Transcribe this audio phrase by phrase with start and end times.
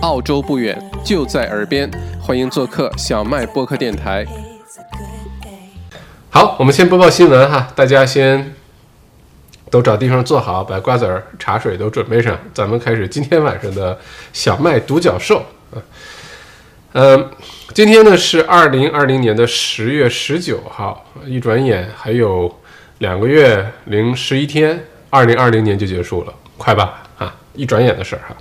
[0.00, 4.24] 澳洲不远，就在耳边，欢迎做客小麦播客电台。
[6.30, 8.54] 好，我们先播报新闻哈，大家先
[9.70, 13.98] 都找地方坐好，把瓜子儿、茶水都准备上，咱们开始今天晚上的
[14.32, 15.76] 小麦独角兽啊。
[16.92, 17.30] 嗯，
[17.74, 22.58] 今天呢是二零二零年的十月十九号，一转眼还有
[22.98, 27.36] 两个月零十一天，二零二零年就结束了，快吧啊！
[27.54, 28.34] 一转眼的事儿哈。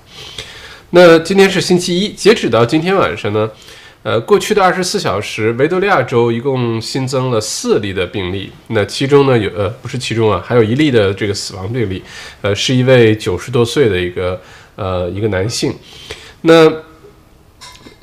[0.92, 3.48] 那今天是星期一，截止到今天晚上呢，
[4.02, 8.52] 呃，过去的二十四小时，维多利亚州一共新增了四例的病例。
[8.70, 12.02] 那其中呢，有呃，不是其中啊，还有一例的这个死亡病例，
[12.42, 14.42] 呃，是一位九十多岁的一个
[14.76, 15.76] 呃一个男性。
[16.42, 16.74] 那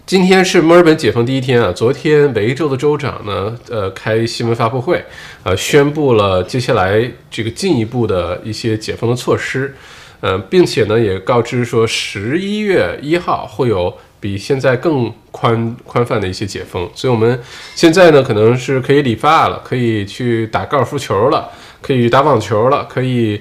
[0.06, 5.04] 今天是墨尔本解封第一天啊，昨天维州的州长呢，呃，开新闻发布会，
[5.42, 9.74] 呃，宣布了接下来这个进一步的一些解封的措施。
[10.20, 17.38] 嗯，并且呢，也告知说，十一月一号会有比现在更宽宽泛的一些解封，所以我们
[17.74, 21.50] 现在呢，可能是可以理发了，可以去打高尔夫球了，
[21.82, 23.40] 可以打网球了，可以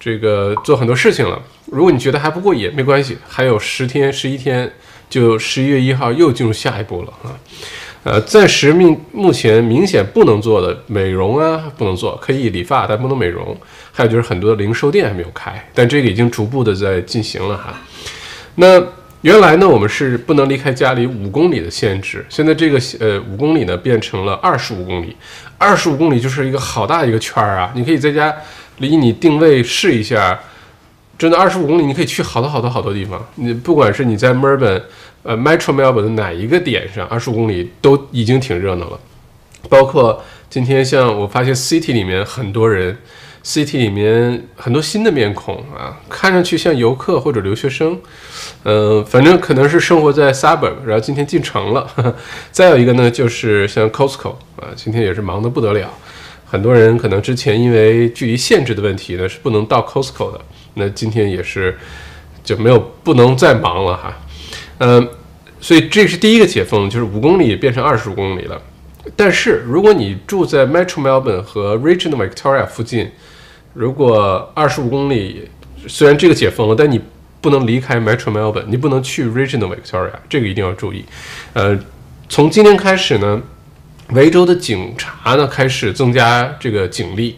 [0.00, 1.40] 这个做很多事情了。
[1.66, 4.70] 如果你觉得还不过瘾，没关系，还有十天、十一天，
[5.08, 7.30] 就十一月一号又进入下一步了啊。
[8.04, 13.56] 呃，暂时明目前明显不能做的美容啊，不能做，可以理发，但不能美容。
[13.96, 17.74] 还有就是很多的零售店还没有开，但这个已经逐步的在进行了哈。
[18.56, 18.80] 那
[19.22, 25.16] 原来呢，我们是不能离开家里五公里的限制，现在这个呃五公里呢变成了二十五公里，
[25.56, 27.72] 二十五公里就是一个好大一个圈儿啊！
[27.74, 28.32] 你可以在家
[28.78, 30.38] 离你定位试一下，
[31.18, 33.26] 真的二十五公里你可以去好多好多好多地方。
[33.36, 34.82] 你不管是你在墨尔本。
[35.28, 39.00] 呃，Metro Melbourne 的哪一个点上，二十五公里都已经挺热闹了。
[39.68, 42.96] 包括今天，像我发现 City 里面很多人
[43.46, 47.96] ，City 里面很多新的面孔啊，看上去像游客或者留学生。
[48.64, 51.88] 嗯，反正可能是生活在 Suburb，然后今天进城了。
[52.50, 55.88] 再有一个呢，就是像 Costco 啊，今天也是忙得不得了。
[56.44, 60.40] 很多人可能之前因为距离限制的问题呢，是不能到 Costco 的。
[60.74, 61.78] 那今天也是
[62.42, 64.12] 就没有不能再忙了哈。
[64.78, 65.08] 嗯，
[65.60, 68.60] 所以这是第一个解封，就是五公里变成二十五公里了。
[69.14, 73.10] 但是如果你住在 Metro Melbourne 和 Regional Victoria 附近，
[73.76, 75.46] 如果二十五公里
[75.86, 76.98] 虽然这个解封了，但你
[77.42, 81.04] 不能离开 Metro Melbourne，你不能去 Regional Victoria，这个一定要注意。
[81.52, 81.78] 呃，
[82.26, 83.42] 从今天开始呢，
[84.12, 87.36] 维州的警察呢开始增加这个警力，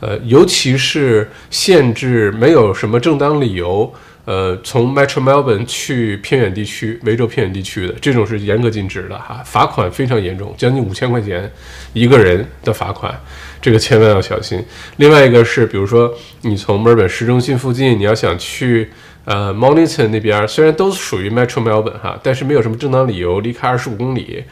[0.00, 3.90] 呃，尤其是限制没有什么正当理由。
[4.26, 11.50] 呃，从 Metro Melbourne 去偏远地区、维州偏远地区的这种是严格禁止的哈，罚款非常严重，将近五千块钱
[11.94, 13.18] 一个人的罚款，
[13.60, 14.64] 这个千万要小心。
[14.96, 18.90] 另外一个是，比如说你从墨尔本市中心附近，你要想去
[19.24, 24.44] 呃 m o n i t o n 那边，虽然都属于 Metro Melbourne 哈，但是没有什么正当理由离开二十五公里，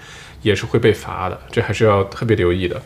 [0.42, 2.80] 也是会被罚的，这还是要特别留意的。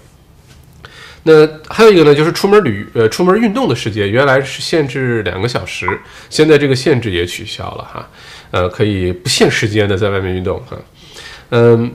[1.23, 5.87] 那还有一个呢，就是出门旅呃出门运动的时间，原来是限制两个小时，
[6.31, 8.09] 现在这个限制也取消了哈，
[8.51, 10.79] 呃，可以不限时间的在外面运动哈，
[11.51, 11.93] 嗯，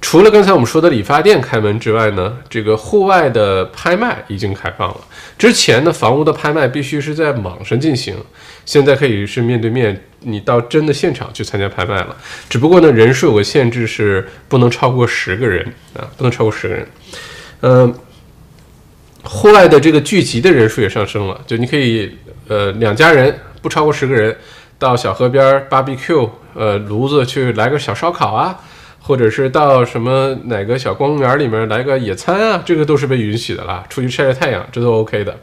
[0.00, 5.00] 除了刚才我们说的理发店开门之外呢，这个户外的拍卖已经开放了。
[5.38, 8.16] 之前的房屋的拍卖必须是在网上进行，
[8.64, 12.16] 现在可以是面对面，你到真的现场去参加拍卖了。
[12.48, 16.88] 只不过呢，人数有个限制，是不能超过十个人啊，不能超过十个人，
[17.60, 17.94] 嗯。
[19.22, 22.10] 户外的这个聚集的人数也上升了，就你可以，
[22.48, 24.34] 呃，两家人不超过十个人，
[24.78, 28.58] 到小河边 barbecue，呃，炉子去来个小烧烤啊，
[29.00, 35.38] 或者是到什么哪个小公园里面来个野餐啊，这个都是被允许的啦，出去晒晒太阳，这都 OK 的。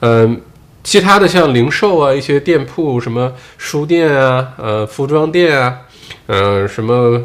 [0.00, 0.40] 嗯，
[0.82, 5.78] 其他的像零售啊，一些店铺，什么书店啊，呃，服装店啊，
[6.26, 7.22] 嗯，什么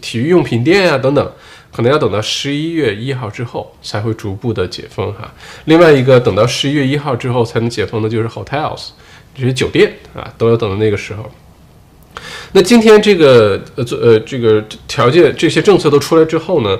[0.00, 1.32] 体育用品店啊等等。
[1.72, 5.30] 可能要等到十一月一号之后才会逐步的解封哈。
[5.66, 8.92] 另外一个等到十一月一号之后才能解封的就是 hotels，
[9.34, 11.30] 这些酒店啊，都要等到那个时候。
[12.52, 16.78] 那今天这个呃呃这个条件这些政策都出来之后呢，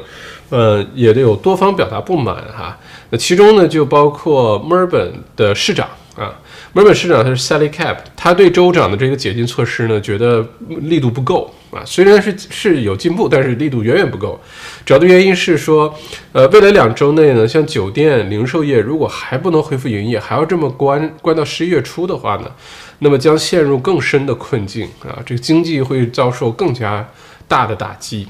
[0.50, 2.78] 呃也得有多方表达不满哈。
[3.10, 6.34] 那其中呢就包括墨尔本的市长啊。
[6.76, 11.80] 墨尔本市长他是 Sally Cap，他对州长的这个解禁措施呢，觉得力度不够啊。
[11.86, 14.38] 虽然是是有进步，但是力度远远不够。
[14.84, 15.94] 主要的原因是说，
[16.32, 22.50] 呃，未来两周内呢，像酒店、零售业如果还不能恢复营业，还要这么关关到十一月初的话呢，
[22.98, 25.16] 那么将陷入更深的困境啊。
[25.24, 27.08] 这个经济会遭受更加
[27.48, 28.28] 大的打击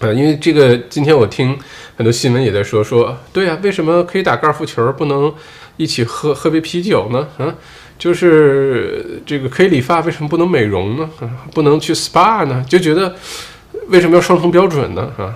[0.00, 0.10] 啊。
[0.12, 1.56] 因为这个，今天我听
[1.96, 5.32] 很多新闻也在说说，对啊，为什么可以打高尔夫球，不能？
[5.80, 7.26] 一起喝喝杯啤酒呢？
[7.38, 7.54] 啊，
[7.98, 11.08] 就是这个可以理发，为什么不能美容呢？
[11.54, 12.62] 不能去 SPA 呢？
[12.68, 13.16] 就觉得
[13.88, 15.10] 为什么要双重标准呢？
[15.16, 15.34] 啊，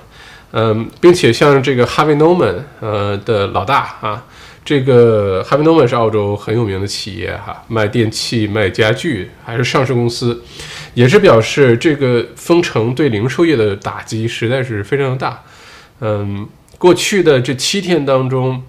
[0.52, 4.22] 嗯，并且像这个 Harvey Norman 呃的老大啊，
[4.62, 10.42] 这个 Harvey Norman 是澳洲很有名的企业哈，卖电器、卖家具，还是上市公司，
[10.92, 15.42] 也是表示这个封城对零售业的打击实在是非常的大。
[16.00, 16.46] 嗯，
[16.76, 18.62] 过去的这七天当中，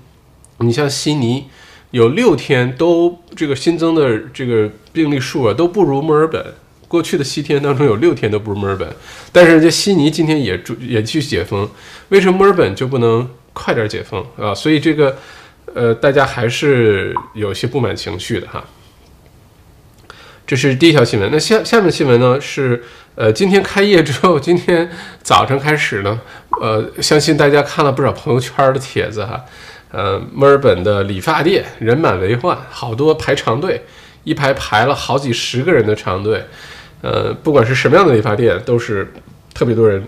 [0.59, 1.47] 你像悉尼。
[1.95, 6.45] 有六天都这个新增的这个病例数啊都不如墨尔本。
[6.89, 8.85] 过去的七天当中有六天都不如墨尔本，
[9.31, 11.67] 但是人家悉尼今天也也继续解封，
[12.09, 14.53] 为什么墨尔本就不能快点解封啊？
[14.53, 15.17] 所以这个
[15.73, 18.61] 呃大家还是有些不满情绪的哈。
[20.45, 21.29] 这是第一条新闻。
[21.31, 22.83] 那下下面新闻呢是
[23.15, 24.89] 呃今天开业之后，今天
[25.23, 26.19] 早晨开始呢，
[26.61, 29.45] 呃相信大家看了不少朋友圈的帖子哈。
[29.95, 33.81] 呃，墨尔本的理发店人满为患，好多排长队，
[34.25, 36.43] 一排排了好几十个人的长队。
[37.01, 39.09] 呃，不管是什么样的理发店，都是
[39.53, 40.05] 特别多人。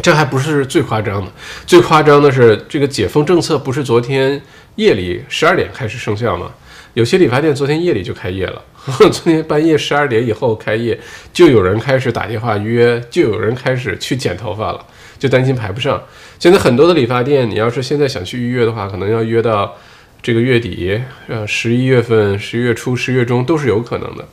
[0.00, 1.30] 这还不是最夸张的，
[1.66, 4.40] 最夸张的是这个解封政策不是昨天
[4.76, 6.50] 夜里十二点开始生效吗？
[6.96, 8.62] 有些理发店昨天夜里就开业了，
[8.98, 10.98] 昨天半夜十二点以后开业，
[11.30, 14.82] 就有人开始打电话约，就有人开始去剪头发了，
[15.18, 16.02] 就担心排不上。
[16.38, 19.76] 现在很多的理发店，你要是现在想去预约的话，可能要约到
[20.22, 20.98] 这个月底，
[21.28, 24.24] 呃，十一月份、十一月初、十月中都是有可能的。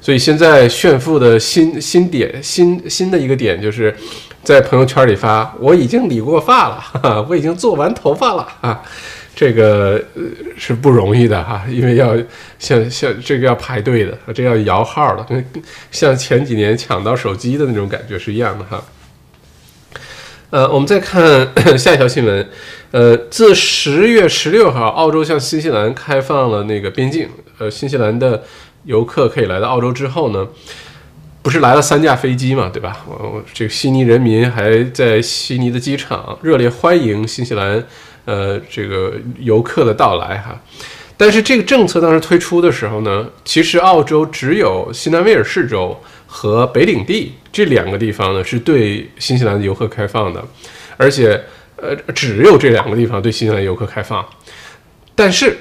[0.00, 3.94] 所以现在炫富的新新点、新新的一个点，就是
[4.42, 8.82] 在朋友圈里发：“我已经理过发了，哈哈，我已经做完头发了啊！”
[9.38, 10.02] 这个
[10.56, 12.16] 是不容易的哈，因为要
[12.58, 15.44] 像像这个要排队的，这要摇号的，
[15.92, 18.82] 像前几年抢到手机的那种感觉是一样的哈。
[20.50, 21.48] 呃，我们再看
[21.78, 22.48] 下一条新闻。
[22.90, 28.42] 呃，自十月十六号，澳洲向新西兰开放了那个边境，呃，新西兰的
[28.86, 30.48] 游客可以来到澳洲之后呢，
[31.42, 33.06] 不是来了三架飞机嘛，对吧？
[33.06, 37.84] 我这个悉尼人民还在悉尼的机场热烈欢迎新西兰
[38.28, 40.60] 呃这个游客的到来哈。
[41.16, 45.98] 但是这个政策当时推出的时候呢，其实澳洲只有新南威尔士州。
[46.30, 50.44] 和北领地这两个地方呢，是对新西兰的游客开放的，
[50.98, 51.42] 而且
[51.76, 54.22] 呃，只有这两个地方对新西兰游客开放。
[55.14, 55.56] 但是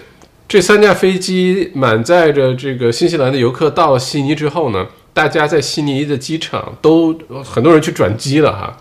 [0.46, 8.78] 这三架飞机满载着这个新西兰的游客到了悉尼之后呢，大家在悉尼的机场都很多人去转机了哈。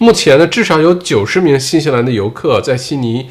[0.00, 3.28] 目前呢，至少有九十名新西兰的游客在悉尼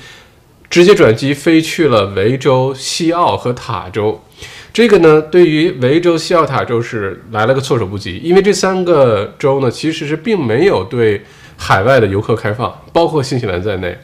[0.70, 4.24] 直接转机飞去了维州、西澳和塔州。
[4.72, 11.24] 这个呢，对于维州、西澳塔州是来了个措手不及，因为这三个州呢，其实是并没有对
[11.58, 13.98] 海外的游客开放，包括新西兰在内。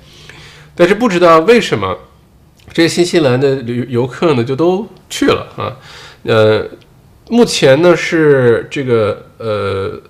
[0.73, 1.95] 但是不知道为什么，
[2.73, 5.77] 这些新西兰的旅游客呢就都去了啊。
[6.23, 6.67] 呃，
[7.29, 10.01] 目前呢是这个呃。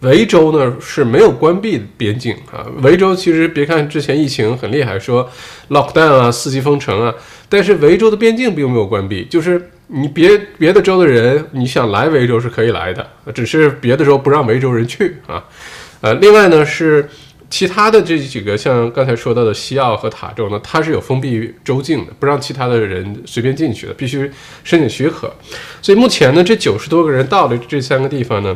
[0.00, 2.66] 维州呢是没有关闭边境啊。
[2.82, 5.28] 维州其实别看之前疫情很厉害，说
[5.70, 7.14] lockdown 啊，四级封城啊，
[7.48, 15.42] 但是维州的边境并没有关闭，就是你别别的州的人你想来维州是可以来的，只是别的州不让维州人去啊。
[16.02, 17.08] 呃，另外呢是
[17.48, 24.30] 其他的这几个像刚才说到的西澳和塔州呢，它是有封闭州境的，不让其他的人随便进去的，必须
[24.62, 25.34] 申请许可。
[25.80, 28.54] 所以目前呢，这九十多个人到了这三个地方呢。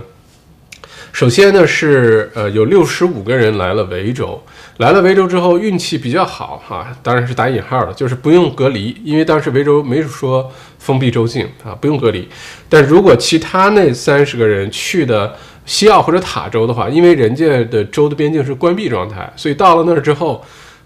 [1.12, 4.40] 首先呢是呃有六十五个人来了维州，
[4.79, 12.26] 来了维州之后运气比较好哈，当然是打引号的，就是不用隔离，因为当时维州没说封闭州境啊，不用隔离。
[12.69, 15.37] 但如果其他那三十个人去的
[15.67, 20.43] 西澳或者塔州的话，因为人家的州的边境是关闭状态，所以到了那儿之后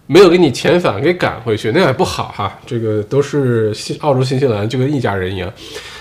[0.06, 2.58] 没有给你遣返给赶回去，那也不好哈。
[2.66, 5.52] 这个都是新澳洲新西兰就跟一家人一样，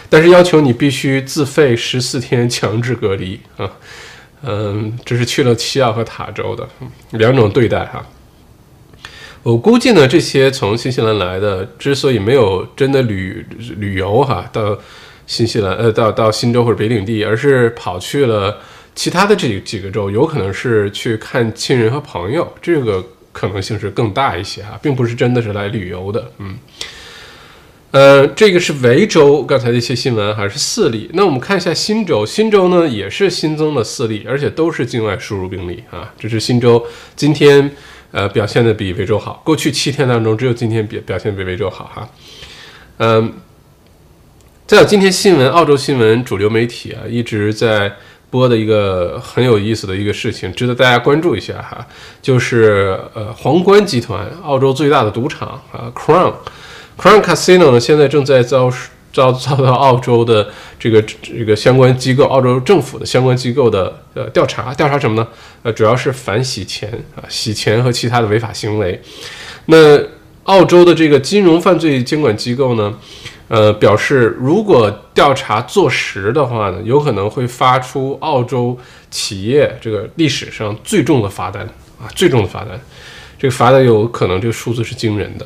[0.10, 3.70] 但是要求你必须自费十四天强制隔离啊。
[4.44, 6.68] 嗯，这是去了西澳和塔州的
[7.12, 8.06] 两种对待哈。
[9.42, 13.46] 我估计呢，这些从新西兰来的，之所以没有真的旅
[13.78, 14.78] 旅游哈，到
[15.26, 18.58] 新西兰呃，到到新州或者北领地，而是跑去了
[18.96, 26.58] 其他的这几个州，有可能是去看亲人和朋友，这个可能性是更大一些哈，并不是真的是来旅游的，嗯。
[27.94, 31.08] 呃，这个是维州刚才的一些新闻，还是四例。
[31.14, 36.12] 那我们看一下新州，新州呢也是新增了四例，而且都是境外输入病例啊。
[36.18, 36.84] 这是新州
[37.16, 37.70] 今天
[38.10, 42.10] 呃表现的比维州好，过去七天当中只有今天表表现比维州好哈。
[42.98, 43.32] 嗯，
[44.66, 47.94] 再有今天新闻，澳洲新闻主流媒体啊一直在
[48.32, 51.86] 播的一个很有意思的一个事情，值得大家关注一下哈，
[52.24, 56.34] 就是呃皇冠集团，澳洲最大的赌场啊，Crown。
[56.98, 58.72] Crown Casino 呢，现在正在遭
[59.12, 65.28] 遭遭到澳洲的这个这个相关机构，澳洲政府的相关机构的呃调查，调查什么呢？
[65.64, 69.02] 呃，主要是反洗钱啊，洗钱和其他的违法行为。
[69.66, 70.00] 那
[70.44, 72.94] 澳洲的这个金融犯罪监管机构呢，
[73.48, 78.78] 呃，表示如果调查坐实的话呢，有可能会发出澳洲
[79.10, 81.64] 企业这个历史上最重的罚单
[82.00, 82.80] 啊，最重的罚单。
[83.38, 85.46] 这个罚单有可能，这个数字是惊人的。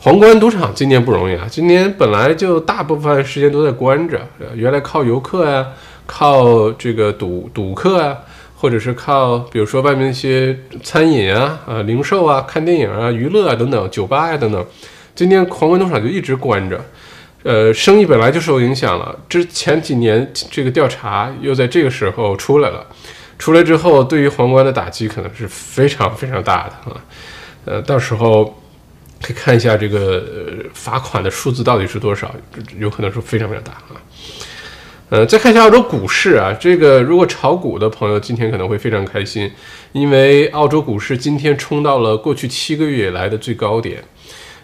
[0.00, 1.44] 皇冠赌场今年不容易啊！
[1.50, 4.20] 今年本来就大部分时间都在关着，
[4.54, 5.66] 原来靠游客呀，
[6.06, 8.16] 靠这个赌赌客啊，
[8.54, 14.64] 或者是靠比如说外面一些餐饮啊、啊零售啊、看电影啊、娱乐啊等等、酒吧呀等等，
[15.16, 16.80] 今年皇冠赌场就一直关着，
[17.42, 19.18] 呃，生意本来就受影响了。
[19.28, 22.86] 之前几年这个调查又在这个时候出来了，
[23.36, 26.96] 出来之后对于皇冠的打击可能是非常非常大的啊，
[27.64, 28.56] 呃，到时候。
[29.20, 30.22] 可以看一下这个
[30.72, 32.34] 罚款的数字到底是多少，
[32.78, 33.98] 有可能是非常非常大啊。
[35.10, 39.50] 呃，再看一下澳洲股市啊，这个如果炒股的朋友今天可能会非常开心，
[39.92, 44.04] 因为澳洲股市今天冲到了过去七个月以来的最高点，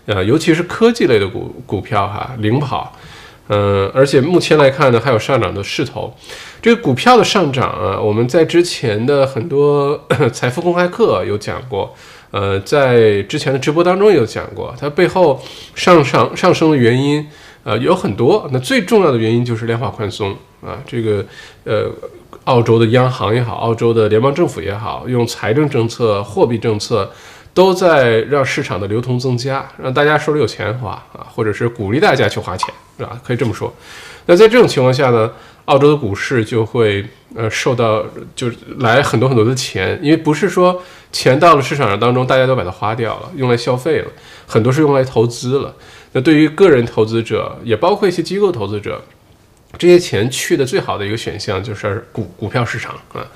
[0.04, 2.94] 呃，尤其是科技类的股股票哈领跑，
[3.48, 6.14] 嗯，而且目前来看呢还有上涨的势头。
[6.60, 11.96] 这个股票的上涨啊，我们在之前的很多 财富公开课有讲过。
[12.34, 15.40] 呃，在之前的直播当中有讲过，它背后
[15.76, 17.24] 上上上升的原因，
[17.62, 18.50] 呃，有很多。
[18.52, 21.24] 那最重要的原因就是量化宽松啊，这个
[21.62, 21.88] 呃，
[22.46, 27.08] 澳洲的央行也好，澳洲的联邦政府也好，用财政政策、货币政策，
[27.54, 33.16] 都在让市场的流通增加，让大家手里有钱花啊，或者是鼓励大家去花钱，是吧？
[33.24, 33.72] 可以这么说。
[34.26, 35.30] 那在这种情况下呢？
[35.66, 37.04] 澳洲的股市就会
[37.34, 38.04] 呃受到
[38.36, 44.10] 就是来很多很多的钱，因为不是说钱到了市场上当中，大家都把它花掉了，用来消费了，
[44.46, 45.74] 很多是用来投资了。
[46.12, 49.02] 那对于个人投资者，也包括一些机构投资者，
[49.78, 53.26] 这些钱去的最好的一个选项就是股股票市场啊。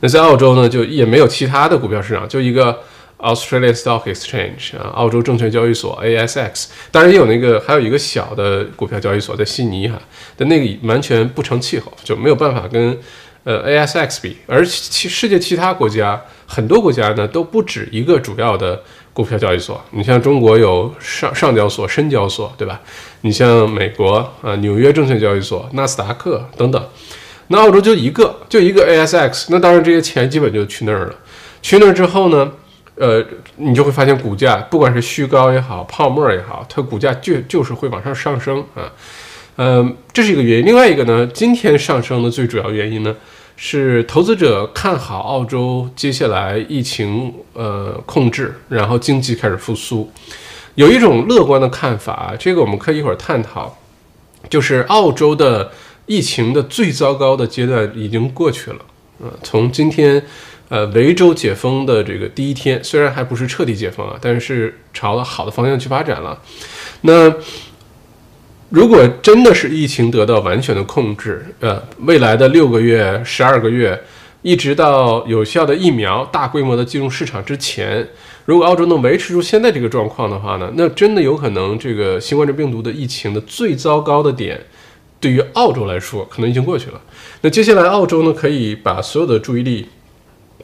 [0.00, 2.78] 那在澳洲呢，就也没有其他的股票市场，就一个。
[3.22, 9.96] Australia Stock Exchange 啊，澳洲证券交易所 ASX，当然也有那个，还有一个小的股票交易所，在悉尼哈，
[10.36, 12.98] 但那个完全不成气候，就没有办法跟
[13.44, 14.36] 呃 ASX 比。
[14.46, 19.80] 而其世界其他国家，很多国家呢都不止一个主要的股票交易所。
[19.90, 22.80] 你像中国有上上交所、深交所，对吧？
[23.20, 26.88] 你像美国啊，纽约证券交易所、纳斯达克等等。
[27.48, 31.14] 那澳洲就一个，就一个 ASX，那当然这些钱基本就去那儿了。
[31.60, 32.50] 去那儿之后呢？
[33.02, 33.20] 呃，
[33.56, 38.86] 你就会发现股价不管是虚高也好，泡沫也好，它股价就就是会往上上升啊。
[39.56, 40.66] 嗯，这是一个原因。
[40.66, 43.12] 另外一个呢，今天上升的最主要原因呢，
[43.56, 50.08] 是投资者看好澳洲接下来疫情呃控制，然后经济开始复苏，
[50.76, 52.34] 有一种乐观的看法。
[52.38, 53.76] 这个我们可以一会儿探讨，
[54.48, 55.72] 就是澳洲的
[56.06, 58.78] 疫情的最糟糕的阶段已经过去了。
[59.20, 60.24] 呃，从今天。
[60.72, 66.40] 呃，维州解封的这个第一天，虽然还不是彻底解封啊，但是朝了好的方向去发展了。
[67.02, 67.30] 那
[68.70, 74.02] 如果真的是疫情得到完全的控制，呃，未来的六个月、十二个月，
[74.40, 78.08] 一直到有效的疫苗大规模的进入市场之前，
[78.46, 84.58] 如果澳洲能维持住现在这个状况的话呢，那真的有可能这个新冠状病毒的疫情的最糟糕的点，
[85.20, 86.98] 对于澳洲来说可能已经过去了。
[87.42, 89.86] 那接下来澳洲呢，可以把所有的注意力。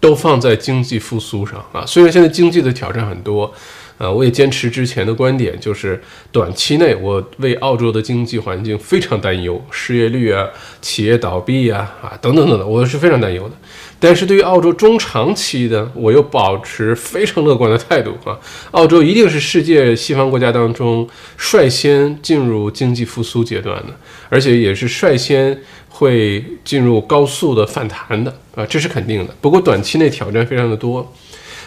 [0.01, 1.85] 都放在经济复苏上啊！
[1.87, 3.53] 虽然现在经济的挑战很多，
[3.99, 6.01] 呃，我也坚持之前的观点，就是
[6.31, 10.47] 短期内我为澳洲的经济环境非常担忧，失业率啊、
[10.81, 13.55] 企业倒闭啊、啊等等等等，我是非常担忧的。
[14.01, 18.39] 但是对于澳洲中长期的，我又保持非常乐观的态度啊！
[18.71, 23.93] 澳洲一定是世界西方国家当中率先进入经济复苏阶段的，
[24.29, 25.59] 而且也是率先。
[25.99, 29.35] 会进入高速的反弹的啊，这是肯定的。
[29.41, 31.13] 不过短期内挑战非常的多。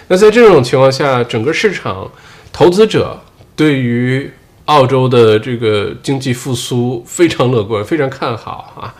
[0.07, 2.09] 那在这种情况下，整个市场
[2.53, 3.19] 投资者
[3.57, 4.31] 对于
[4.65, 8.95] 澳洲的这个经济复苏非常乐观，非常看好啊。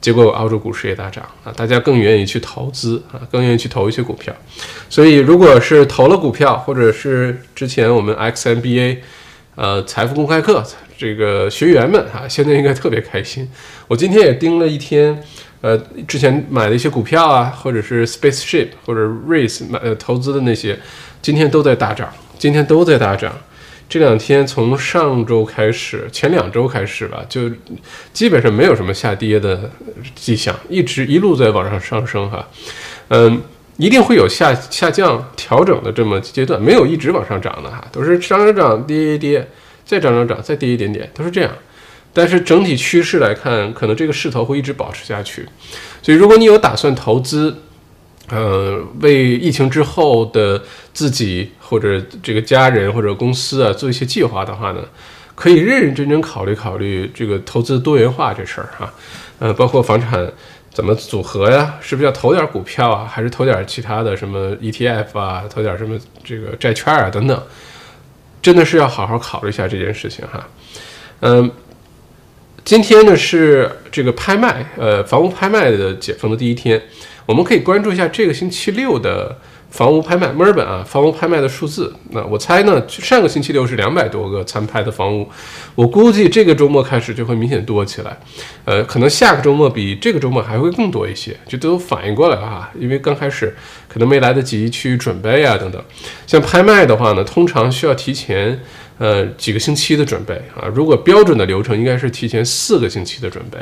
[0.00, 4.34] 结果澳洲股市也大涨啊，大家更愿意去投资啊，更愿意去投一些股票。
[4.90, 8.96] 所以，如果是投了股票，或者是之前我们 XMBA
[9.54, 10.64] 呃财富公开课。
[11.02, 13.48] 这个学员们哈，现在应该特别开心。
[13.88, 15.20] 我今天也盯了一天，
[15.60, 20.78] 呃，之前买的一些股票啊，或者是 Spaceship 或者 Race 买呃投资的那些，
[21.20, 23.36] 今天都在大涨，今天都在大涨。
[23.88, 27.50] 这两天从上周开始，前两周开始吧，就
[28.12, 29.68] 基本上没有什么下跌的
[30.14, 32.48] 迹象，一直一路在往上上升哈。
[33.08, 33.42] 嗯，
[33.76, 39.48] 一定会有下下降调整的这么阶段，没有一直往上涨的哈，都是上涨涨跌跌跌。
[39.92, 41.52] 再涨涨涨，再跌一点点，都是这样。
[42.14, 45.46] 但是整体趋势来看，可能这个势头会一直保持下去。
[46.00, 47.54] 所以，如果你有打算投资，
[48.30, 50.62] 呃，为疫情之后的
[50.94, 54.82] 自己或者这个家人或者公司啊做一些计划的话呢，
[55.34, 58.90] 可以认认真真考虑考虑这个投资多元化这事儿哈。
[59.40, 60.32] 呃，包括房产
[60.72, 61.74] 怎么组合呀？
[61.82, 63.04] 是不是要投点股票啊？
[63.04, 65.44] 还是投点其他的什么 ETF 啊？
[65.50, 67.42] 投点什么这个债券啊等等？
[68.42, 70.46] 真的是要好好考虑一下这件事情哈。
[71.20, 71.50] 嗯。
[72.64, 76.80] 今天呢是这个拍卖，呃，房屋拍卖的解封的第一天，
[77.26, 79.36] 我们可以关注一下这个星期六的
[79.72, 81.90] 房屋拍卖，墨尔本啊，房屋拍卖的数字。
[82.10, 85.26] 那我猜呢，上个星期六是两百多个参拍的房屋，
[85.74, 88.14] 我估计这个周末开始就会明显多起来，
[88.66, 93.56] 呃，可能下个周末比这个周末还会更多一些，就都反应过来了哈，因为刚开始
[93.88, 95.82] 可能没来得及去准备啊等等。
[96.26, 98.60] 像拍卖的话呢，通常需要提前。
[98.98, 103.58] 呃，几个星期的准备啊，如果标准的流程应该是提前四个星期的准备，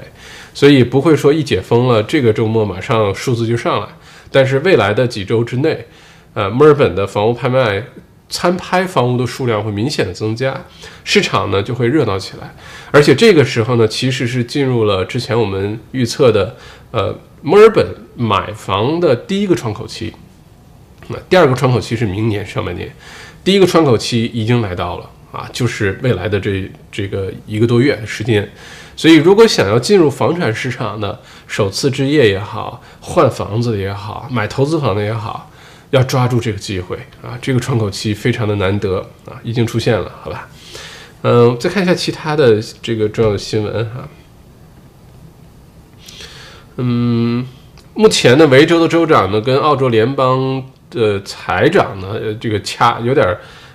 [0.53, 3.87] 所以不会说一解封了这个周末马上数字就上来。
[4.31, 5.87] 但是未来的几周之内，
[6.35, 7.83] 呃，墨尔本的房屋拍卖
[8.29, 10.65] 参拍房屋的数量会明显的增加，
[11.05, 12.55] 市场呢就会热闹起来。
[12.91, 16.57] 而且这个时候呢，其实是进入了之前我们预测的，
[16.93, 20.15] 呃，墨尔本买房的第一个窗口期。
[21.09, 22.95] 那第二个窗口期是明年上半年，
[23.43, 25.11] 第一个窗口期已经来到了。
[25.33, 28.51] 啊，就是未来的这这个一个多月时间，
[28.97, 35.49] 所以如果想要进入房产市场的首次置业也好，换房子也好，买投资房的也好，
[35.91, 37.39] 要抓住这个机会啊！
[37.43, 40.49] 这个窗口期非常的难得啊，已经出现了，好吧？
[41.23, 44.09] 嗯，再看一下其他的这个重要的新闻哈。
[46.77, 47.47] 嗯，
[47.95, 53.27] 目前呢，维州的州长呢跟澳洲联邦的财长呢，这个掐有点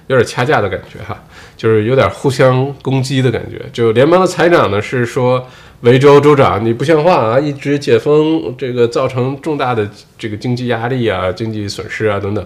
[0.07, 1.21] 有点掐架的感觉哈。
[1.57, 3.61] 就是有点互相攻击的感觉。
[3.71, 5.47] 就联邦的财长呢是说，
[5.85, 9.87] 维州州长你不像话啊，一直解封，这个造成重大的
[10.17, 12.43] 这个经济压力啊、经济损失啊等等。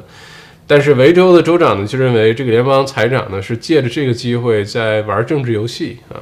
[0.67, 6.19] 但是维州的州长呢就认为这个联邦财长呢是借着这个机会在玩政治游戏啊。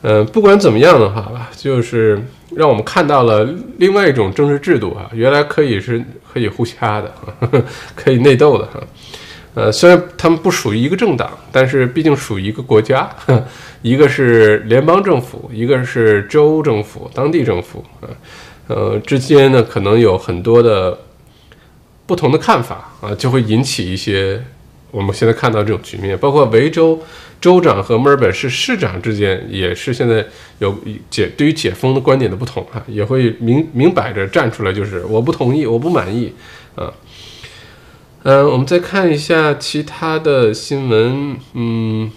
[0.00, 2.18] 嗯，不管怎么样的话吧，就是
[2.56, 7.12] 让我们看到了另外一种政治制度啊，原来可以是可以互掐的，
[7.94, 8.80] 可以内斗的哈。
[9.58, 13.10] 呃，虽然他们不属于一个政党，但是毕竟属于一个国家，
[13.82, 18.06] 一个是联邦政府，一个是州政府、当地政府，啊，
[18.68, 20.96] 呃，之间呢可能有很多的
[22.06, 24.40] 不同的看法啊，就会引起一些
[24.92, 26.16] 我们现在看到这种局面。
[26.16, 27.02] 包括维州
[27.40, 30.24] 州长和墨尔本市市长之间，也是现在
[30.60, 30.72] 有
[31.10, 36.32] 解对于解封的观点的不同哈，也会明明摆着站出来，就是我不同意，我不满意，
[36.76, 36.94] 啊。
[38.24, 41.36] 嗯，我们再看一下其他的新闻。
[41.52, 42.10] 嗯，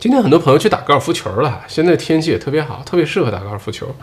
[0.00, 3.94] 今天很多朋友去打高尔夫球了，现在天气也特别好，特别适合打高尔夫球，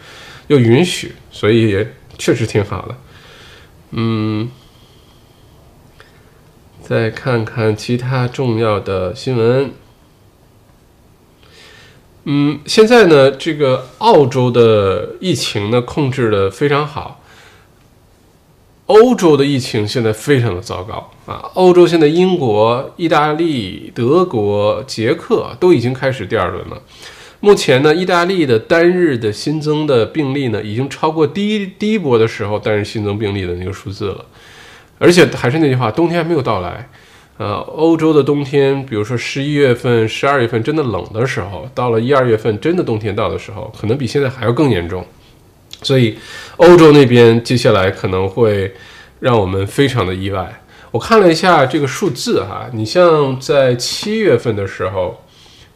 [0.47, 2.95] 又允许，所以也确实挺好的。
[3.91, 4.49] 嗯，
[6.81, 9.71] 再看看其他重要的新闻。
[12.23, 17.18] 嗯，现在呢，这个澳洲的疫情呢控制的非常好。
[18.89, 21.47] 欧洲的疫情现在非常的糟糕啊！
[21.53, 26.81] 欧洲现在英国、意大利、德国、捷克都已经开始第二轮了。
[27.39, 34.25] 目前呢，意大利的单日的新增的病例呢，已经超过第一第一波的时候单日新增病例的那个数字了。
[34.97, 36.89] 而且还是那句话，冬天还没有到来。
[37.37, 45.05] 呃，欧洲的冬天，比如说十一月份、十二月份真的冷的时候，到了一二月份真的冬天到的时候，可能比现在还要更严重。
[45.81, 46.17] 所以，
[46.57, 48.73] 欧洲那边接下来可能会
[49.21, 50.61] 让我们非常的意外。
[50.91, 55.23] 我看了一下这个数字哈，你像在七月份的时候，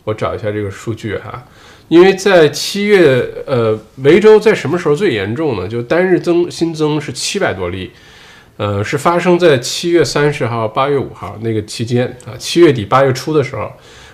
[0.03, 1.45] 我找一下这个数据哈，
[1.87, 5.67] 因为在七月，呃，维州在什么时候最严重呢？
[5.67, 7.91] 就单日增新增是七百多例，
[8.57, 13.71] 呃，是发生在七月三十号、八月五号那个期间啊，七月底八月初的时候，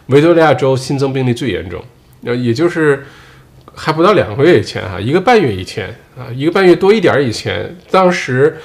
[0.07, 1.83] 维多利亚州新增病例最严重，
[2.25, 3.03] 呃，也就是。
[3.81, 5.87] 还不到两个月以前哈，一个半月以前
[6.17, 8.57] 啊，一个半月多一点以前，当时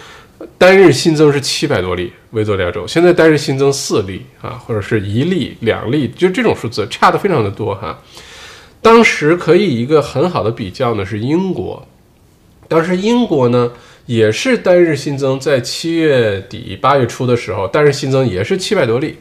[0.59, 7.97] 单日新增是七百多例，维多利亚州现在单日新增四例啊，或者是一例、两例，就这种数字差的非常的多哈。
[8.83, 11.87] 当时可以一个很好的比较呢是英国，
[12.67, 13.71] 当时英国呢
[14.07, 19.17] 也是单日新增在七月底八月初的时候，单日新增也是七百多例。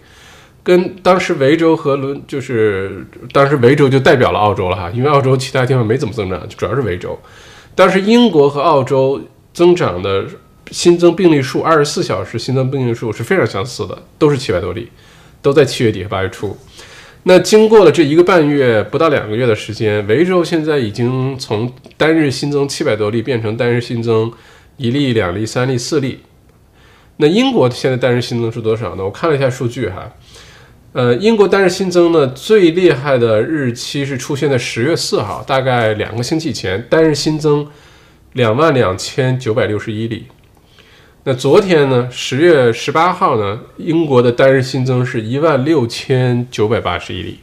[0.64, 7.20] 跟当时维州和伦就是当时维州就代表了澳洲了哈，因为澳洲其他地方没怎么增长，主要是维州。
[7.76, 9.22] 当时英国和澳洲
[9.54, 10.26] 增长的
[10.72, 14.90] 新增病例数，二十四小时新增病例数是非常相似的，都是七百多例，
[15.42, 16.56] 都在七月底和八月初。
[17.24, 24.32] 那经过了这一个半月不到两个月的时间，维州现在已经从单日新增七百多例变成单日新增
[24.78, 26.20] 一例、两例、三例、四例。
[27.18, 29.04] 那英国现在单日新增是多少呢？
[29.06, 30.12] 我看了一下数据哈，
[30.94, 37.68] 呃，英国单日新增呢最厉害的日期是出现在十月四号，大概两个星期前，单日新增
[38.34, 40.28] 两万两千九百六十一例。
[41.24, 42.08] 那昨天呢？
[42.12, 43.60] 十月十八号呢？
[43.78, 47.40] 英国的单日新增是一万六千九百八十一例，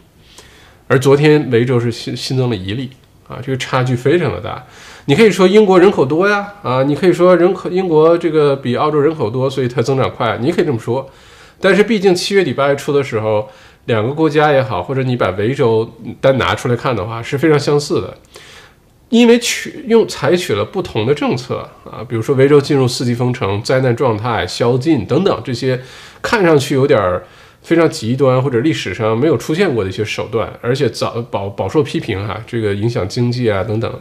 [0.86, 2.90] 而昨天维州是新新增了一例
[3.26, 4.64] 啊，这个差距非常的大。
[5.06, 11.10] 你可以说英国人口多呀，啊，你可以说人口英国这个比澳洲人口多，所以它增长快，你可以这么说。
[11.60, 13.48] 但是毕竟七月底八月初的时候，
[13.86, 15.88] 两个国家也好，或者你把维州
[16.20, 18.16] 单拿出来看的话，是非常相似的。
[19.10, 25.80] 因为取用采取了不同的政策啊，比如说维州进入四级封城、灾难状态、宵禁等等这些，
[26.22, 27.20] 看上去有点
[27.60, 34.00] 非常极端或者历史上没有出现过的一些手段，而且早饱饱受批评哈，这个影响经济啊等等。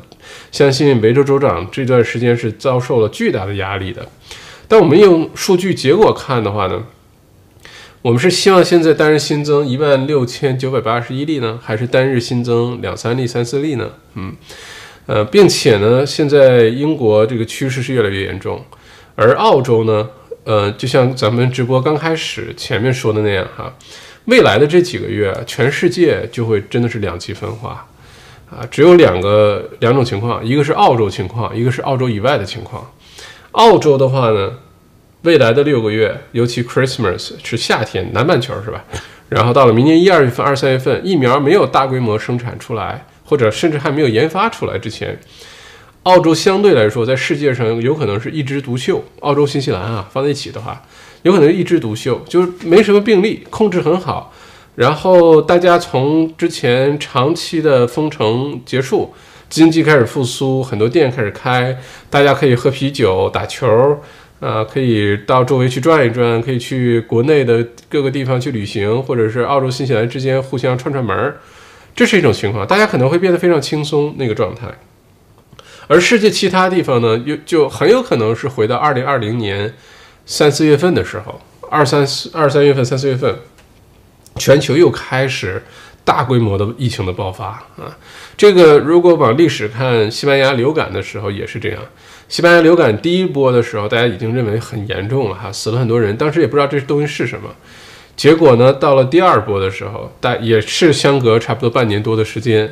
[0.52, 4.08] 相信维州州长这段时间是遭受了巨大的压力的。
[4.67, 6.84] 但我们用数据结果看的话呢，
[8.02, 13.90] 我们是希望现在单日新增一万六千九百八十一例呢，还是单日新增两三例、三四例呢？
[14.16, 14.36] 嗯。
[15.06, 18.64] 呃，并且呢，现在英国这个趋势是越来越严重，
[19.16, 20.08] 而澳洲呢，
[20.44, 23.74] 呃，就像咱们直播刚开始前面说的那样哈，
[24.26, 27.88] 未来的这几个月，全世界就会真的是两极分化，
[28.52, 32.92] 啊，只有两个两种情况，一个是澳洲情况，一个是澳洲以外的情况。
[33.54, 34.60] 澳洲的话呢，
[35.23, 38.84] 未来的六个月，尤其 Christmas 是夏天，南半球是吧？
[39.29, 43.05] 然后到了明年一二月份、二三月份，疫苗没有大规模生产出来。
[43.29, 45.15] 或者甚至还没有研发出来之前，
[46.01, 49.03] 澳洲相对来说在世界上有可能是一枝独秀。
[49.19, 50.82] 澳洲、新西兰啊放在一起的话，
[51.21, 54.34] 有可能一枝独秀，就是没什么病例，控制很好。
[54.73, 59.13] 然后大家从之前长期的封城结束，
[59.47, 61.77] 经济开始复苏，很多店开始开，
[62.10, 64.01] 大家可以喝啤酒、打球，
[64.39, 71.38] 啊，可以到周围去转一转，可以去国内的各个地方去旅行，或者是澳洲、新西兰之间互相串串门儿。
[71.93, 74.67] 这是一种情况，大家可能会变得非常轻松那个状态，
[75.88, 79.73] 而世界其他地方呢，又就很有可能是回到二零二零年
[80.25, 83.36] 三四月份的时候，二三四二三月份、三四月份，
[84.38, 85.62] 全球又开始
[86.06, 87.97] 大规模的疫情的爆发啊。
[88.38, 91.82] 这个如果往历史看，西班牙流感的时候也是这样。
[92.30, 97.50] 西班牙流感第一波的时候，大家已经认为很严重了哈，死了很多人，当时也不知道这东西是什么。
[98.15, 102.72] 结果呢，到了第二波的时候，大也是相隔差不多半年多的时间，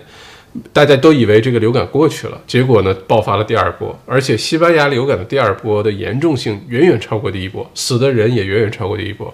[0.72, 2.40] 大家都以为这个流感过去了。
[2.46, 9.34] 结果呢，爆发了第二波，而且西班牙流感的第二波的严重性远远超过第一波，死的人也远远超过第一波。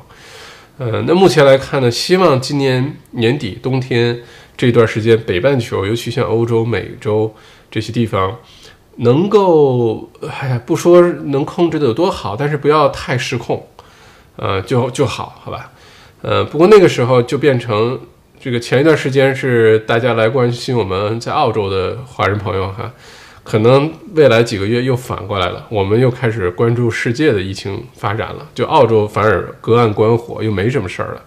[0.77, 4.21] 呃，那目前来看呢，希望今年年底冬天
[4.55, 7.35] 这段时间，北半球，尤其像欧洲、美洲
[7.69, 8.39] 这些地方，
[8.97, 10.09] 能够，
[10.41, 13.67] 哎呀，不说能控制的有多好，但是不要太失控，
[14.35, 15.71] 呃，就就好，好吧。
[16.21, 17.99] 呃，不过那个时候就变成
[18.39, 22.91] 这个前一段时间是大家来关心我们在澳洲的华人朋友哈，
[23.43, 31.21] 可能未来几个月又反过来了，我们又开始关注世界的疫情发展了，就澳洲反而隔岸观火，又没什么事儿了。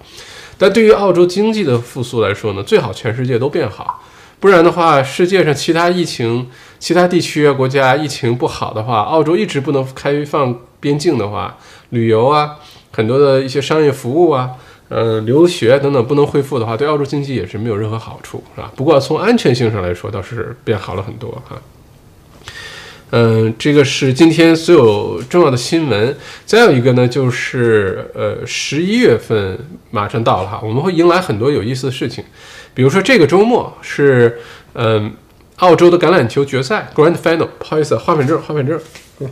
[0.57, 4.03] 但对于澳洲经济的复苏来说呢，最好全世界都变好，
[4.41, 11.57] 不然的话，世界上其他疫情、其他地区啊国家疫情不好的话，澳洲一直不能开放边境的话，
[11.91, 12.57] 旅游啊，
[12.93, 14.51] 很多的一些商业服务啊。
[14.89, 18.71] 呃，留学等等不能恢复的话，对澳洲经济也是没有任何好处，是吧？
[18.77, 21.61] 不过从安全性上来说，倒是变好了很多哈。
[23.11, 26.17] 嗯，这个是今天所有重要的新闻。
[26.45, 29.59] 再有一个呢，就是呃，十一月份
[29.91, 32.23] 马上到了哈，我们会迎来很多有意思的事情，
[32.73, 34.39] 比如说这个周末是
[34.75, 35.12] 嗯，
[35.57, 38.81] 澳洲的橄榄球决赛 Grand Final，不好意思，花粉症，花粉症，
[39.21, 39.31] 嗯，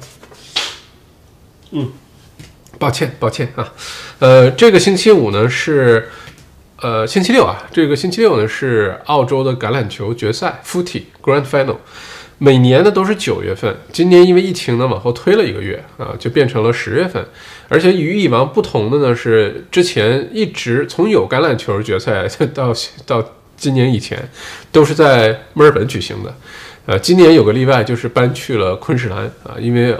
[1.71, 1.93] 嗯。
[2.77, 3.73] 抱歉，抱歉啊，
[4.19, 6.11] 呃，这个星期五呢是，
[6.83, 11.77] 呃，星期六啊，这个星期六呢是澳洲的橄榄球决赛 Footy Grand Final，
[12.37, 17.25] 每年呢都是九月份，今年因为疫情呢往后推了一个月啊，就变成了十月份，
[17.69, 22.75] 而且与以往不同的呢是，之前一直从有橄榄球决赛 到
[23.07, 23.25] 到
[23.57, 24.19] 今年以前，
[24.71, 26.35] 都是在墨尔本举行的。
[26.87, 29.97] 呃，今年有个例外，就是搬去了昆士兰啊，因为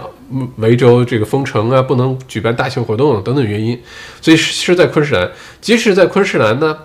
[0.57, 3.81] 维州这个封城啊，不能举办大型活动等等原因，
[4.21, 5.31] 所以是在昆士兰。
[5.59, 6.77] 即使在昆士兰呢，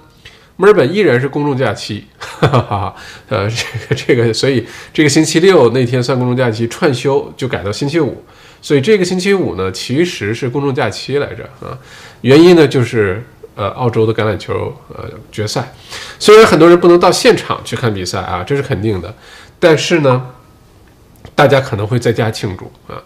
[0.57, 2.95] 墨尔本依然是公众假期， 哈哈哈。
[3.29, 8.25] 呃，这个这个，所以这个星期六那天算公众假期，串休就改到星期五，
[8.63, 11.77] 所以这个星期五呢其实是公众假期来着啊。
[12.23, 13.23] 原因呢就是。
[13.61, 15.71] 呃澳洲的橄榄球呃决赛。
[16.19, 19.15] 虽然很多人不能到现场去看比赛啊，这是肯定的，
[19.59, 20.31] 但是呢，
[21.35, 22.97] 大家可能会在家庆祝啊，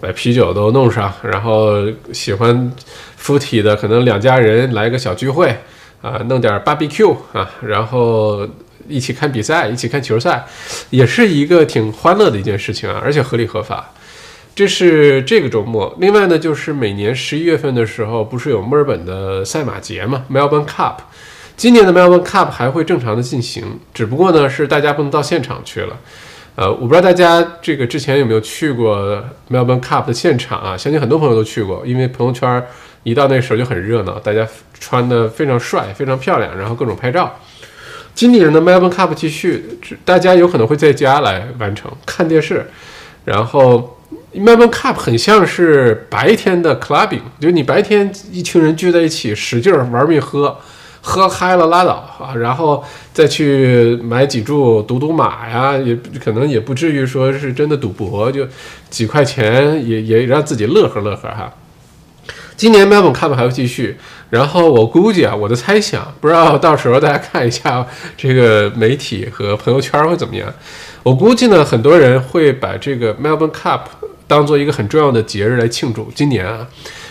[0.00, 1.72] 把啤酒都弄上，然后
[2.10, 2.72] 喜欢
[3.16, 5.54] 夫妻的可能两家人来个小聚会
[6.00, 8.48] 啊，弄点 barbecue 啊，然后
[8.88, 10.42] 一起看比赛，一起看球赛，
[10.88, 13.92] 也是一个挺欢乐的一件事情啊，而且合理合法。
[14.58, 15.96] 这是这个周末。
[16.00, 20.96] 另外呢，就是每年十一月份的时候，不是有墨尔本的赛马节嘛，Melbourne Cup。
[21.56, 25.96] 今年的 Melbourne Cup 还会正常的进行，只不过呢是大家不能到现场去了。
[26.56, 30.76] 呃，我不知道大家这个之前有没有去过 Melbourne Cup 的现场啊？
[30.76, 32.60] 相信很多朋友都去过，因为朋友圈
[33.04, 34.44] 一到那时候就很热闹，大家
[34.80, 37.32] 穿的非常帅、非常漂亮，然后各种拍照。
[38.12, 42.68] 今年的 Melbourne Cup 继续，大家有可能会在家来完成看电视，
[43.24, 43.94] 然后。
[44.34, 50.56] Melbourne Cup 很像是白天的 clubbing，就是你白天一群人聚在一起使劲玩命喝，
[51.00, 58.46] 喝嗨了拉倒啊，然后再去买几注赌赌马呀，也可能也不至于说是真的赌博，就
[58.90, 61.52] 几块钱也也让自己乐呵乐呵哈。
[62.54, 63.96] 今年 Melbourne Cup 还会继续，
[64.30, 67.86] 然后我估计啊，我的猜想，不知道到时候大家看一下
[68.16, 70.52] 这个媒体和朋友圈会怎么样。
[71.04, 73.82] 我估计呢，很多人会把这个 Melbourne Cup
[74.28, 76.08] 当做一个很重要的节日来庆祝。
[76.14, 76.64] 今年啊，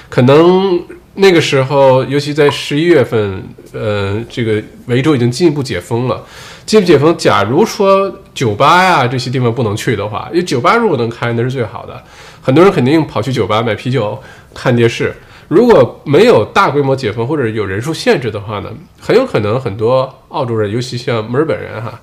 [0.08, 0.82] 可能
[1.16, 6.24] 那个时候，尤其在十一月份，呃，这个维州已经进一步解封了。
[6.66, 12.02] 进一步解封，假如说酒吧呀这些地方不能去的话，因为酒吧如果能开，那是最好的。
[12.42, 14.22] 很多人肯定跑去酒吧买啤酒、
[14.54, 15.14] 看电视。
[15.48, 22.00] 如果没有大规模解封或者有人数限制的话呢，很有可能很多澳洲人，尤其像墨尔本人哈。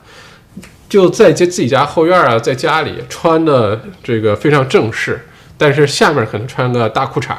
[0.95, 5.21] 就在家自己家后院啊，在家里穿的这个非常正式，
[5.59, 7.35] 但是下面可能穿个大裤衩，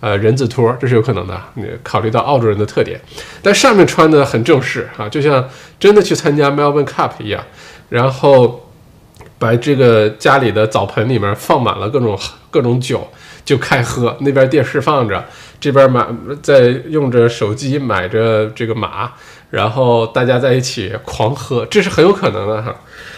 [0.00, 1.38] 呃，人字拖，这是有可能的。
[1.56, 2.98] 你考虑到澳洲人的特点，
[3.42, 5.46] 但上面穿的很正式啊，就像
[5.78, 7.44] 真的去参加 Melbourne Cup 一样，
[7.90, 8.70] 然后
[9.38, 12.18] 把这个家里的澡盆里面放满了各种
[12.50, 13.06] 各种酒，
[13.44, 14.16] 就开喝。
[14.20, 15.22] 那边电视放着，
[15.60, 16.06] 这边买
[16.42, 19.12] 在用着手机买着这个马。
[19.50, 22.74] 然后大家在一起狂喝，这是很有可能的哈。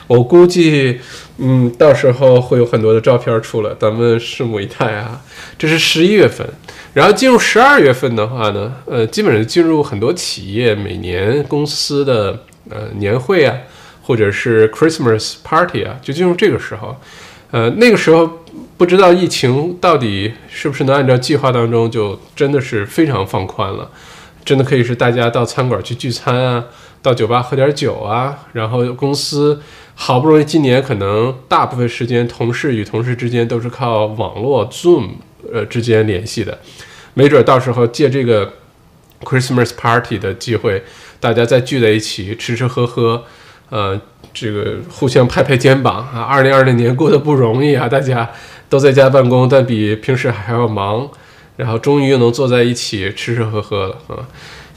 [0.07, 1.01] 我估计，
[1.37, 5.21] 嗯，到时候会有很多的照片出来，咱们拭目以待啊。
[5.59, 6.47] 这是十一月份，
[6.95, 13.55] 然后进入十二月份的话呢，呃，基本上进入很多企业每年公司的呃年会啊，
[14.03, 16.97] 或者是 Christmas party 啊，就进入这个时候。
[17.51, 18.31] 呃，那个时候
[18.77, 23.91] 不知道疫情到底是不是能按照计划当中，就真的是非常放宽了。
[24.49, 26.65] 真的可以是大家到餐馆去聚餐啊，
[27.03, 29.61] 到酒吧喝点酒啊，然后公司
[29.95, 35.09] 好不容易今年可能大部分时间同事与同事之间都是靠网络 Zoom
[35.53, 36.59] 呃之间联系的，
[37.13, 38.55] 没准到时候借这个
[39.21, 40.83] Christmas party 的机会，
[41.21, 43.25] 大家再聚在一起吃吃喝喝，
[43.69, 44.01] 呃，
[44.33, 46.23] 这个互相拍拍肩膀啊。
[46.23, 48.31] 二零二零年过得不容易啊，大家
[48.71, 51.07] 都在家办公，但比平时还要忙。
[51.59, 54.23] 然后终于又能坐在一起吃吃喝喝了啊！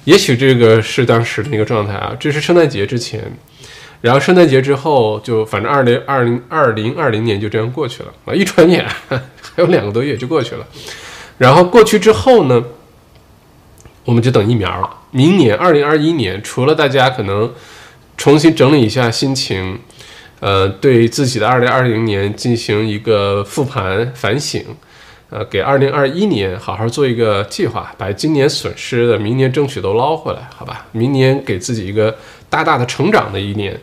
[0.06, 2.12] 也许这个是当时的那个状态啊。
[2.20, 3.22] 这是圣诞节之前，
[4.02, 8.34] 然后圣诞节之后就反正二零二零二零二零年就这样过去了啊！
[8.34, 10.66] 一转眼还有两个多月就过去了。
[11.38, 12.64] 然后过去之后呢，
[14.04, 14.90] 我们就等疫苗了。
[15.12, 17.54] 明年二零二一年，除了大家可能
[18.18, 19.80] 重新整理一下心情，
[20.40, 24.66] 呃，对自己的二零二零年进行一个复盘反省。
[25.32, 30.86] 呃，给二零二一年好好做一个计划，把今年损失的，明年争取都捞回来，好吧？
[30.92, 32.14] 明年给自己一个
[32.50, 33.80] 大大的成长的一年，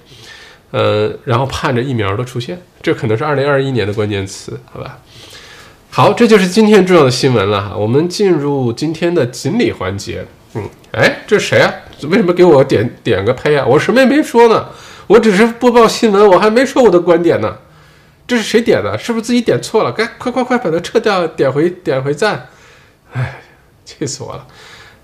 [0.73, 4.99] 呃，然后盼着疫苗的出现，这可能是二零二一年的关键词，好吧？
[5.89, 7.75] 好，这就是今天重要的新闻了哈。
[7.75, 10.23] 我们进入今天的锦鲤环节。
[10.53, 11.73] 嗯，哎，这是谁啊？
[12.11, 13.65] 为什么给我点点个呸啊？
[13.67, 14.69] 我什么也没说呢，
[15.07, 17.57] 我只是播报新闻，我还没说我的观点呢。
[18.29, 18.97] 这是谁点的？
[18.99, 19.91] 是不是自己点错了？
[19.91, 22.47] 该快快快把它撤掉，点回点回赞。
[23.15, 23.41] 哎，
[23.87, 24.47] 气死我了。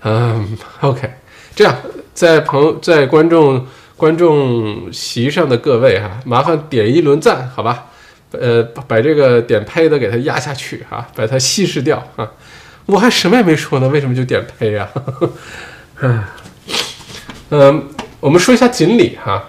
[0.03, 1.11] 嗯，OK，
[1.55, 1.75] 这样
[2.13, 3.65] 在朋友在观众
[3.97, 7.87] 观众席上的各位哈，麻烦点一轮赞，好吧？
[8.29, 12.31] 呃，把这个点呸的给它压下去哈，把它稀释掉啊。
[12.85, 14.87] 我还什么也没说呢，为什么就点呸呀？
[17.49, 19.45] 嗯，我们说一下锦鲤哈，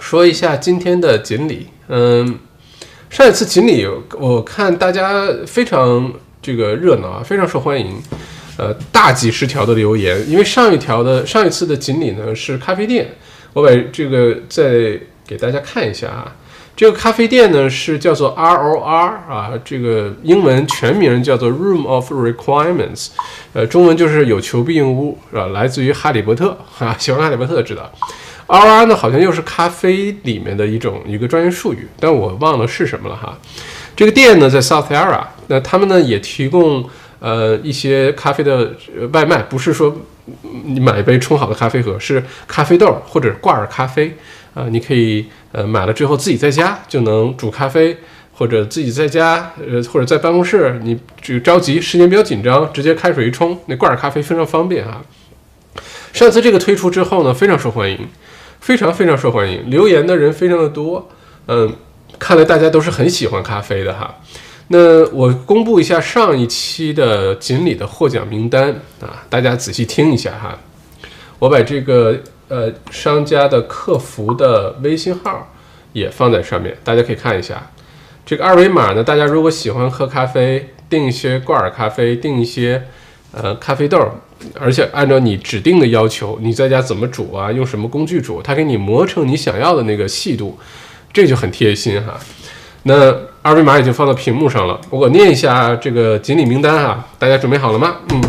[0.00, 2.38] 说一下今天的锦鲤，嗯。
[3.10, 3.84] 上一次锦鲤，
[4.16, 8.00] 我看大家非常这个热闹啊，非常受欢迎，
[8.56, 10.24] 呃，大几十条的留言。
[10.30, 13.10] 因为上一条的上一次的锦鲤呢是咖啡店，
[13.52, 14.96] 我把这个再
[15.26, 16.36] 给大家看一下啊。
[16.76, 18.84] 这个咖啡店呢是叫做 ROR
[19.28, 23.08] 啊，这个英文全名叫做 Room of Requirements，
[23.52, 27.92] 呃，中文就是有求必应屋，啊，来自于哈利波特啊，喜欢哈利波特的知道。
[28.50, 28.86] R.R.
[28.86, 33.38] 呢好像又是咖啡里面的一种一个专业术语，但我忘了是什么了哈。
[33.94, 36.84] 这个店呢在 South Area，那他们呢也提供
[37.20, 38.74] 呃一些咖啡的
[39.12, 39.96] 外卖，不是说
[40.64, 44.16] 你买一杯冲好的咖啡盒，是咖啡豆或者挂耳咖啡
[44.54, 47.96] 啊，你可以呃买了之后自己在家就能煮咖啡，
[48.34, 55.00] 或者自己在家呃或者在办公室你就着急时间比较紧张，直接开水一冲，那挂耳咖啡非常方便啊。
[56.12, 58.08] 上次这个推出之后呢，非常受欢迎，
[58.60, 61.08] 非常非常受欢迎，留言的人非常的多，
[61.46, 61.74] 嗯。
[62.18, 64.14] 看来大家都是很喜欢咖啡的哈，
[64.68, 68.68] 那我公布一下上一期的锦鲤的获奖名单
[69.00, 70.58] 啊，大家仔细听一下哈。
[71.38, 72.18] 我把这个
[72.48, 75.50] 呃商家的客服的微信号
[75.94, 77.70] 也放在上面，大家可以看一下。
[78.26, 82.82] 这个二维码呢，大家如果喜欢喝咖啡，订一些挂耳咖啡，订一些
[83.32, 83.98] 呃咖啡豆，
[84.58, 90.58] 而且按照你指定的要求，你在家怎么煮啊，用什么工具煮，它给你磨成你想要的那个细度。
[91.12, 92.16] 这就很贴心哈，
[92.84, 97.96] 那二维码已经放到屏幕上了，我念一下这个锦鲤名单哈，大家准备好了吗？
[98.10, 98.22] 嗯，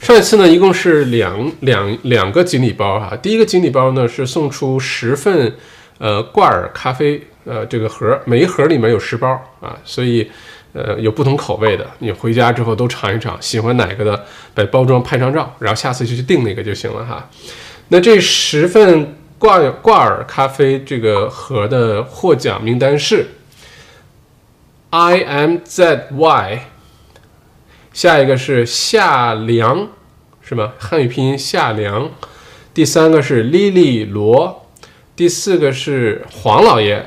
[0.00, 5.54] 上一次呢，一共是两两两个锦鲤包哈，第一个锦鲤包呢是送出十份
[5.98, 9.28] 呃挂耳咖啡呃这个盒，每一盒里面有十包
[9.60, 10.30] 啊，所以
[10.72, 17.30] 呃有不同口味的，你回家之后都尝一尝，喜欢哪个的把包装拍张照，然后下次就去订那个就行了哈。
[17.88, 19.16] 那这十份。
[19.42, 23.26] 挂挂耳咖啡这个盒的获奖名单是
[24.90, 26.68] I M Z Y，
[27.92, 29.88] 下一个是夏良，
[30.42, 30.74] 是吗？
[30.78, 32.08] 汉语拼音夏良。
[32.72, 34.68] 第三个是 Lily 罗，
[35.16, 37.04] 第四个是黄老爷，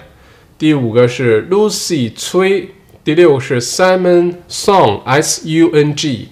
[0.57, 2.71] 第五个是 Lucy 崔，
[3.05, 6.29] 第六个是 Simon Song S U N G，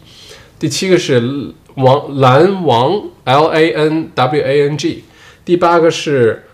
[0.57, 5.03] 第七个是王蓝王 L A N W A N G。
[5.45, 6.45] 第八个是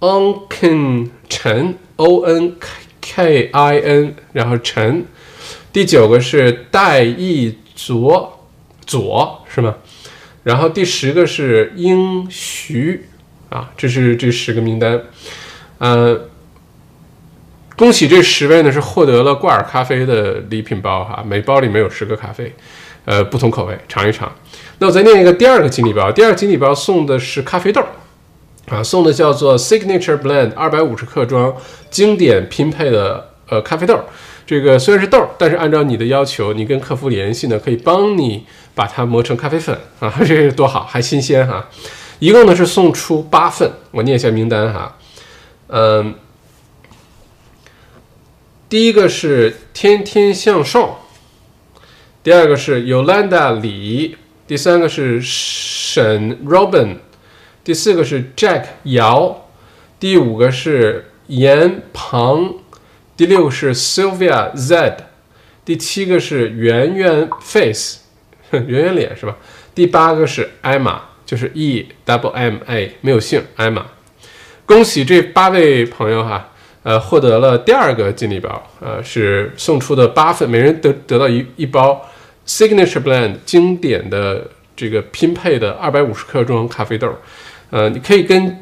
[0.00, 2.56] Onkin 陈 O N
[3.00, 5.06] K I N，然后陈。
[5.72, 8.48] 第九个是戴义左
[8.84, 9.76] 左是吗？
[10.42, 13.04] 然后第十个是英徐
[13.48, 15.00] 啊，这是这十个名单。
[15.78, 16.27] 呃，
[17.78, 22.52] 恭喜这十位呢是获得了挂耳咖啡的礼品包哈，每包里面有十个咖啡，
[23.04, 24.30] 呃，不同口味，尝一尝。
[24.80, 27.80] 那我再念一个第二个锦鲤包，第二个锦鲤包送的是咖啡豆。
[28.66, 31.54] 啊，送的叫做 Signature Blend 二百五十克装
[31.88, 33.98] 经典拼配的呃咖啡豆，
[34.44, 41.66] 这个虽然是豆，但是按照你的要求，你跟客服联系呢，可以帮你把它磨成咖啡粉啊， 这是多好，还新鲜哈。
[42.18, 44.96] 一共呢是送出八份，我念一下名单哈。
[45.68, 46.14] 嗯，
[48.68, 50.98] 第一个是天天向上，
[52.22, 56.98] 第二个是 Yolanda 李，第三个是沈 Robin。
[57.64, 59.48] 第四个是 Jack 姚，
[59.98, 62.54] 第五个是严庞，
[63.16, 64.96] 第六个是 Sylvia Z，
[65.64, 67.98] 第七个是圆圆 Face，
[68.52, 69.36] 圆圆脸是吧？
[69.74, 73.84] 第八个是 Emma，就是 E double M A，没有姓 Emma。
[74.64, 76.52] 恭喜这八位朋友哈，
[76.88, 82.00] 呃，获得了第二个锦鲤包，呃，是送出的八份，每人得得到一一包
[82.46, 84.42] Signature Blend 经典的
[84.74, 87.06] 这个拼配的二百五十克装咖啡豆。
[87.68, 88.58] 呃，你可以跟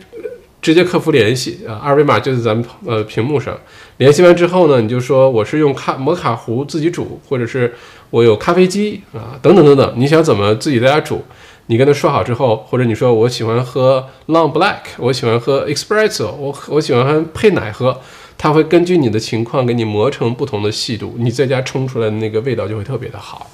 [0.61, 3.57] 直接客服联系啊，二维码就在咱们呃屏幕上。
[3.99, 7.73] 联系完之后呢，你就说我是用咖摩卡壶自己煮，或者是
[8.11, 9.95] 我有咖啡机啊，等等等等。
[9.97, 11.25] 你想怎么自己在家煮？
[11.67, 18.01] 你跟他说好之后，或者你说我喜欢喝 Long Black，我喜欢喝 Espresso，我我喜欢配奶喝，
[18.39, 23.51] 他会根据你的情况给你磨成不同的细度，你在家冲出来的那个味道就会特别的好。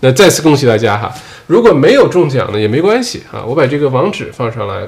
[0.00, 1.12] 那再次恭喜大家哈！
[1.46, 4.86] 如果没有中奖呢，也没关系啊，我把这个网址放上来。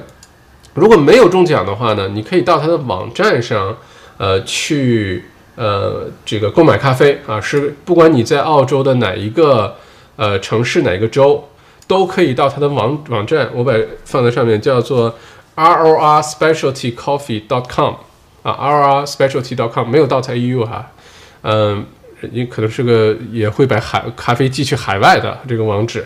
[0.75, 3.75] 如果没有中奖的话呢，你可以到他的网站上，
[4.17, 9.75] 呃，去呃这个购买咖啡啊，是不管你在澳洲的哪一个
[10.17, 11.43] 呃城市哪个州，
[11.87, 13.73] 都可以到他的网网站，我把
[14.05, 15.15] 放在上面，叫做
[15.55, 17.95] r o r specialty coffee dot com
[18.43, 20.91] 啊，r o r specialty dot com 没有到才 u 哈，
[21.41, 21.85] 嗯。
[22.31, 26.03] 你可能是个也会把海咖啡寄去海外的这个网址，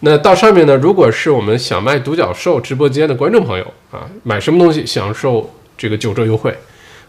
[0.00, 0.74] 那到上面呢？
[0.76, 6.56] 如果是我们小麦独角兽直播间的观众朋友啊，买什么东西享受这个九折优惠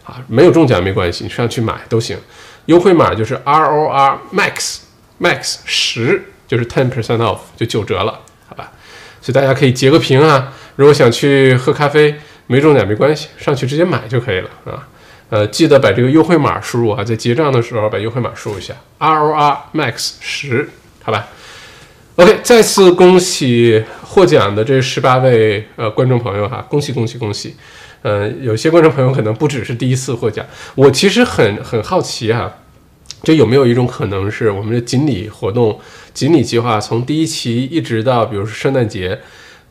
[0.04, 0.22] 啊？
[0.28, 2.18] 没有中奖没关系，你上去买都行。
[2.66, 4.80] 优惠码就是 R O R Max
[5.18, 8.72] Max 十，就是 ten percent off 就九折了，好吧？
[9.20, 10.52] 所以大家可以截个屏啊。
[10.76, 12.14] 如果想去喝咖啡，
[12.46, 14.88] 没中奖没关系，上去直接买就可以了啊。
[15.30, 20.68] 呃，记得把这个优惠码输入啊，在结账的时候把优惠码输入一下，R O R Max 十，
[21.02, 21.28] 好吧
[22.16, 27.56] ？OK，再次恭喜获奖的这十八位呃观众朋友哈，恭喜恭喜恭喜！
[28.02, 32.52] 呃，有些观众朋友可能不只是第一次获奖，我其实很很好奇哈，
[33.22, 35.80] 这有没有一种可能是我们的锦鲤活动、
[36.14, 39.20] 锦鲤计划从第一期一直到比如说圣诞节？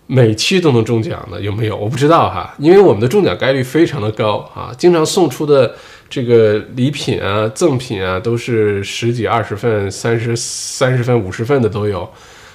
[0.05, 1.77] 每期都能中奖的有没有？
[1.77, 5.73] 我不知道哈，因为我们的中奖概率非常的高啊，经常送出的
[6.09, 12.07] 这个礼品啊、赠品啊，都是十几、二十份、三十三十份、五十份的都有，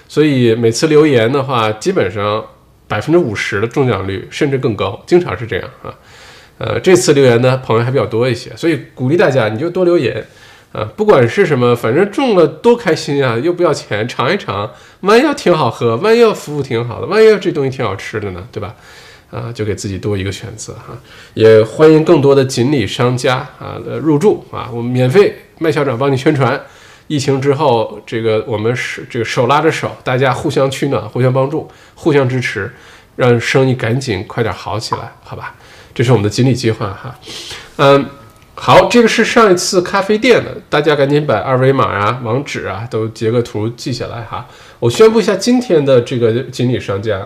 [0.07, 2.45] 所以每次留言的话，基本上
[2.87, 5.95] 百分之五十的中奖率甚至更高，经常是这样啊。
[6.59, 10.23] 呃，这次留言的朋友还比较多一些，所以鼓励大家你就多留言。
[10.71, 13.39] 啊，不管是什么，反正中了多开心啊！
[13.39, 18.75] 又不要钱，尝一尝，万一要挺好喝，万一要服务挺好的，万一要这东西挺好吃的呢，对吧？
[19.31, 20.97] 啊，就给自己多一个选择哈。
[21.33, 26.61] 也欢迎更多的锦鲤商家啊入驻啊，我们免费麦校长帮你宣传。
[27.07, 32.71] 疫情之后，这个我们是这个手拉着手，大家互相取暖，互相帮助，互相支持，
[33.17, 35.55] 让生意赶紧快点好起来，好吧？
[35.95, 37.19] 这是我们的锦鲤计划哈，
[37.77, 38.05] 嗯。
[38.61, 44.47] 好，这个是上一次咖啡店的，大家赶紧把二维码啊、网址啊都截个图记下来哈。
[44.81, 47.25] 我宣布一下今天的这个锦鲤商家。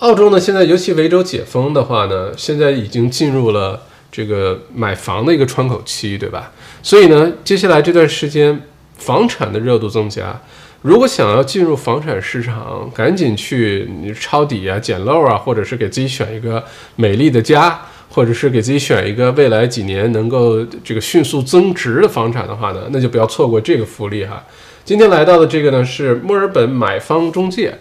[0.00, 6.52] 澳洲呢，现在尤其维州解封的话呢，现在已经进入了这个买房的一个窗口期，对吧？
[6.82, 8.60] 所以呢，接下来这段时间
[8.98, 10.40] 房产的热度增加，
[10.82, 16.62] 如果想要进入房产市场，赶紧去你抄底啊、捡漏啊，或者是给自己选一个
[16.96, 17.80] 美丽的家。
[18.08, 24.44] 或者是给自己选一个未来几年能够这个迅速增值的房产的话呢，那就不要错过这个福利哈。
[24.84, 27.78] 今天来到的这个呢是墨尔本买方中介，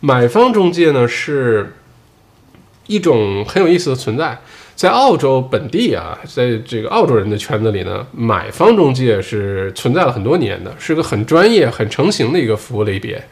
[0.00, 1.74] 买方中介呢是
[2.86, 4.38] 一种很有意思的存在，
[4.74, 13.22] 在澳洲本地啊，在这个澳洲人的圈子里呢，买方中介是存在了很多年的，是个很专业、很成型的一个服务类别。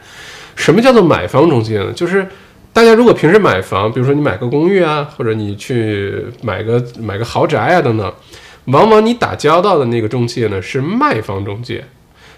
[0.57, 1.91] 什么叫做买方中介呢？
[1.93, 2.27] 就是
[2.75, 8.13] 大家如果平时买房，比如说你买个公寓啊，或者你去买个买个豪宅啊等等，
[8.65, 11.85] 往往你打交道的那个中介呢是卖方中介。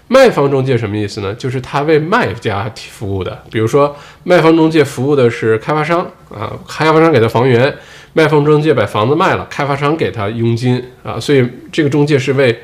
[0.06, 1.34] 卖方中介什么意思呢？
[1.34, 3.42] 就是他为卖家服务的。
[3.50, 7.74] 比如说卖方中介服务的是开发商啊，开发商给他房源，
[8.12, 12.56] 卖方中介把房子卖了，开发商给他佣金啊，所以这个中介是为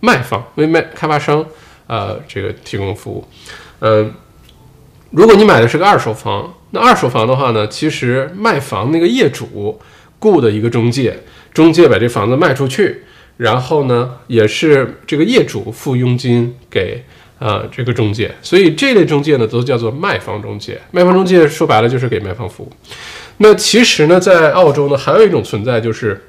[0.00, 1.46] 卖方为卖开发商
[1.86, 3.24] 啊这个提供服务。
[3.78, 4.12] 嗯，
[5.10, 6.54] 如果你买的是个二手房。
[6.72, 9.76] 那二手房的话呢，其实卖房那个业主
[10.20, 11.18] 雇的一个中介，
[11.52, 13.02] 中介把这房子卖出去，
[13.38, 17.04] 然后呢，也是这个业主付佣金给
[17.40, 20.80] 啊这个中介，所以这类中介呢都叫做卖方中介。
[20.92, 22.72] 卖方中介说白了就是给卖方服务。
[23.38, 26.24] 那其实呢，在澳洲呢还有一种存在就是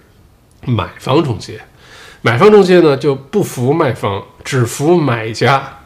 [0.66, 1.62] 买方中介，
[2.24, 5.81] 买方中介呢就不服卖方，只服买家。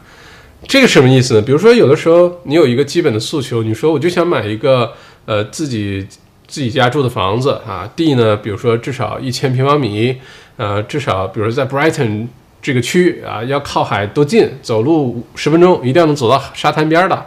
[0.68, 1.40] 这个什么意思呢？
[1.40, 4.92] 比如说，有的时候你有一个基本的诉求，你说我就想买一个
[5.24, 6.06] 呃自己
[6.46, 10.16] 自己家住的房子啊，地呢，比如说至少一千平方米，
[10.56, 12.26] 呃，至少比如说在 Brighton
[12.60, 17.26] 这个区啊，要靠海多近，走路十分钟一定要能走到沙滩边的，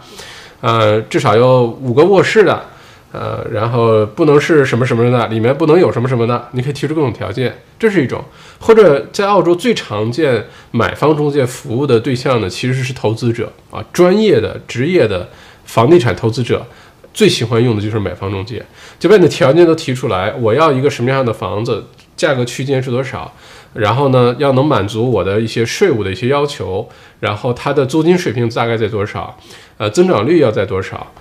[0.60, 2.66] 呃，至少有五个卧室的。
[3.12, 8.24] 呃，然后不能是什么什么的，里面不能有什么什么的，你可以提出各种条件，这是一种。
[8.60, 15.28] 或者在澳洲最常见买方中介服务的对象呢，其实是投资者啊，专业的、职业的
[15.66, 16.64] 房地产投资者
[17.12, 18.64] 最喜欢用的就是买方中介，
[18.99, 21.86] 就把你的条件都提出来，我要一个什么样的房子，
[22.16, 23.34] 价格区间是多少，
[23.74, 26.88] 然后呢，要能满足我的一些税务的一些要求，
[27.22, 29.36] 然后它的租金水平大概在多少，
[29.78, 31.12] 呃，增长率要在多少。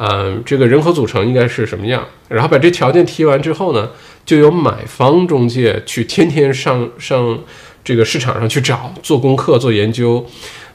[0.00, 2.06] 嗯，这个人口组成应该是什么样？
[2.28, 3.90] 然后把这条件提完之后呢，
[4.24, 7.36] 就由买方中介去天天上上
[7.82, 10.24] 这个市场上去找，做功课、做研究，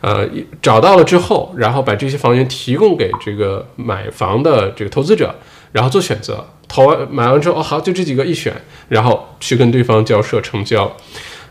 [0.01, 0.27] 呃，
[0.61, 5.33] 找到了之后，然后把这些房源提供给这个买房的这个投资者，
[5.71, 6.45] 然后做选择。
[6.67, 8.53] 投完买完之后，哦，好，就这几个一选，
[8.89, 10.93] 然后去跟对方交涉成交。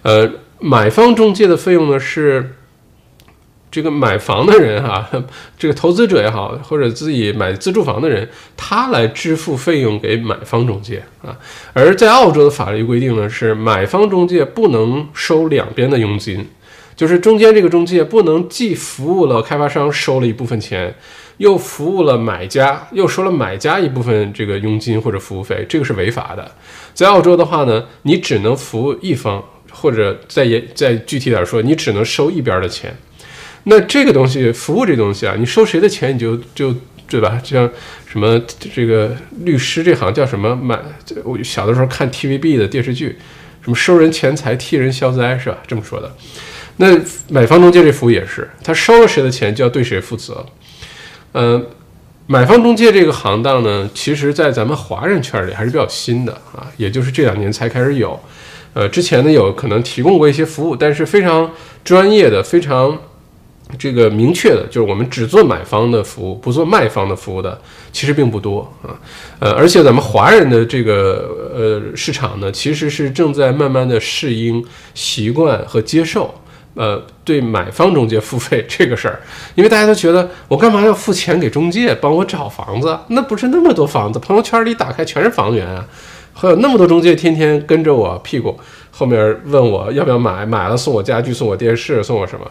[0.02, 2.56] 呃，买方中介的费用呢是。
[3.72, 5.08] 这个买房的人哈，
[5.58, 11.34] 这个投资者也好，或者自己买自住房的人，他来支付费用给买方中介啊。
[11.72, 16.46] 而在澳洲的法律规定呢，是买方中介不能收两边的佣金，
[16.94, 20.94] 就是中间这个中介不能既服务了开发商收了一部分钱，
[21.38, 26.52] 又服务了买家，又收了买家一部分这个佣金或者服务费，这个是违法的。
[26.92, 32.94] 在澳洲的话呢，你只能服务一方，或者再也再具体点说，你只能收一边的钱。
[33.64, 36.74] 那这个东西，服务这东西啊，你收谁的钱，你就就
[37.08, 37.40] 对吧？
[37.44, 37.68] 像
[38.06, 38.40] 什么
[38.74, 40.56] 这个律师这行叫什么？
[40.56, 40.78] 买
[41.24, 43.18] 我小的时候看 TVB 的电视剧，
[43.62, 45.58] 什么收人钱财替人消灾是吧？
[45.66, 46.12] 这么说的。
[46.78, 46.98] 那
[47.28, 50.44] 买方中介这服务也是，他收了谁的钱就要对谁负责。
[51.34, 51.66] 嗯，
[52.26, 58.18] 买方中介这个行当呢，其实在咱们华人圈里还是比较新的啊，也就是这两年才开始有。
[58.74, 61.52] 呃，之前呢有可能提供过一些服务，但是非常
[61.84, 62.98] 专业的、非常
[63.78, 67.60] 这个明确的，就是我们只做买方的服务，不做卖方的服务的，
[67.92, 68.94] 其实并不多啊。
[69.38, 74.64] 呃，而且咱们华人的这个呃市场呢，其实是正在慢慢的适应、
[74.94, 76.34] 习惯和接受。
[76.74, 79.20] 呃，对买方中介付费这个事儿，
[79.54, 82.98] 因为大家都觉得我干嘛要付钱给中介帮我找房子？
[83.08, 85.84] 那不是那么多房子，朋友圈里打开全是房源啊，
[86.32, 88.58] 还有那么多中介天天跟着我屁股
[89.02, 92.48] 后面问我要不要买，买了送我家具、送我电视、送我什么？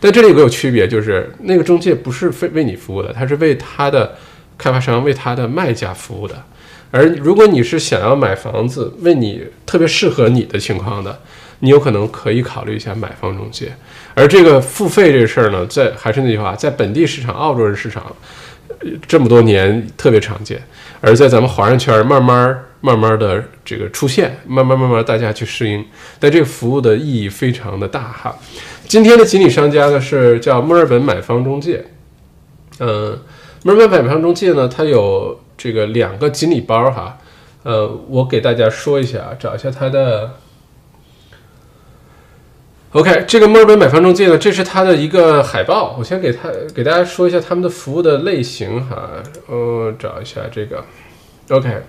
[0.00, 4.16] 但这里有个有区别，就是那个中介不是为为你服务的，他是为他的
[4.58, 6.34] 开发商、为他的卖家服务的。
[6.90, 11.16] 而如果你是想要买房子，为你特别适合你的情况的。
[11.60, 13.72] 你有可能可以考虑一下买方中介，
[14.14, 18.04] 而这个付费这事儿呢，在还是那句话，在本地市场、澳洲人市场
[19.06, 20.60] 这么多年特别常见，
[21.02, 25.84] 而在咱们华人圈慢慢慢慢的这个出现，慢慢慢慢大家去适应，
[26.18, 28.34] 但这个服务的意义非常的大哈。
[28.86, 31.84] 今天的锦鲤商家呢是叫墨尔本买方中介，
[32.78, 33.18] 嗯，
[33.64, 37.18] 墨尔本买方中介呢，它有这个两个锦鲤包哈，
[37.64, 40.36] 呃，我给大家说一下，找一下它的。
[42.92, 45.96] OK，这个墨尔本买房中介呢，这是它的一个海报。
[45.98, 49.08] 我先给他给大家说一下他们的服务的类型哈。
[49.46, 50.84] 呃，找一下这个。
[51.48, 51.84] OK，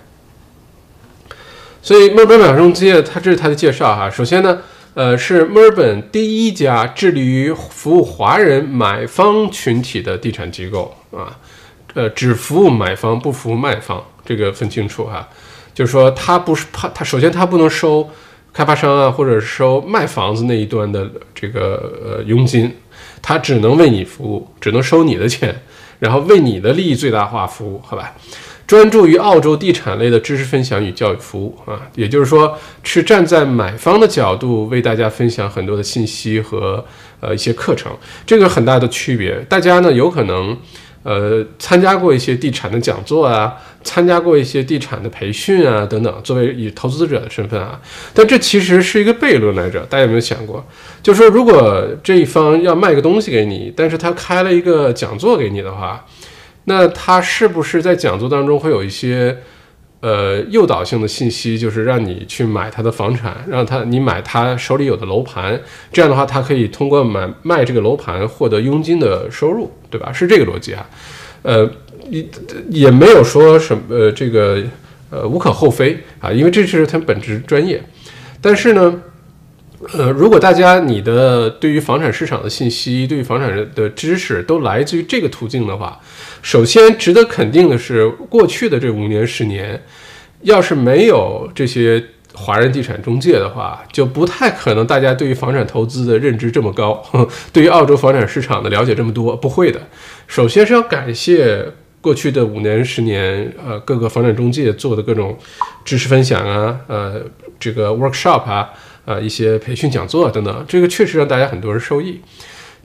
[1.81, 4.09] 所以墨尔本买房中介，它这是它的介绍哈。
[4.09, 4.59] 首先呢，
[4.93, 11.37] 呃，是墨尔本第一家致力于服务华人买方群体的地产机构啊。
[11.95, 15.27] 呃，只服务买方，不服务卖方，这个分清楚哈。
[15.73, 18.09] 就是说，它不是怕它，首先它不能收。
[18.53, 22.71] 开发商啊，或者收卖房子那一端的这个呃佣金，
[23.19, 25.63] 他只能为你服务，只能收你的钱，
[25.97, 28.13] 然后为你的利益最大化服务，好吧？
[28.67, 36.85] 专注于澳洲地产类的知识分享与教育服务啊，也就是说，是站在买方的角度为大家分享很多的信息和
[37.19, 37.91] 呃一些课程，
[38.25, 39.35] 这个很大的区别。
[39.49, 40.55] 大家呢有可能。
[41.03, 46.21] 呃，参加过一些地产的讲座啊，参加过一些地产的培训啊，等等。
[46.23, 47.79] 作为以投资者的身份啊，
[48.13, 49.81] 但这其实是一个悖论来着。
[49.81, 50.65] 大家有没有想过，
[51.01, 56.05] 就是说，如果这一方要卖个东西给你，但是他开了一个讲座给你的话，
[56.65, 59.37] 那他是不是在讲座当中会有一些？
[60.03, 65.57] 呃，诱导性的信息就是让你去买他的房产，让他你买他手里有的楼盘，
[65.93, 70.11] 这样的话，他可以通过买卖这个楼盘获得佣金的收入，对吧？
[70.11, 70.85] 是这个逻辑啊。
[71.43, 71.71] 呃，
[72.09, 72.27] 也
[72.69, 74.61] 也没有说什么呃这个
[75.09, 77.81] 呃无可厚非啊，因为这是他本职专业。
[78.41, 79.01] 但是呢，
[79.93, 85.97] 呃，如果大家你的对于房产市场的信息，对于房产的知识都来自于这个途径的话。
[86.43, 89.81] 首先，值得肯定的是，过去的这五年、十年，
[90.41, 97.01] 要是没有这些华人地产中介的话，就不太可能大家对于房产投资的认知这么高，
[97.53, 99.79] 对于澳洲房产市场的了解这么多，不会的。
[100.27, 101.65] 首先是要感谢
[102.01, 105.37] 过去的五年、十年，呃，各个房产中介做的各种
[105.85, 107.23] 知识分享啊，呃，
[107.57, 108.69] 这个 workshop 啊，
[109.05, 112.19] 呃，一些培训讲座等等，这个确实让大家很多人受益。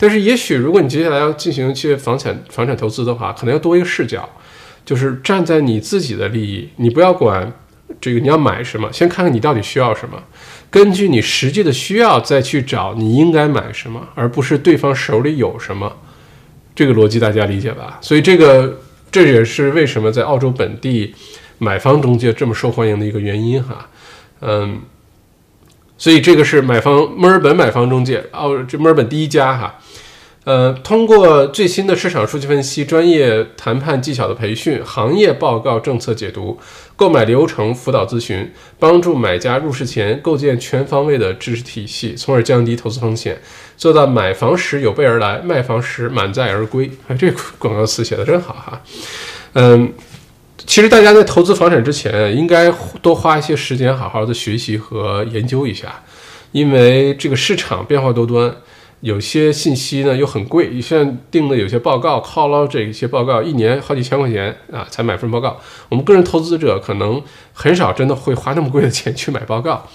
[0.01, 4.29] 但是，也许如果你接下来要进行一些房产房产投资的话，可能要多一个视角，
[4.85, 7.53] 就是站在你自己的利益，你不要管
[8.01, 10.23] 这个你要买什么，先看看你到底需要什么，
[10.71, 15.93] 根据你实际的需要再去找你应该买什么，而不是对方手里有什么。
[16.77, 17.99] 这个逻辑大家理解吧？
[18.01, 18.81] 所以这个
[19.11, 21.13] 这也是为什么在澳洲本地
[21.59, 23.89] 买方中介这么受欢迎的一个原因哈。
[24.43, 24.81] 嗯。
[25.99, 29.81] 所以这个是买方墨尔本买方中介，澳这墨尔本第一家哈，
[30.45, 36.57] 呃，通过最新的市场数据分析、专业谈判技巧的培训、行业报告、政策解读、
[36.95, 43.37] 购买流程辅导咨询，帮助买家入市前构建全方位的知识体系，从而降低投资风险，
[43.77, 46.89] 做到买房时有备而来，卖房时满载而归。
[47.09, 48.81] 哎，这广告词写的真好哈，
[49.55, 49.93] 嗯。
[50.67, 56.03] 其实大家在投资房产之前，应该多花一些时间，好好的学习和研究一下，
[56.53, 58.55] 因为这个市场变化多端，
[59.01, 60.69] 有些信息呢又很贵。
[60.73, 65.59] 你像订的有些报告，靠捞这一些报告，一年好几千块钱啊，才买份报告。
[65.89, 69.89] 我们个人投资者可能很少真的会花那么贵的钱去买报告。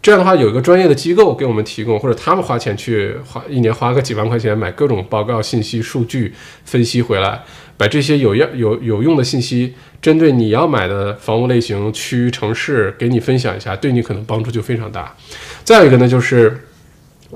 [0.00, 6.32] 这样的话，有一个专业的机构给我们提供，或者他们花钱去花一年花个几万块钱买各种报告、信息、数据
[6.64, 7.42] 分析回来，
[7.78, 15.16] 把这些有要有有用的信息，针对你要买的房屋类型、区域、城市给你分享一下，对你可能帮助就非常大。
[15.64, 16.64] 再有一个呢，就是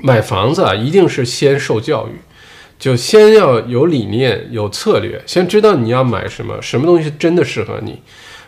[0.02, 2.20] 买房子啊，一定是先受教育，
[2.78, 8.02] 就先要有理念、有策略，先知道你要买什么，什么东西真的适合你。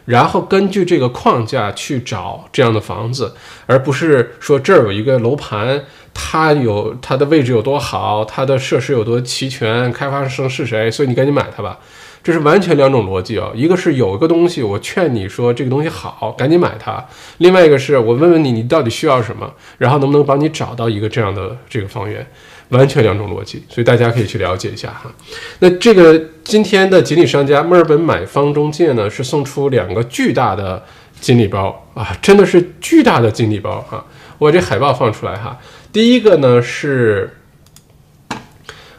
[0.07, 3.35] 然后根据这个框架去找这样的房子，
[3.65, 5.83] 而不是说这儿有一个楼盘，
[6.15, 11.79] 它有它的位置有多好，它的设施有多齐全，开发商是谁，所以你赶紧买它吧。
[12.23, 13.51] 这是完全两种逻辑啊！
[13.55, 17.05] 一个是有一个东西，我劝你说这个东西好，赶紧买它；
[17.37, 22.27] 另外一个是我问问你，你到底需要什么，然后能不能帮你找到一个这样的这个房源。
[22.71, 25.13] 完全两种逻辑，所以大家可以去了解一下哈。
[25.59, 30.83] 那这个今天的锦鲤商家墨尔本买方中介呢，是送出两个巨大的
[31.21, 34.03] 锦鲤包啊，真的是巨大的锦鲤包哈。
[34.39, 35.57] 我这海报放出来哈。
[35.95, 37.31] 第一个呢是，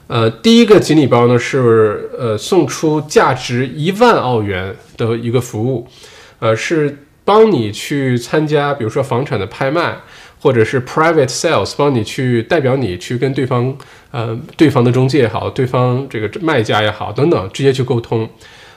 [0.08, 5.86] 呃，第一个锦鲤包呢是呃送出价值一万澳元的一个服务，
[6.40, 9.98] 呃，是帮你去参加，比如说房产的拍卖。
[10.42, 13.76] 或者是 private sales 帮你去代表你去跟对方，
[14.12, 18.30] 呃，对方的中介也好，对方这个卖家也好，等等，直接去沟通。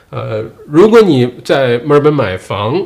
[0.09, 2.83] 呃，如果你在墨尔本买房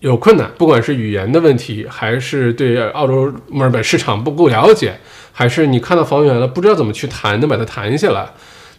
[0.00, 4.98] 有困难，不管是语言的问题，还是对澳洲墨尔本市场不够了解，
[5.32, 8.28] 还是你看到房源了不知道怎么去谈，能把它谈下来，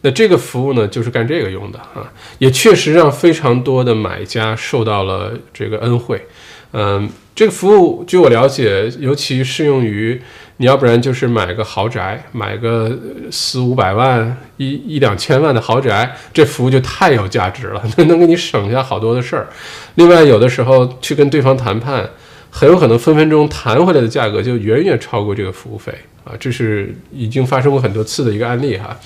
[0.01, 6.25] 那这个服务呢，就是干这个用的啊，也确实让非常多的买家受到了这个恩惠，
[6.71, 7.09] 嗯。
[7.37, 10.19] 这个服务，据我了解，尤其适用于
[10.57, 12.97] 你要不然就是买个豪宅，买个
[13.31, 19.47] 四五百万、一一两千万的豪宅，这服务就太有价值了， 能能给你省下好多的事儿。
[19.95, 22.09] 另外，有的时候去跟对方谈判，
[22.49, 25.93] 很有可能分分钟谈回来的价格就远远超过这个服务费
[26.23, 26.33] 啊！
[26.39, 28.97] 这是已经发生过很多次的一个案例哈。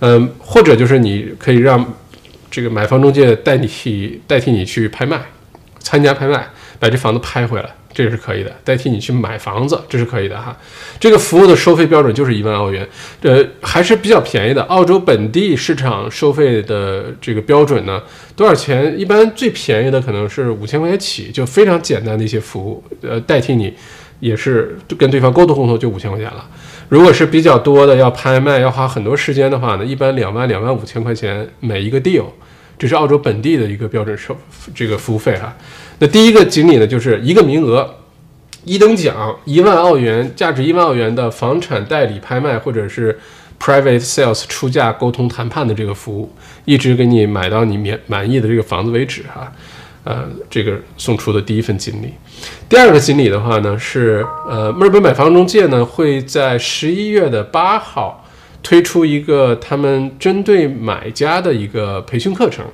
[0.00, 1.84] 嗯，或者就是你可以让
[2.50, 5.20] 这个买房中介代替代替你去拍卖，
[5.78, 6.46] 参加拍卖。
[6.80, 8.54] 把这房子拍回来，这是可以的。
[8.64, 10.56] 代替你去买房子，这是可以的哈。
[10.98, 12.86] 这个服务的收费标准就是一万澳元，
[13.22, 14.62] 呃，还是比较便宜的。
[14.64, 18.02] 澳洲本地市场收费的这个标准呢，
[18.36, 18.98] 多少钱？
[18.98, 23.74] 一般最便宜的可能是五千块钱起，就非常简单的一些服务，呃，代替你
[24.20, 26.48] 也是跟对方沟通沟通就五千块钱了。
[26.88, 32.24] 如果是比较多的要拍卖要花很多时间的话呢，一般两万两万五千块钱每一个 deal，
[32.78, 34.36] 这是澳洲本地的一个标准收
[34.74, 35.56] 这个服务费哈。
[36.00, 37.96] 那第一个锦鲤呢，就是一个名额，
[38.64, 43.18] 一等奖一万澳元，价值一万澳元的房产代理拍卖或者是
[43.60, 46.32] private sales 出价沟通谈判的这个服务，
[46.64, 49.52] 一直给你买到你免满意的这个房子为止哈。
[50.02, 52.14] 呃，这个送出的第一份锦鲤。
[52.66, 58.24] 第二个锦鲤的话呢，是呃墨尔本买房中介呢会在十一月的八号
[58.62, 62.64] 推出一个他们针对买家的一个培训课程。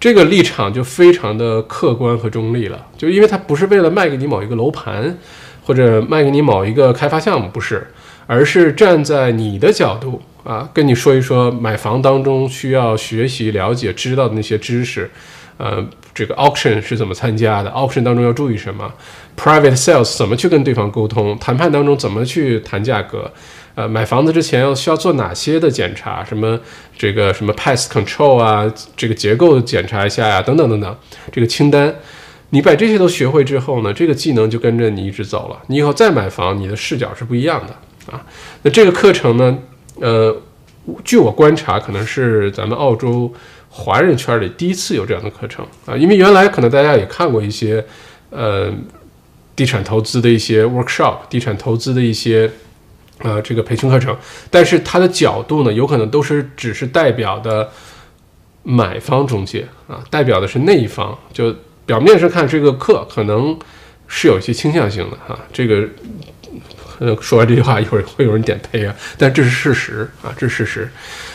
[0.00, 5.18] 这个立场就非常的客观和中立了，就因为它不是为了卖给你某一个楼盘，
[5.64, 7.88] 或者卖给你某一个开发项目，不是，
[8.26, 15.10] 而是站在你的角度啊，跟你说一说买房当中需要学习、了解、知道的那些知识，
[15.56, 15.84] 呃，
[16.14, 18.92] 这个 auction 是怎么参加的，auction 当中要注意什么
[19.36, 23.30] ，private sales 怎么去跟对方沟通，谈判当中怎么去谈价格。
[23.78, 26.24] 呃，买房子之前要需要做哪些的检查？
[26.24, 26.58] 什么
[26.98, 30.96] 这个什么 pest control 啊，这个结构检查一下呀，等等等等，
[31.30, 31.94] 这个清单，
[32.50, 35.62] 你把这些都学会之后呢，这个技能就跟着你一直走了。
[35.68, 38.26] 你以后再买房，你的视角是不一样的啊。
[38.62, 39.56] 那这个课程呢，
[40.00, 40.36] 呃，
[41.04, 43.32] 据我观察，可能是咱们澳洲
[43.68, 47.84] 华人圈里第一次有这样的课程啊，因为原来可能大家也看过一些
[48.30, 48.72] 呃
[49.54, 52.50] 地产投资的一些 workshop，地产投资的一些。
[53.20, 54.16] 呃，这个培训课程，
[54.50, 57.68] 但是它的角度呢，有可能都是只是代表的
[58.62, 61.16] 买方中介啊，代表的是那一方。
[61.32, 61.54] 就
[61.84, 63.58] 表面上看，这个课可能
[64.06, 65.38] 是有一些倾向性的哈。
[65.52, 65.88] 这个
[67.00, 70.88] 呃，说完这句话，一会儿会有人点呸啊，但这是事实啊，这是事实。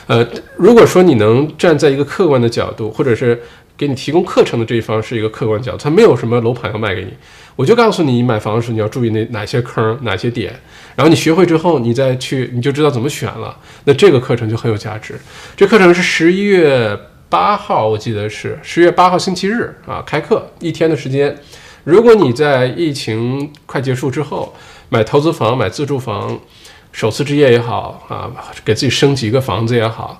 [0.08, 0.26] 呃，
[0.56, 3.42] 如果说你能站在一个客观的角度，或者是
[3.76, 7.14] 给你提供课程的这一方是一个客观角度，他没有什么楼盘要卖给你。
[7.56, 10.52] 我就告诉你，买房的时候你要注意那哪些坑、哪些点，
[10.96, 13.56] 然后你学会之后，你再去你就知道怎么选了。
[13.84, 15.20] 那这个课程就很有价值。
[15.56, 16.98] 这课程是十一月
[17.30, 21.38] 八号，我记得是十月八号星期日啊，开课一天的时间。
[21.84, 24.56] 如果你在疫情快结束之后
[24.90, 26.40] 买投资房、买自住房，
[26.92, 28.32] 首次置业也好啊，
[28.66, 30.20] 给自己升级一个房子也好，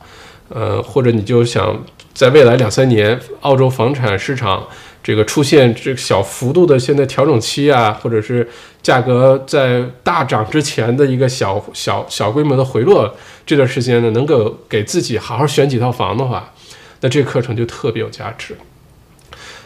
[0.50, 4.68] 呃，或者你就想在未来两三年澳洲房产市场。
[5.04, 8.48] 这个出现这个小幅度的现在调整期啊，或者是
[8.82, 13.14] 价格在大涨之前的一个小小小规模的回落，
[13.46, 16.54] 这段时间呢，能够给自己好好选几套房的话，
[17.02, 18.56] 那这个课程就特别有价值。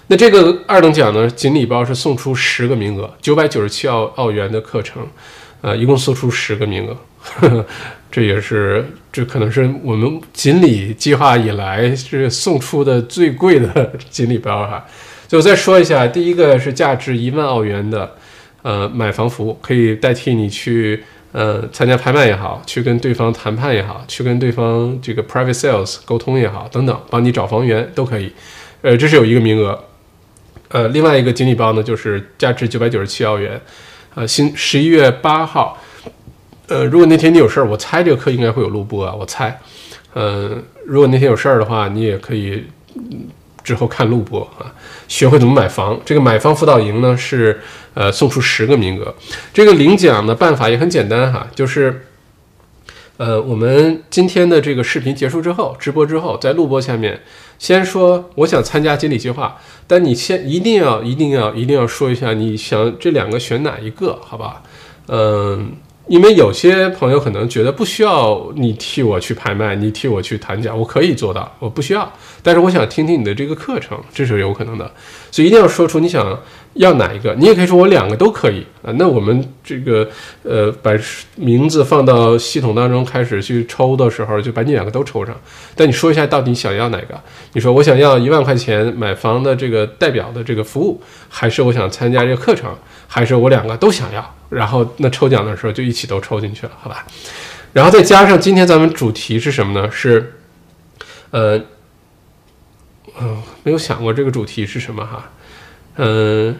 [0.07, 5.07] 那这个二等奖呢，锦鲤包是送出十个名额，九百九十七澳澳元的课程，
[5.61, 7.65] 呃，一共送出十个名额，呵 呵
[8.09, 14.83] 这也是这可能是我们锦鲤计划以来是送出的最贵的锦鲤包哈。
[15.27, 18.15] 就再说一下，第一个是价值一万澳元的，
[18.61, 21.03] 呃，买房服务可以代替你去
[21.33, 28.31] 呃参加拍卖也好，去跟对方谈判也好，去跟对方这个 private sales 沟通也好，等等，帮你找房源都可以。
[28.81, 29.77] 呃，这是有一个名额。
[30.69, 33.59] 呃，另外一个锦鲤包呢，就是价值九百九十七澳元，
[34.15, 35.77] 呃，新十一月八号，
[36.67, 39.57] 呃，如果那天你有事儿，我猜这个课应该会有录播啊，我猜，
[40.13, 42.65] 呃，如果那天有事儿的话，你也可以
[43.67, 44.71] 之后看录播啊，
[45.09, 45.99] 学会怎么买房。
[46.05, 47.59] 这个买房辅导营呢是
[47.93, 49.13] 呃送出十个名额，
[49.53, 52.05] 这个领奖的办法也很简单哈，就是。
[53.17, 57.19] 呃，我们今天的这个视频结束之后，直播之后，在录播下面，
[57.57, 59.57] 先说我想参加锦鲤计划，
[59.87, 64.61] 但你先一定要、一定要、一定要说一下你想这两个选哪一个，好吧？
[65.07, 65.71] 嗯。
[66.07, 72.11] 因为有些朋友可能觉得不需要你替我去拍卖，你替我去谈价，我可以做到，我不需要。
[72.41, 74.89] 但是我想听听你的这个课程，这是有可能的。
[75.31, 76.39] 所以一定要说出你想
[76.77, 77.35] 要哪一个。
[77.35, 78.91] 你也可以说我两个都可以啊。
[78.97, 80.09] 那我们这个
[80.43, 80.91] 呃把
[81.35, 85.35] 名字放到系统当中开始去抽的时候，就把你两个都抽上。
[85.75, 87.19] 但你说一下到底想要哪个？
[87.53, 92.75] 你说我想要一万块钱买房的这个代表的这个服务，还是我想参加这个课程，
[93.07, 94.35] 还是我两个都想要？
[94.49, 97.05] 然后那抽奖的时候就一起都抽进去了，好吧？
[97.73, 99.91] 然后再加上今天咱们主题是什么呢？
[99.91, 100.35] 是，
[101.31, 101.61] 呃，
[103.19, 105.29] 嗯，没有想过这个主题是什么哈，
[105.97, 106.55] 嗯，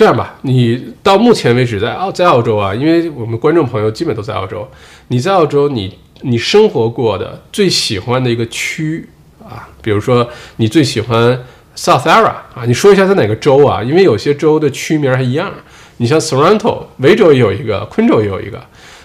[0.00, 4.66] 这样吧，你到目前为止在澳在澳洲啊，因为我们观众朋友基本都在澳洲，
[5.08, 9.06] 你在澳洲你你生活过的最喜欢的一个区
[9.46, 10.26] 啊，比如说
[10.56, 11.38] 你最喜欢。
[11.76, 13.82] South Ara 啊，你说一下在哪个州啊？
[13.82, 15.52] 因为有些州的区名还一样。
[15.98, 18.60] 你像 Toronto 维州也有一个，昆州也有一个，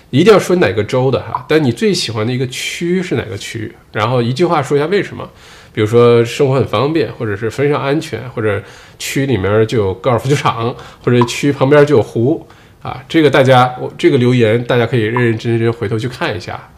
[0.09, 1.45] 一定要说哪个州的哈。
[1.47, 3.73] 但你最喜欢的一个区是哪个区？
[3.91, 5.29] 然后一句话说一下为什么？
[5.75, 8.63] 比如说生活很方便，或者是非常安全，或者
[8.97, 10.73] 区里面就有高尔夫球场，
[11.03, 12.47] 或者区旁边就有湖
[12.81, 13.03] 啊。
[13.09, 16.69] 这个大家，我这个留言大家可以认认真真回头去看一下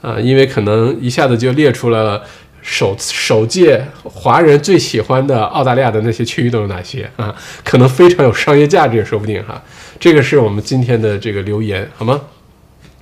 [0.00, 2.22] 啊，因为可能一下子就列出来了。
[2.66, 7.36] 首首届华人最喜欢的澳大利亚的那些区域都有哪些啊？
[7.62, 9.62] 可能非常有商业价值也说不定哈。
[10.00, 12.18] 这个是我们今天的这个留言，好吗？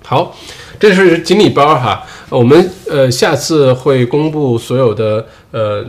[0.05, 0.37] 好，
[0.83, 2.05] 这是锦鲤包哈。
[2.29, 5.85] 我们呃下次会公布所有的呃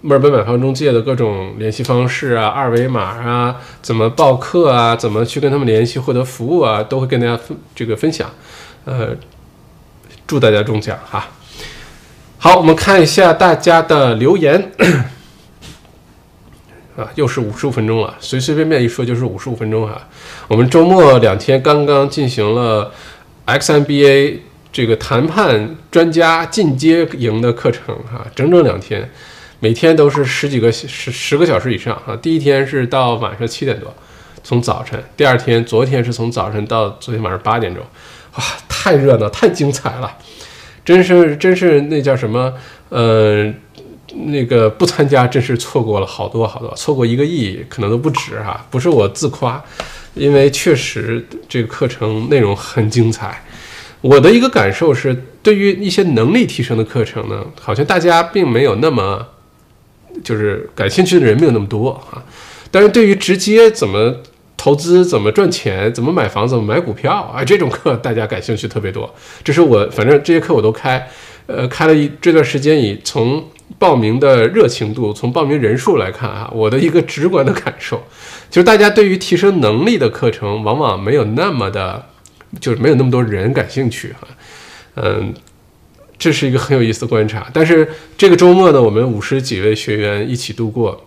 [0.00, 8.30] 墨尔本买房中介的各种联系方式啊、二维码啊、怎么报课啊、怎么去跟他们联系获得服务啊，都会跟大家分这个分享。
[8.86, 9.08] 呃，
[10.26, 11.28] 祝大家中奖哈。
[12.38, 14.72] 好，我们看一下大家的留言
[16.96, 20.08] 啊，又是五十五分钟了，随随便便一说就是五十五分钟哈。
[20.46, 22.90] 我们周末两天刚刚进行了
[23.48, 24.40] XMBA
[24.70, 29.10] 这个谈判专家进阶营的课程哈，整整两天，
[29.60, 32.14] 每天都是十几个十十个小时以上啊。
[32.14, 33.92] 第一天是到晚上七点多，
[34.44, 37.82] 从早晨；第二天，昨天是从早晨到昨天晚上八点钟，
[38.34, 40.18] 哇，太热闹，太精彩了。
[40.84, 42.52] 真是真是那叫什么？
[42.90, 43.50] 呃，
[44.26, 48.66] 那个不参加真是错过了好多好多，错过一个亿可能都不止哈。
[48.70, 49.62] 不是我自夸，
[50.14, 53.44] 因为确实这个课程内容很精彩。
[54.00, 59.26] 我的一个感受是，对于一些能力提升的课程呢，好像大家并没有那么
[60.22, 62.22] 就是感兴趣的人没有那么多啊。
[62.70, 64.14] 但是对于直接怎么
[64.56, 65.92] 投资怎么赚钱？
[65.92, 66.46] 怎么买房？
[66.46, 67.12] 怎么买股票？
[67.12, 69.12] 啊，这种课大家感兴趣特别多。
[69.42, 71.08] 这是我反正这些课我都开，
[71.46, 73.44] 呃，开了一这段时间，以从
[73.78, 78.02] 报名的热情度，从报名人数来看啊，我的一个直观的感受，
[78.50, 82.06] 就是大家对于提升能力的课程，往往没有那么的，
[82.60, 84.28] 就是没有那么多人感兴趣哈。
[84.94, 85.34] 嗯，
[86.18, 87.48] 这是一个很有意思的观察。
[87.52, 91.04] 但是这个周末呢，我们五十几位学员一起度过。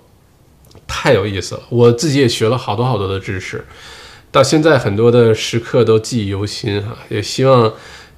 [0.93, 3.63] 太有意思了，我自己也学了好多好多的知识，
[4.29, 6.97] 到现在很多的时刻都记忆犹新哈。
[7.07, 7.71] 也希望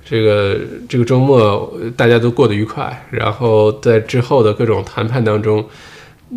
[0.06, 5.66] 这个这个周末大家都过得愉快，然后在之后的各种谈判当中，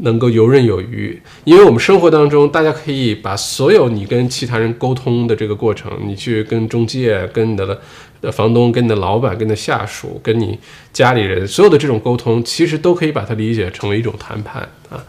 [0.03, 10.59] 能够游刃有余，因为我们生活当中，大家可以把所有你跟其他人沟通的这个过程，你去跟中介、跟你的房东、跟你的老板、跟你的下属、跟你
[10.93, 15.05] 家里人，所有的这种沟通，其实都可以把它理解成为一种谈判啊，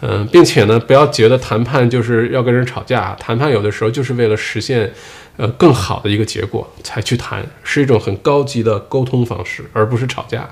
[0.00, 4.90] 嗯，并且呢，不要觉得谈判就是要跟人吵架，谈判有的时候就是为了实现
[5.36, 10.48] 呃更好的一个结果才去谈，是一种很高级的沟通方式，而不是吵架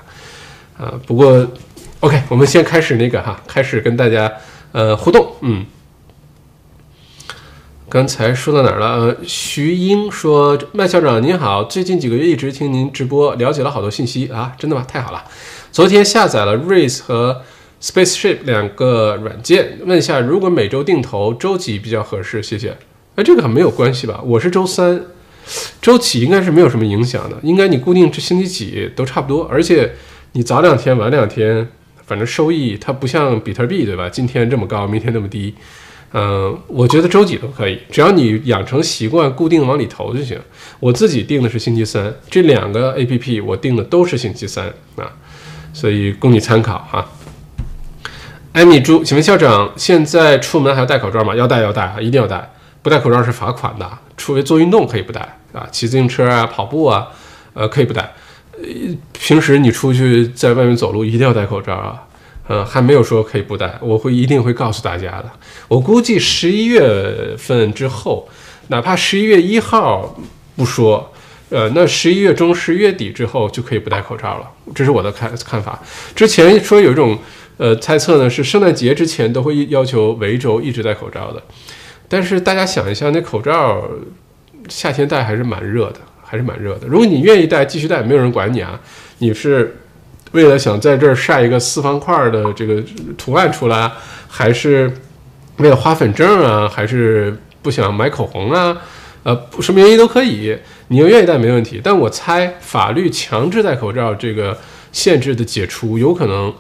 [0.79, 0.95] 啊。
[1.07, 1.47] 不过。
[2.01, 4.33] OK，我们先开始那个哈，开始跟大家
[4.73, 5.35] 呃互动。
[5.43, 5.67] 嗯，
[7.91, 8.87] 刚才说到哪儿了？
[8.87, 14.83] 呃，徐英说：“麦校长您好，最近几个月一直听您直播，了解了好多信息啊，真的吗？
[14.89, 15.23] 太好了！
[15.71, 17.43] 昨天下载了 Raise 和
[17.83, 22.43] Spaceship 两个软件，问一下，如果每周定投，周几比较合适？
[22.43, 22.79] 谢谢。
[23.17, 24.21] 哎，这个没有关系吧？
[24.25, 25.03] 我是周三，
[25.81, 29.93] 周几应该是没有什么影响的，应该你固定这星期几都差不多，而且
[30.33, 31.69] 你早两天晚两天。
[32.07, 34.09] 反正收益它不像比特币，对吧？
[34.09, 35.55] 今天这么高，明天那么低。
[36.13, 40.37] 嗯，我觉得周几都可以，只要你养成习惯，固定往里投就行。
[40.81, 45.07] 我自己定的是星期三，这两个 A P P 我定的都是星期三啊，
[45.73, 47.09] 所以供你参考哈。
[48.55, 51.37] 艾米猪，请问校长，现在出门还要戴口罩吗？
[51.37, 52.51] 要戴，要戴啊，一定要戴，
[52.83, 53.91] 不戴口罩是罚款的。
[54.17, 55.21] 除非做运动可以不戴
[55.53, 57.09] 啊，骑自行车啊、跑步啊，
[57.55, 58.13] 呃，可以不戴。
[59.13, 62.03] 平时你出去在外面走路一定要戴口罩啊，
[62.47, 65.31] 呃，还没有说可以不戴，我会一定会告诉大家的。
[65.69, 68.29] 我估计十一月份之后，
[68.69, 70.15] 哪怕十一月一号
[70.55, 71.11] 不说，
[71.49, 75.81] 呃，那十一月中、十一月底之后就可以不戴口罩了，这是我的看看法。
[76.15, 77.19] 之前说有一种
[77.57, 81.43] 呃猜测呢，是圣诞节之前都会要求维州一直戴口罩的，
[82.11, 83.89] 但是大家想一下，那口罩
[84.69, 86.01] 夏天戴还是蛮热的。
[86.23, 86.87] 还是蛮热的。
[86.87, 88.79] 如果你愿意戴，继续戴，没有人管你啊。
[89.19, 89.77] 你是
[90.31, 92.81] 为了想在这儿晒一个四方块的这个
[93.19, 93.91] 图案出来，
[94.29, 94.89] 还是
[95.57, 96.69] 为了花粉症啊？
[96.69, 98.81] 还是不想买口红啊？
[99.25, 100.57] 呃，什么原因都可以。
[100.87, 101.81] 你要愿意戴没问题。
[101.83, 104.57] 但我猜法律强制戴口罩这个
[104.93, 106.55] 限制的解除，有可能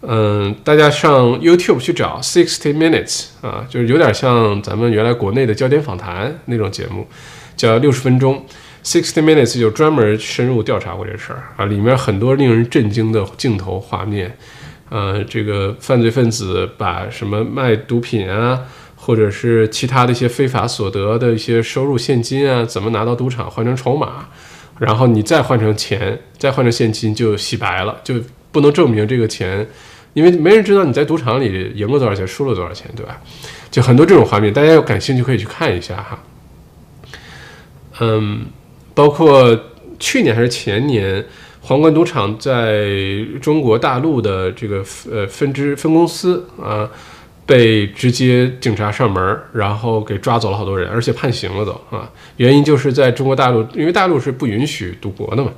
[0.00, 7.06] 嗯，大家上 YouTube 去找 Sixty Minutes 啊，就是有点像咱们原来国内的焦点访谈那种节目，
[7.54, 8.46] 叫六十分钟。
[8.82, 14.36] Sixty Minutes 就专门深入调查过这事儿啊，里面很多令人震惊的镜头画面，
[14.94, 18.62] 呃，这个犯罪分子把什么卖毒品啊，
[18.94, 24.26] 或者是其他的一些非法所得的一些收入现金啊，怎么拿到赌场换成筹码。
[24.78, 28.14] 然后你再换成钱，再换成现金就洗白了，就
[28.52, 29.66] 不能证明这个钱，
[30.12, 33.20] 因为没人知道你在赌场里赢了多少钱，输了多少钱，对吧？
[33.72, 36.22] 就很多这种画面，大家要感兴趣可以去看一下哈。
[37.98, 38.46] 嗯，
[38.94, 39.58] 包括
[39.98, 41.24] 去年还是前年，
[41.64, 42.86] 皇冠赌场在
[43.40, 46.88] 中国大陆的这个呃分支分公司啊。
[47.46, 52.10] 被直接警察上门，然后给抓走了好多人，而且判刑了都啊！
[52.38, 55.52] 原因就是在中国大陆，因为大陆是不允许赌博的嘛。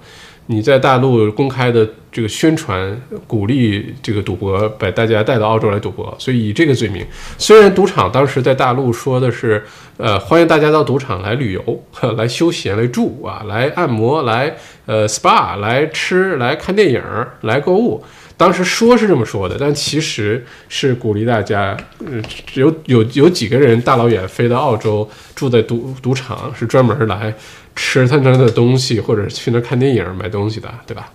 [0.46, 7.04] 你在大陆公开的这个宣传鼓励这个赌博，把大家带到澳洲来赌博，所以以这个罪名。
[7.36, 9.64] 虽然赌场当时在大陆说的是，
[9.96, 11.82] 呃，欢迎大家到赌场来旅游、
[12.16, 17.02] 来休闲、来住啊、来按摩、来呃 SPA、来吃、来看电影、
[17.40, 18.02] 来购物。
[18.36, 22.22] 当时说是这么说的，但其实是鼓励大家，嗯，
[22.54, 27.32] 有有有几个人大老远飞到澳洲，住在赌赌场，是专门来
[27.74, 31.10] 吃他那的东西，或者去那看电影、买东西的，对吧？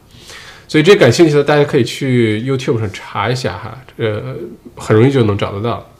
[0.68, 4.36] 所以这感兴趣的大家可以去 YouTube 上查一下哈，呃，
[4.76, 5.92] 很容易就能找得到。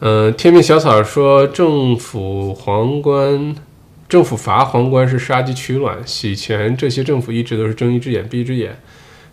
[0.00, 3.56] 嗯，天命小草说，政府皇冠。
[4.08, 8.78] 政府罚皇冠是杀鸡取卵，洗钱这些政府一直都是睁一只眼闭一只眼。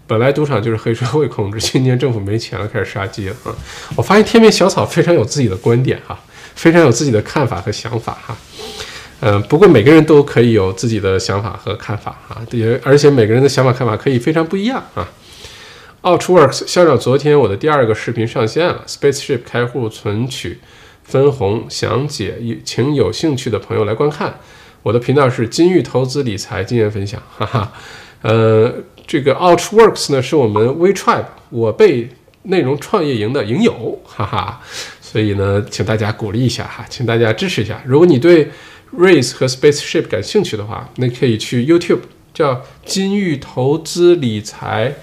[0.06, 3.56] 本来赌场就是黑社会控制， 今年政府没钱了，开始杀鸡了啊！
[3.96, 6.20] 我发现天边小草非常有自己的观点哈，
[6.56, 8.38] 非常有自己的看法和想法哈。
[9.22, 15.10] 嗯，不过每个人都可以有自己的想法和看法哈，也而且每个人的想法看法可以非常不一样啊。
[16.02, 20.60] Outworks 校长，昨天我的第二个视频上线了，Spaceship 开户存取
[21.04, 22.36] 分红详解，
[22.66, 24.38] 请有兴趣的朋友来观看。
[24.82, 27.72] 我的频道是金玉投资理财经验分享，哈哈。
[28.22, 28.74] 呃，
[29.06, 32.10] 这个 Outworks 呢是我们 WeTribe 我被
[32.44, 34.62] 内容创业营的营友，哈哈。
[35.02, 37.82] 所以呢，请大家鼓励一下哈，请大家支持一下。
[37.86, 38.50] 如果你对
[38.98, 42.00] Raise 和 Spaceship 感兴趣的话，那可以去 YouTube
[42.34, 44.94] 叫金玉投资理财。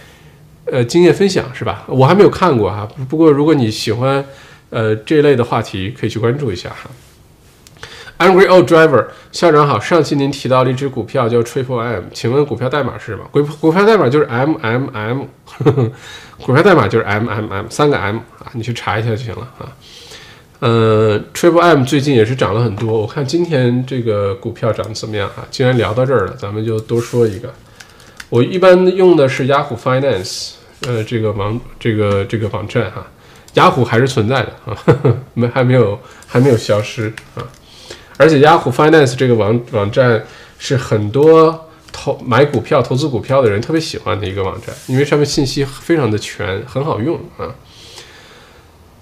[0.66, 1.84] 呃，经验分享是吧？
[1.88, 2.88] 我还没有看过哈。
[3.08, 4.24] 不过如果你喜欢，
[4.68, 6.88] 呃，这类的话题，可以去关注一下哈。
[8.20, 13.24] Angry Old Driver 校长好，上期您提到了一只股票叫 Triple M，请问股票代码是什么？
[13.32, 15.22] 股股票代码就是 M M M，
[16.44, 19.72] 股票代码就是 M M M，三个 M 啊，你去查一下就行了啊。
[20.58, 25.46] 呃，Triple M 最近也是涨了很多，我看今天这个股票涨得怎么样啊？
[25.50, 27.50] 既然聊到这儿了，咱们就多说一个。
[28.28, 30.52] 我一般用的是雅虎 Finance。
[30.86, 33.06] 呃，这个网这个这个网站哈，
[33.54, 34.76] 雅虎还是存在的啊，
[35.34, 37.44] 没还没有还没有消失啊。
[38.20, 40.22] 而且雅虎 Finance 这个网网站
[40.58, 47.48] 是很多投买股票、投资股票的人特别喜欢的一个网站，因为上面信息非常的全，很好用啊。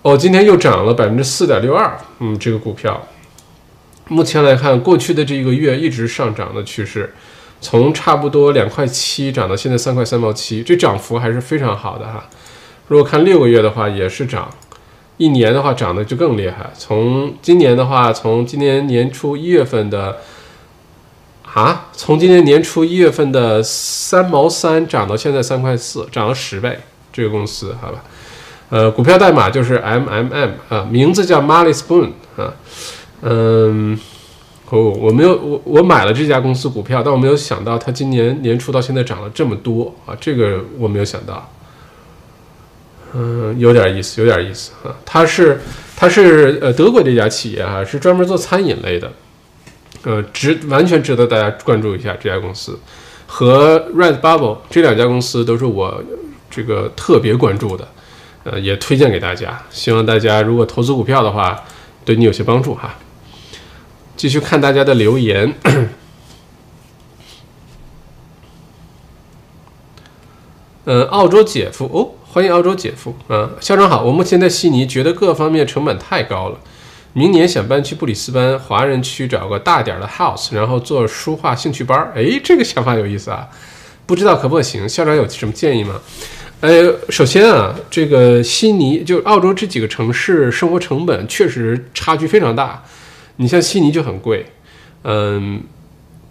[0.03, 3.09] 哦，今天又涨了百分之四点六二，嗯，这个股票
[4.07, 7.13] 目前来看，过去的这一个月一直上涨的趋势。
[7.61, 12.25] 从差不多两块七涨到现在三块三毛七，这涨幅还是非常好的哈。
[12.87, 14.49] 如果看六个月的话，也是涨；
[15.19, 16.71] 一年的话，涨得就更厉害。
[16.77, 20.17] 从今年的话，从今年年初一月份的
[21.43, 26.79] 啊，从今年年初一月份的三毛三涨到现在三块四，涨了十倍。
[27.13, 28.03] 这个公司，好吧，
[28.71, 32.55] 呃，股票代码就是 M M M 啊，名字叫 Marley Spoon 啊，
[33.21, 33.99] 嗯。
[34.71, 40.15] 哦，我没有我我买了这家公司股票，但我没有想到它今年年初到现在涨了这么多啊！
[40.21, 41.51] 这个我没有想到，
[43.15, 44.95] 嗯，有点意思，有点意思啊！
[45.05, 45.61] 它是
[45.97, 49.13] 它是呃德国这家企业啊，是专门做餐饮类的，
[50.03, 52.79] 呃，值完全值得大家关注一下这家公司。
[53.27, 56.03] 和 Red Bubble 这两家公司都是我
[56.51, 57.89] 这个特别关注的，
[58.45, 59.63] 呃，也推荐给大家。
[59.71, 61.65] 希望大家如果投资股票的话，
[62.05, 62.95] 对你有些帮助哈。
[64.17, 65.55] 继续看大家的留言。
[70.85, 74.05] 嗯，澳洲姐夫哦，欢迎澳洲姐夫啊，校长好。
[74.05, 76.61] 我目前在悉尼，觉得各方面成本太高了，
[77.15, 82.13] 明年想搬去布里斯班华人区找个大点的 house，然后做书画兴趣班。
[82.15, 83.49] 哎，这个想法有意思啊，
[84.05, 84.87] 不知道可不可行？
[84.87, 85.99] 校长有什么建议吗？
[86.61, 92.85] 呃，首先啊，这个悉尼就澳洲这几个城市生活成本确实差距非常大。
[93.37, 94.45] 你像悉尼就很贵，
[95.05, 95.63] 嗯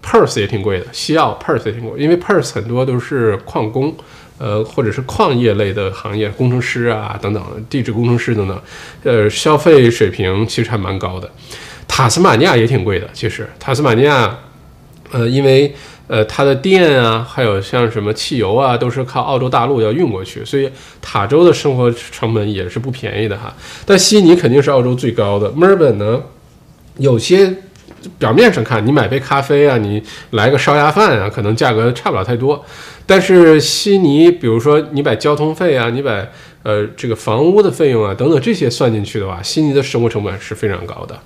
[0.04, 3.96] ，Perth 也挺贵的，西澳 Perth 也挺贵，因为 Perth 很多都是矿工，
[4.38, 8.62] 呃，或者是矿业类的行业，工程师啊等等，地质工程师等等，
[9.04, 11.30] 呃，消费水平其实还蛮高的。
[11.88, 14.38] 塔斯马尼亚也挺贵的，其实塔斯马尼亚，
[15.12, 15.74] 呃，因为
[16.08, 20.70] 呃它的电啊，还有像什么汽油啊，都是靠澳洲大陆要运过去，所以
[21.02, 23.56] 塔州的生活成本也是不便宜的哈。
[23.86, 26.22] 但悉尼肯定是澳洲最高的，墨尔本呢？
[26.98, 27.54] 有些
[28.18, 32.64] 表面上看，你买杯咖啡啊，你来个烧鸭饭啊，可能价格差不了太多。
[33.06, 36.26] 但是悉尼，比如说你把交通费啊，你把
[36.64, 41.18] 呃这个房屋的费用啊等等这些算进去的话，悉尼的生活成本是非常高的。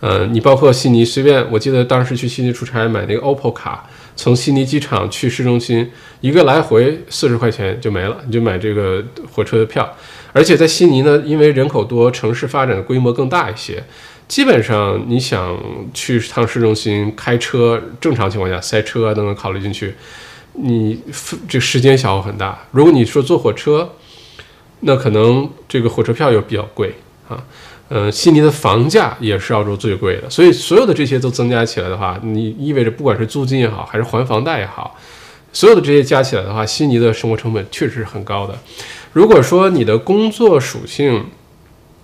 [0.00, 5.90] 呃，你包括悉尼随便，我记得当时去悉尼出差买那个 OPPO 卡，从悉尼机场去市中心，
[6.20, 9.02] 一个来回四十块钱就没了，你就买这个
[9.32, 9.90] 火车的票。
[10.34, 13.82] 而且在悉尼呢，因为人口多，城市发展的规模更大一些。
[14.26, 15.58] 基本上你想
[15.92, 19.94] 去趟市中心开车，正常情况下塞车都能考虑进去，
[20.54, 20.98] 你
[21.48, 22.58] 这时间消耗很大。
[22.70, 23.92] 如果你说坐火车，
[24.80, 26.94] 那可能这个火车票又比较贵
[27.28, 27.44] 啊。
[27.90, 34.98] 嗯，悉尼的房价也是澳洲最贵的，所以所有的这些都增加起来的话，你意味着不管是租金也好，还是还房贷也好，
[35.52, 38.58] 所有的这些加起来的话，悉尼的生活成本确实是很高的。
[39.12, 41.26] 如果说你的工作属性，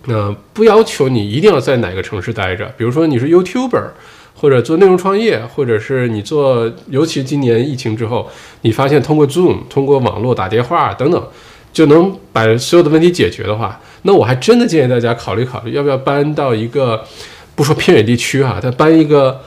[0.07, 3.91] 那不要求你一定要在哪个城市待着，比如说你是 YouTuber，
[4.35, 8.31] 或者做内容创业，或者是你做，尤其今年疫情之后，
[8.63, 11.29] 你发现通过 Zoom、通过网络打电话等等，
[11.73, 17.05] 就能把所有的问题解决的话，那我还真的建议大家考虑考虑，要不要搬到一个，
[17.55, 19.43] 不说偏远地区哈，但搬一个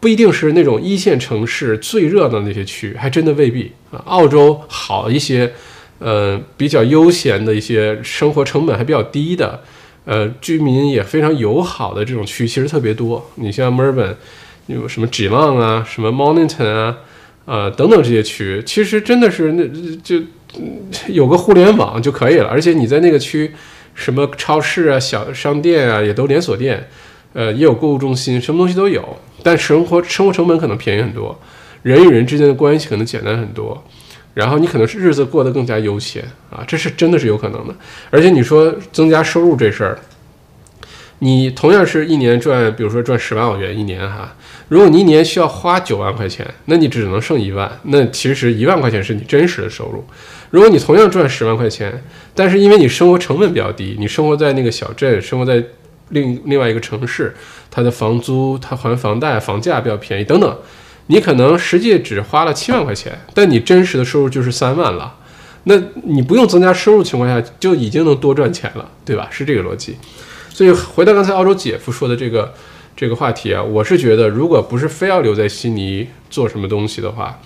[0.00, 4.00] 不一定是那种一线城市最热闹那些区，还真的未必啊。
[4.06, 5.52] 澳洲好一些，
[5.98, 9.60] 呃，比较悠闲的一些生活成本还比较低的。
[10.04, 13.24] 呃，居民也非常友好的这种区其实特别多。
[13.36, 14.16] 你像墨尔本，
[14.66, 16.96] 有什么 g l o n 啊，什么 Mornington 啊，
[17.44, 19.64] 呃等等这些区，其实真的是那
[20.02, 20.20] 就
[21.08, 23.52] 有个互联网就可以了，而且你在那个区，
[23.94, 26.88] 什么超市啊、小商店啊，也都连锁店，
[27.32, 29.16] 呃，也有购物中心，什么东西都有。
[29.42, 31.38] 但生活生活成本可能便宜很多，
[31.82, 33.84] 人与人之间的关系可能简单很多，
[34.40, 37.74] 然后你可能是日子过得更加悠闲啊，这是真的是有可能的。
[38.08, 39.98] 而且你说增加收入这事儿，
[41.18, 44.34] 你同样是一年赚，比如说赚十万澳元一年哈，
[44.68, 50.02] 如果你一年需要花九万块钱，那你只能剩一万，那其实一万块钱是你真实的收入。
[50.48, 52.02] 如果你同样赚十万块钱，
[52.34, 55.62] 但是因为你生活成本比较低，你生活在那个小镇，生活在
[56.08, 57.34] 另另外一个城市，
[57.70, 60.58] 它的房租、它还房贷、房价比较便宜等等，
[61.10, 65.16] 你可能实际只花了七万块钱，但你真实的收入就是三万了。
[65.64, 69.26] 那你不用增加收入情况下，就已经能多赚钱了，对吧？
[69.28, 69.96] 是这个逻辑。
[70.48, 72.54] 所以回到刚才澳洲姐夫说的这个
[72.96, 77.36] 这个话题啊，我是觉得，如果不是非要留在悉尼做什么东西的话，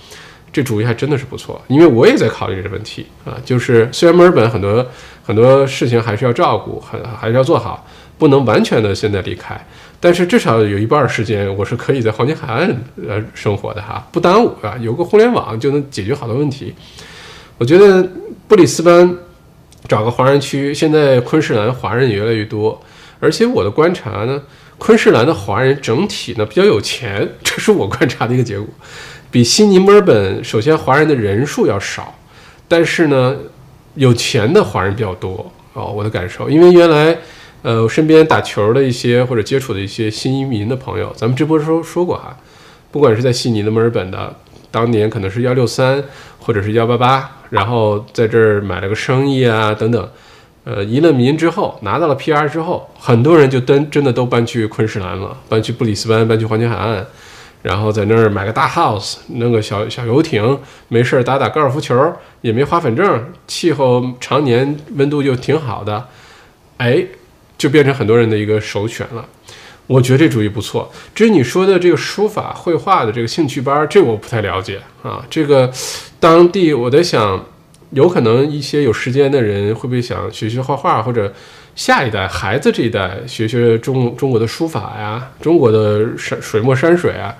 [0.52, 1.60] 这主意还真的是不错。
[1.68, 4.86] 因为我也在考虑这个问题啊，就是虽然墨尔本很多
[5.22, 7.86] 很多事情还是要照顾，还还是要做好，
[8.16, 9.58] 不能完全的现在离开，
[9.98, 12.68] 但是至少有一半时间我是可以在黄金海岸
[13.08, 16.74] 呃生活的哈，不耽误啊，有个互联网就能解决好多问题。
[17.58, 18.08] 我觉得
[18.48, 19.16] 布里斯班
[19.88, 22.80] 找个华人区，现在昆士兰华人也越来越多。
[23.20, 24.42] 而且我的观察呢，
[24.76, 28.66] 昆士兰的华人整体呢比较有钱， 这是我观察的一个结果，
[29.30, 32.14] 比悉尼、墨尔本首先华人的人数要少，
[32.68, 33.34] 但是呢，
[33.94, 37.16] 有钱的华人比较多哦，我的感受，因为原来
[37.64, 42.36] 呃我身边打球的一些或者接触的一些新移民的朋友，咱们直播时候说过哈，
[42.92, 44.36] 不管是在悉尼的、墨尔本的，
[44.70, 46.04] 当年可能是幺六三
[46.38, 50.06] 或者是幺八八，然后在这儿买了个生意啊等等。
[50.64, 57.06] 呃，移了民之后，拿到了 PR 之后，很多人就真真的都搬去昆士兰了，搬去布里斯班，搬去黄金海岸，
[57.62, 60.58] 然后在那儿买个大 house，弄个小小游艇，
[60.88, 62.12] 没事儿打打高尔夫球，
[62.42, 66.06] 也没花粉症，气候常年温度又挺好的，
[66.78, 67.04] 哎，
[67.58, 69.24] 就变成很多人的一个首选了。
[69.86, 70.90] 我觉得这主意不错。
[71.14, 75.24] 至于你说的这个书法绘画的这个兴趣班，这我不太了解啊。
[75.28, 75.72] 这个
[76.18, 77.44] 当地我在想。
[77.90, 81.32] 有可能一些有时间的人会不会想学学画画，或者
[81.76, 87.32] 下一代孩子这一代学学中中国的书法呀，中国的山水墨山水啊？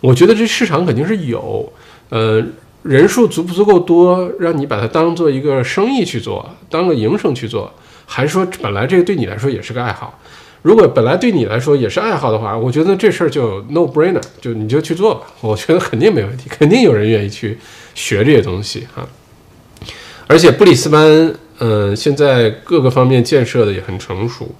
[0.00, 1.72] 我觉得这市场肯定是有，
[2.10, 2.40] 呃，
[2.84, 7.72] 人数足不足够多，让你把它当做一个生意去做，当个营生去做，
[8.10, 10.18] 还是说本来这个对你来说也是个爱好？
[10.62, 17.58] 如果本来对你来说也是爱好的话，我觉得这事儿就 no brainer，就你就去做吧，我觉得肯定没问题，肯定有人愿意去
[17.94, 19.06] 学这些东西哈。
[20.26, 24.52] 而且布里斯班，嗯，现在各个方面建设的也很成熟。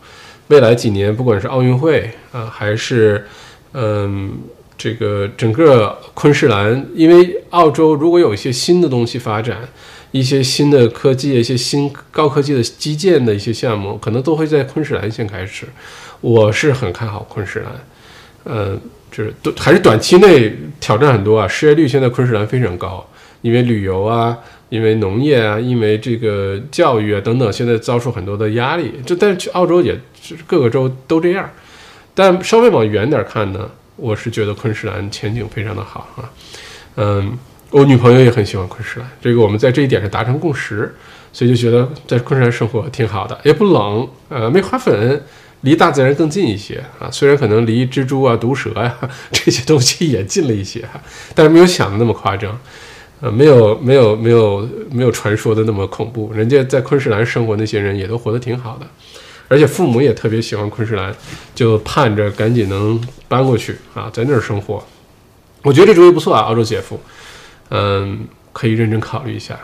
[0.49, 3.27] 未来几年，不管是奥运会啊，还是
[3.73, 4.33] 嗯，
[4.79, 9.69] 这个整个昆士兰，因为澳洲如果有一些新的东西发展，
[10.13, 15.67] 一些新的科技，一些新高科技的基建的一些项目，可能都会在昆士兰先开始。
[16.21, 17.73] 我是很看好昆士兰，
[18.45, 23.07] 嗯，就是都还是短期内挑战很多啊，失业率现在昆士兰非常高，
[23.43, 24.39] 因为旅游啊。
[24.71, 28.93] 因为农业啊，因为这个教育啊等等，现在遭受很多的压力。
[29.07, 31.49] 这但是去澳洲也是各个州都这样。
[32.15, 36.31] 但稍微往远点看呢，我是觉得昆士兰前景非常的好啊。
[36.97, 37.37] 嗯，
[37.71, 40.95] 我女朋友也很喜欢昆士兰，这个我们在这一点上达成共识，
[41.33, 45.23] 所以就觉得在昆士兰生活挺好的，也不冷，呃，没花粉，
[45.63, 47.11] 离大自然更近一些啊。
[47.11, 48.97] 虽然可能离蜘蛛啊、毒蛇呀
[49.31, 51.01] 这些东西也近了一些哈，
[51.35, 52.59] 但是没有想的那么夸张。
[53.21, 56.33] 呃，没有没有没有没有传说的那么恐怖。
[56.33, 58.87] 人家在昆士兰生活那些人也都活得挺好的，
[59.49, 61.15] 而且父母也特别喜欢昆士兰，
[61.55, 64.85] 就盼着赶紧能搬过去啊，在那儿生活。
[65.63, 67.01] 我觉得这主意不错啊，澳洲姐夫，
[67.71, 69.59] 嗯，可以认真考虑一下。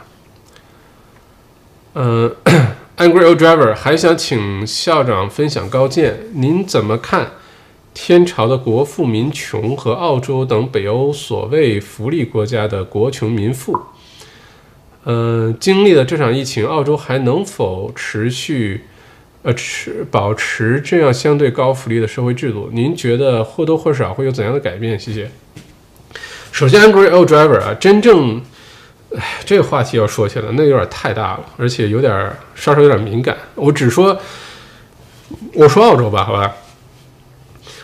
[1.94, 2.34] 嗯，
[2.96, 7.32] Angry Old Driver 还想请校长分享高见，您怎么看？
[7.92, 13.78] 天朝的国富民穷和澳洲等北欧所谓福利国家的国穷民富，
[15.04, 18.86] 嗯，经历了这场疫情，澳洲还能否持续，
[19.44, 22.70] 呃，持保持这样相对高福利的社会制度？
[22.72, 24.98] 您觉得或多或少会有怎样的改变？
[24.98, 25.30] 谢谢。
[26.50, 28.40] 首先，Angry Old Driver 啊，真正，
[29.14, 32.10] 哎，这个话题要说起来，那有点太大了，而且有点
[32.54, 33.36] 稍稍有点敏感。
[33.54, 34.18] 我只说，
[35.52, 36.50] 我说澳洲吧，好吧。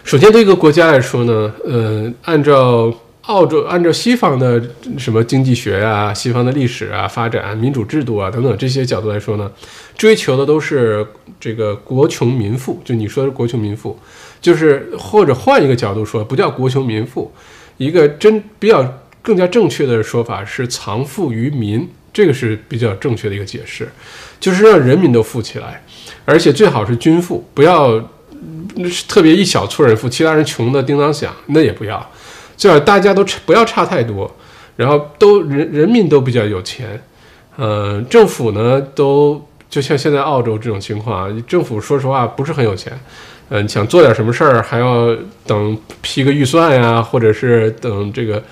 [0.03, 2.91] 首先，对一个国家来说呢，呃，按照
[3.23, 4.63] 澳洲按照西方的
[4.97, 9.51] 什么经济学啊、西方的历史啊、发展、民主制度啊等等这些角度来说呢，
[10.01, 11.07] 追求的都是
[11.39, 12.81] 这个国穷民富。
[12.83, 13.99] 就你说的国穷民富，
[14.41, 17.31] 就是或者换一个角度说，不叫国穷民富，
[17.77, 23.87] 一个真比较更加正确的说法是藏富于民这个是比较正确的一个解释，
[24.41, 25.85] 就是让人民都富起来，
[26.25, 28.03] 而且最好是均富，不要
[29.07, 32.11] 特别一小撮人富，其他人穷的叮当响，那也不要，
[32.57, 34.35] 最好大家都不要差太多，
[34.77, 36.99] 然后都人人民都比较有钱，
[37.57, 42.93] 呃，政府呢都就像现在澳洲这种情况啊，政府说实话不是很有钱。
[43.53, 45.17] 嗯，想做点什么事儿，还要
[45.47, 48.43] 等批个预算呀，或者是等这个，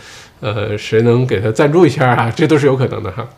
[0.40, 2.32] 呃，谁能给他赞助一下啊？
[2.34, 3.28] 这都是有可能的哈。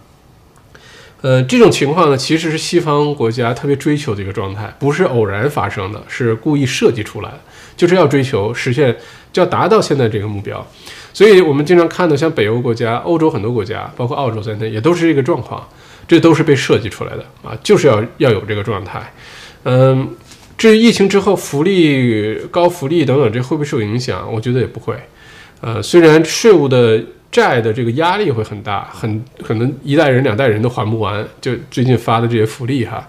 [1.20, 7.40] 呃，这种情况呢，其实是西方国家特别追求的一个状态，不是偶然发生的，是故意设计出来的，
[7.76, 8.96] 就是要追求实现，
[9.30, 10.66] 就要达到现在这个目标。
[11.12, 15.68] 所以我们经常看到，像北欧国家、欧洲很多国家，包括澳洲在内，也都是这个状况，
[16.10, 19.12] 这都是被设计出来的啊，就是要要有这个状态。
[19.62, 20.16] 嗯。
[20.58, 24.30] 至于疫情之后福利高福利等等，这会不会受影响？
[24.30, 24.94] 我觉得也不会。
[25.62, 31.26] 呃，虽然税务的债的这个压力会很大，很可能一代人两代人都还不完。
[31.40, 33.08] 就最近发的这些福利哈，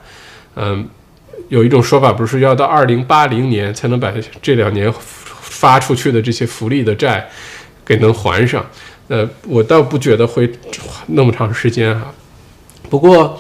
[0.55, 0.87] 嗯，
[1.49, 4.89] 有一种说法不是要到二零八零年才能把这两年
[5.41, 7.27] 发出去的这些福利的债
[7.83, 8.65] 给能还上。
[9.09, 10.49] 呃，我倒不觉得会
[11.07, 12.13] 那么长时间哈。
[12.91, 13.39] 不过。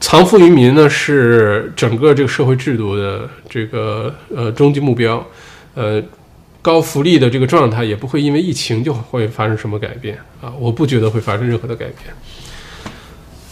[0.00, 5.26] 藏富于民呢，是整个这个社会制度的这个呃终极目标，
[5.74, 6.00] 呃，
[6.62, 12.14] 高福利的这个状态也不会因为疫情就会发生什么改变啊，我不觉得会发生任何的改变。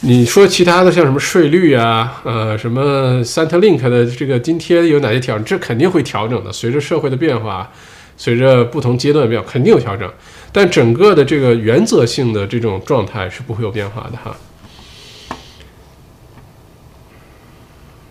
[0.03, 5.45] 你说其他的像什么税率啊，呃，什么 Centrelink 的这个津贴有哪些调整？
[5.45, 7.69] 这肯定会调整的，随着社会的变化，
[8.17, 10.09] 随着不同阶段的变化，肯定有调整。
[10.53, 14.35] 但整个的这个原则性的这种状态是不会有变化的哈。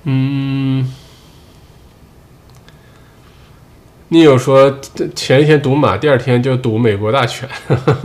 [0.08, 0.88] 嗯，
[4.10, 4.80] 你有说
[5.16, 7.50] 前一天赌马，第二天就赌美国大选。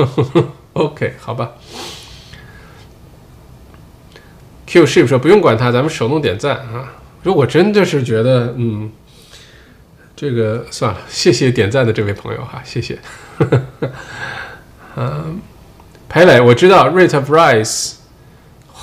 [0.72, 1.52] OK，好吧。
[4.66, 6.94] Q ship 说不用管他，咱们手动点赞啊。
[7.22, 8.90] 如果真的是觉得，嗯，
[10.16, 12.98] 这个算了，谢谢点赞的这位朋友哈，谢谢。
[14.96, 15.40] 嗯，
[16.08, 17.99] 裴磊，我知道 rate of rise。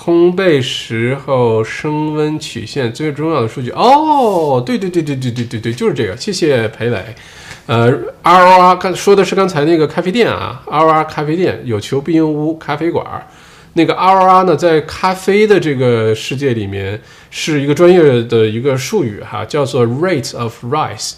[0.08, 6.16] 烘焙时候升温曲线最重要的数据哦，对对对对对对对对，就是这个。
[6.16, 7.14] 谢谢裴磊。
[7.66, 7.92] 呃
[8.24, 13.06] ，ROR 刚说的是刚才那个咖啡店啊，ROR 咖啡店有求必应屋咖啡馆。
[13.74, 21.16] 那个 ROR 呢，在咖啡的这个世界里面是一个专业的一个术语哈，叫做 rate of rise，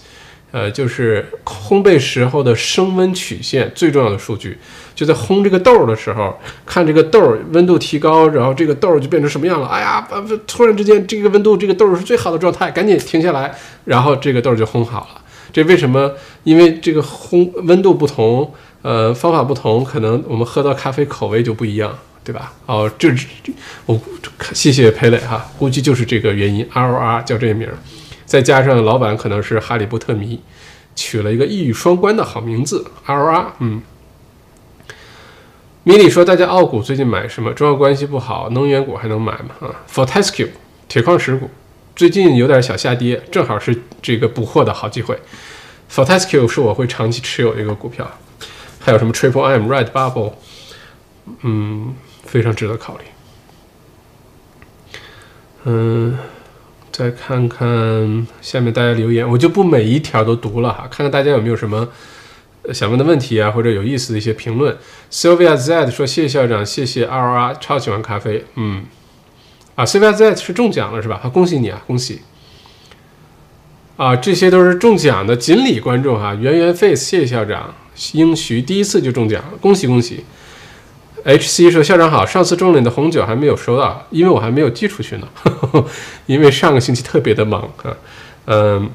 [0.52, 4.58] 呃，就是烘焙时候的升温曲线最重要的数据。
[5.00, 9.68] 就在烘这个豆儿的时候，看这个豆儿温度提高，然后这个豆儿就变成什么样了？
[9.70, 10.06] 哎呀，
[10.46, 13.56] 突然之间这个温度，这个豆儿是最好的状态，赶紧停下来，
[13.86, 15.22] 然后这个豆儿就烘好了。
[15.54, 16.12] 这为什么？
[16.44, 22.52] 因为这个烘温度不同，呃，方法不同，可能我们喝到咖啡口味就不一样，对吧？
[22.66, 23.10] 哦，这
[23.86, 23.98] 我
[24.52, 27.76] 谢谢裴磊哈，估计就是这个原因，R O R 叫这名儿，
[28.26, 30.42] 再加上老板可能是哈利波特迷，
[30.94, 33.82] 取了一个一语双关的好名字，R O R，嗯。
[35.84, 37.54] 米里说：“大家澳股最近买什么？
[37.54, 39.56] 中澳关系不好，能源股还能买吗？
[39.62, 40.50] 啊，Fortescue
[40.90, 41.50] 铁矿石股
[41.96, 45.18] 最近有点小下跌，正好是这个补货的好机会。
[45.90, 48.12] Fortescue 是我会长期持有的一个股票，
[48.80, 50.34] 还有什么 Triple M、Red Bubble，
[51.44, 51.96] 嗯，
[52.26, 53.04] 非常值得考虑。
[55.64, 56.18] 嗯，
[56.92, 61.88] 再看看下面大家留言，我就不每一条都读了哈，看看大家有没有什么。”
[62.74, 64.78] 想问的问题啊，或者有意思的一些评论
[65.12, 68.84] ，Sylvia Z 说：“谢谢校长，谢谢 RR，超喜欢咖啡。”嗯，
[69.76, 71.20] 啊，Sylvia Z 是中奖了是吧？
[71.24, 72.22] 好，恭喜你啊，恭喜！
[73.98, 77.74] 啊，这些都是中奖的锦鲤观众哈，圆圆 face，谢谢校长，
[78.14, 80.24] 英徐第一次就中奖，恭喜恭喜
[81.26, 85.28] ！HC 说：“校长好，上次中了你的红酒还没有收到，因为我还没有寄出去呢，
[86.28, 87.98] 因为上个星期特别的忙啊，
[88.46, 88.90] 嗯。”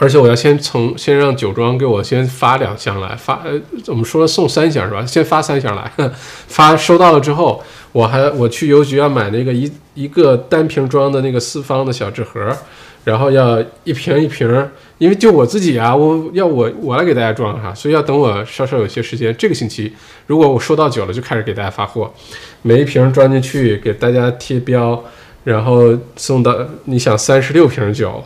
[0.00, 3.52] 而且我要先从先让酒庄给我先发两箱来发，呃，
[3.86, 5.06] 我们说送三箱是吧？
[5.06, 5.90] 先发三箱来，
[6.48, 7.62] 发收到了之后，
[7.92, 12.54] 我还我去邮局要买那个一一个单瓶装的那个四方的小纸盒，
[13.04, 14.68] 然后要一瓶一瓶，
[14.98, 19.92] 因为就我自己啊，我要我我来给大家装哈，所以要等我稍稍有些时间，这个星期
[20.26, 22.12] 如果我收到酒了，就开始给大家发货，
[22.62, 25.04] 每一瓶装进去给大家贴标，
[25.44, 26.56] 然后送到
[26.86, 28.20] 你想三十六瓶酒。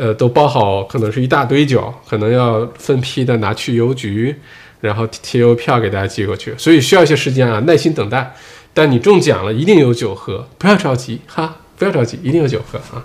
[0.00, 4.34] 呃，都包好，可能是一大堆酒，可能要分批的拿去邮局，
[4.80, 8.34] 然后贴邮票给大家寄过去，所以需要一些时间啊，耐心等待。
[8.72, 13.04] 但你中奖了，一定有酒喝，不要着急哈，不要着急，一定有酒喝啊。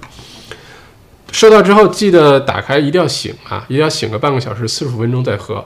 [1.33, 5.65] 收到之后记得打开，一定要醒啊，一定要醒个半个小时，四十五分钟再喝，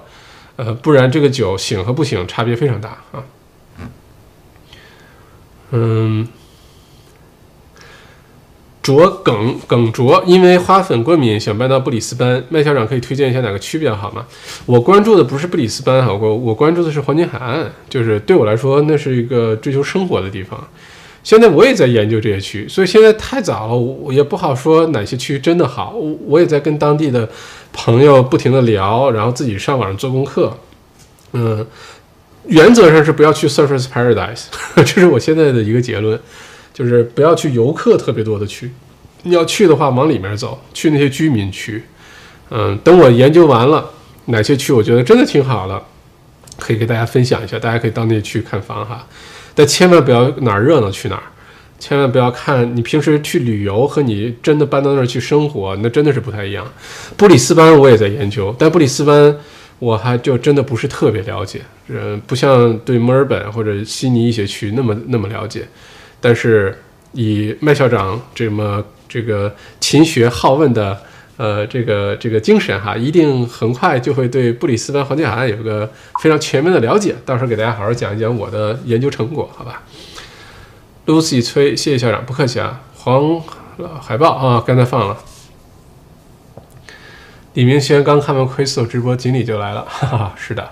[0.56, 3.24] 呃，不然这个酒醒和不醒差别非常大啊。
[5.72, 6.28] 嗯，
[8.82, 14.26] 卓耿耿卓因为花粉过敏想搬到布里斯班，麦校长可以推荐一下哪个区比较好吗？
[14.66, 20.68] 我关注的不是布里斯班哈，我我关注的是黄金海岸，就是对我来说那是一个追求生活的地方。
[21.22, 25.92] 现在我也在研究这些区，所以现在太早了，我也不好说哪些区真的好。
[25.92, 27.30] 我我也在跟当地的
[27.74, 30.58] 朋友不停的聊，然后自己上网上做功课。
[31.34, 31.68] 嗯，
[32.46, 34.46] 原则上是不要去 Surface Paradise，
[34.76, 36.18] 这是我现在的一个结论，
[36.74, 38.72] 就是不要去游客特别多的区。
[39.24, 41.84] 你要去的话，往里面走，去那些居民区。
[42.52, 43.92] 嗯，等我研究完了
[44.26, 45.82] 哪些区我觉得真的挺好的，
[46.58, 49.06] 可以给大家分享一下，大家可以到那些区看房哈。
[49.54, 51.24] 但千万不要哪儿热闹去哪儿，
[51.78, 56.66] 千万不要看你平时去旅游和你真的搬到那儿去生活，那真的是不太一样。
[57.18, 59.36] 布里斯班我也在研究，但布里斯班
[59.80, 65.68] 我还就真的不是特别了解，嗯，不像对墨尔本或者悉尼一些区那么那么了解。
[66.22, 66.78] 但是
[67.14, 71.02] 以麦校长这么这个勤学好问的。
[71.40, 75.90] 呃，这个这个精神哈，一定很快就会对布里斯班环境海岸有个
[76.22, 77.16] 非常全面的了解。
[77.26, 79.84] 到时候给大家好好讲一讲我的研究成果，好吧
[81.06, 82.82] ？Lucy 崔，谢谢校长，不客气啊。
[82.94, 83.42] 黄
[84.02, 85.18] 海报啊，刚才放了。
[87.54, 90.72] 李明轩刚看完 Crystal 直播，锦鲤就来了，哈哈，是的。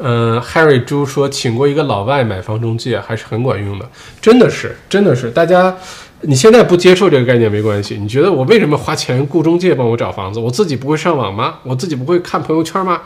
[0.00, 3.88] 嗯，Harry 猪说，请过一个老外买房中介，还是很管用的，
[4.20, 5.76] 真的是，真的是，大家。
[6.22, 7.98] 你现在不接受这个概念没关系。
[8.00, 10.40] 你觉得我为什么花钱雇中介帮我找房子？
[10.40, 11.56] 我自己不会上网吗？
[11.62, 13.02] 我自己不会看朋友圈吗？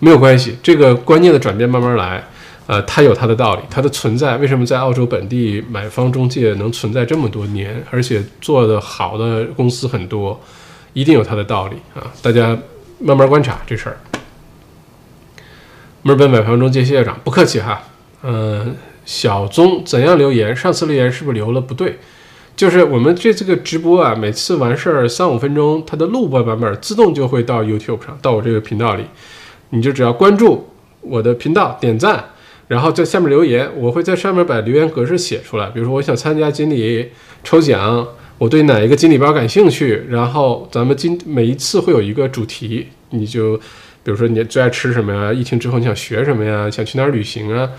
[0.00, 2.22] 没有关系，这个观念的转变慢慢来。
[2.66, 4.36] 呃，它有它的道理，它的存在。
[4.38, 10.38] 为什么在澳洲本地买方中介能存在这么多年，而且做的好的公司很多，
[10.92, 12.12] 一定有它的道理啊！
[12.20, 12.58] 大家
[12.98, 13.96] 慢慢观察这事儿。
[16.02, 17.82] 墨尔本买房中介谢校长，不客气哈。
[18.22, 18.74] 嗯，
[19.04, 20.56] 小宗怎样留言？
[20.56, 21.98] 上次留言是不是留了不对？
[22.56, 29.04] 就是我们这这个直播啊，每次完事儿三五分钟，它的录播版本自动就会到 YouTube 上，到我这个频道里。
[29.70, 30.68] 你就只要关注
[31.02, 32.24] 我的频道，点赞，
[32.68, 35.68] 然后在下面留言，我会在上面把留言格式写出来。
[35.68, 37.10] 比如说，我想参加锦鲤
[37.44, 38.08] 抽奖，
[38.38, 43.60] 我对哪一个锦鲤包感兴趣，然后咱们今每一次会有一个主题，你就
[44.02, 45.32] 比如说你最爱吃什么呀？
[45.32, 46.70] 疫情之后你想学什么呀？
[46.70, 47.70] 想去哪儿旅行啊？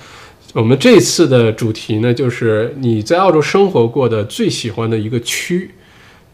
[0.53, 5.71] 我们这次的主题呢，就是你在澳洲生活过的最喜欢的一个区，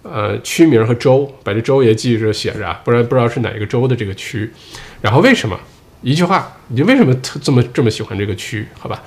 [0.02, 4.52] 呃，区名和州，把这州也记着写着啊，不然不知道是哪一个州的这个区。
[5.02, 5.60] 然后为什么？
[6.02, 8.66] 一句话，你就为什么特这么这么喜欢这个区？
[8.78, 9.04] 好吧。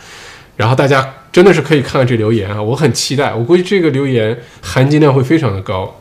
[0.57, 6.01] 然后大家真的是可以看看这留言啊，我很期待，我估计这个留言含金量会非常的高。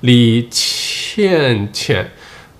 [0.00, 2.10] 李倩倩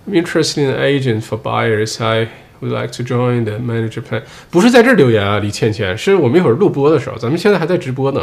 [0.08, 2.28] ，interesting agent for buyers I。
[2.62, 4.20] Would like to join the manager plan？
[4.50, 8.20] 不是在这儿留言啊，李倩倩，是我们一会儿录播的时候，咱们现在还在直播呢。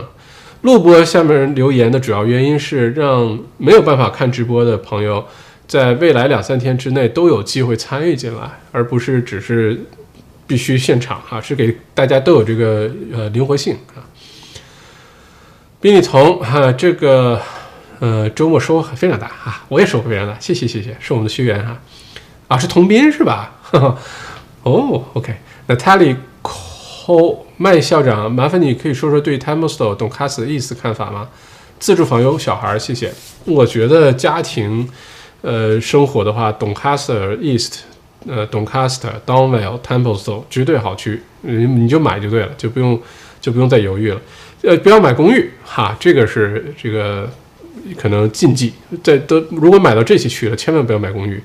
[0.62, 5.26] 录播下面留言的主要原因是让没有办法看直播的朋友，
[5.68, 9.76] 在未来两三天之内都有机会参与进来，而不是只是
[10.46, 14.06] 必须现场啊，是给大家都有这个呃灵活性啊。
[15.82, 17.42] 宾利彤哈，这个
[18.00, 21.80] 呃周末收获非常大啊，我也收获非常大，谢谢谢谢，是我们的学员哈，
[22.48, 23.54] 啊是童斌是吧？
[24.64, 25.34] 哦，OK，
[25.68, 31.30] 那 Tally Co 麦校长，麻烦你可以说说对 Templestowe 董卡斯的意思看法吗？
[31.80, 33.14] 自住房有小孩，谢谢。
[33.46, 34.90] 我觉得家庭，
[35.42, 37.82] 呃，生活的话，董卡斯 East，
[38.28, 43.00] 呃，董卡斯 Donvale Templestowe 绝对好区，你你就买就对了，就不用
[43.40, 44.20] 就不用再犹豫了。
[44.64, 47.30] 呃，不要买公寓哈，这个是这个
[47.98, 48.74] 可能禁忌，
[49.04, 51.42] 在都如果买到这些区了，千万不要买公寓，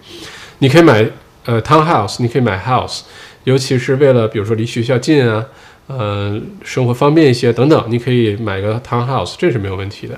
[0.58, 1.06] 你可以买。
[1.44, 3.00] 呃，townhouse 你可以买 house，
[3.42, 5.44] 尤其是为了比如说离学校近啊，
[5.88, 10.16] 呃，生活方便一些等等，你可以买个 townhouse，这是没有问题的。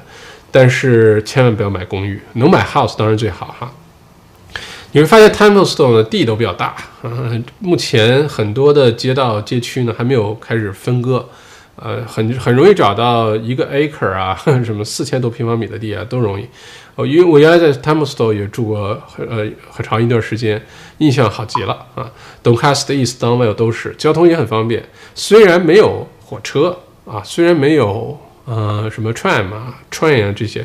[0.51, 3.73] 但是千万不要买公寓，能买 house 当然最好哈。
[4.93, 11.27] 你会发现 Templestone 的地都比较大，嗯，目前很多的街道街区呢还没有开始分割。
[11.77, 16.47] 呃，很很容易找到一个 acre 啊， 什么四千多平方米的地啊，都容易。
[16.97, 20.63] 哦，因为我原来在 t e m p l e s t o w 也住过很呃很长一段时间，
[20.99, 22.09] 印象好极了啊。
[22.45, 24.85] Doncaster East、Donvale 都是，交通也很方便。
[25.17, 30.65] 虽然没有火车啊，虽然没有呃什么 tram 啊、train 啊这些，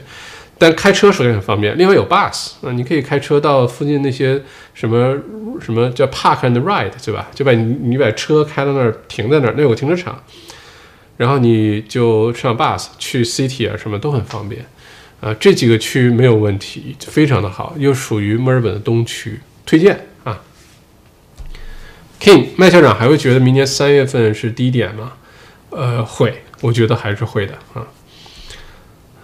[0.59, 1.75] 但开车首先很方便。
[1.75, 4.39] 另外有 bus 啊，你可以开车到附近那些
[4.75, 5.17] 什么
[5.59, 7.27] 什么叫 park and ride 对吧？
[7.33, 10.21] 就把你你把车开到那儿停在那儿，那有个停车场。
[11.19, 14.65] 然后你就上 bus 去 city 啊，什么都很方便，
[15.19, 20.39] 啊，这几个区没有问题，非常的好，又属于墨尔本的东区，推荐啊。
[22.21, 25.11] King 麦校长还会觉得明年三月份是低点吗？
[25.71, 27.85] 呃，会，我觉得还是会的啊。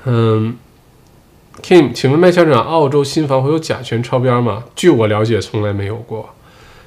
[0.03, 0.57] 嗯
[1.63, 4.65] ，Kim，请问麦校长，澳洲新房会有甲醛超标吗？
[4.75, 6.35] 据我了解，从来没有过。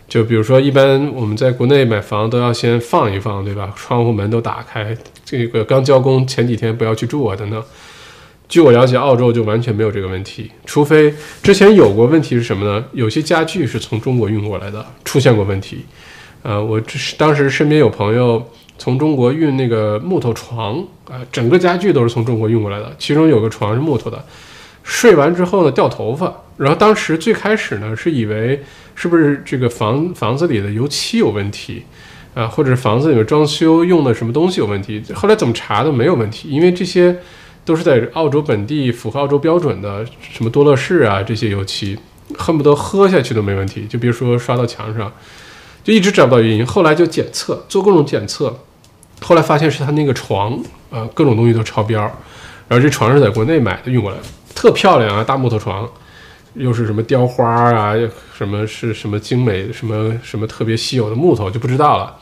[0.09, 3.71] 就比如说，一般我们在国内买房都要先放一放，对吧？
[3.77, 7.63] 窗户门都打开，这个刚交工前几天不要去住啊，等等。
[8.49, 11.13] 据我了解，澳洲就完全没有这个问题，除非
[11.43, 12.83] 之前有过问题是什么呢？
[12.93, 15.85] 有些家具是从中国运过来的，出现过问题。
[16.43, 18.43] 呃，我这是当时身边有朋友
[18.79, 24.25] 从中国运那个木头床，啊，整个家具都是从中国运过来的，其中有个床是木头的，
[24.83, 28.63] 睡完之后呢掉头发，然后当时最开始呢是以为
[28.99, 31.85] 是不是这个房房子里的油漆有问题，
[32.35, 37.17] 啊，或者是房子里面装修用的什么东西有问题，后来怎么查都没有问题，因为这些。
[37.65, 40.03] 都是在澳洲本地符合澳洲标准的，
[40.33, 41.99] 什么多乐士啊这些油漆，
[42.39, 43.87] 恨不得喝下去都没问题。
[43.87, 45.13] 就比如说刷到墙上，
[45.85, 46.65] 就一直找不到原因。
[46.65, 48.59] 后来就检测，做各种检测，
[49.21, 50.59] 后来发现是他那个床
[50.91, 52.01] 啊，各种东西都超标。
[52.69, 54.17] 然后这床是在国内买的，运过来，
[54.55, 55.87] 特漂亮啊，大木头床，
[56.59, 57.95] 又是什么雕花啊，
[58.37, 62.19] 什么是什么精美什么什么特别稀有的木头就不知道了。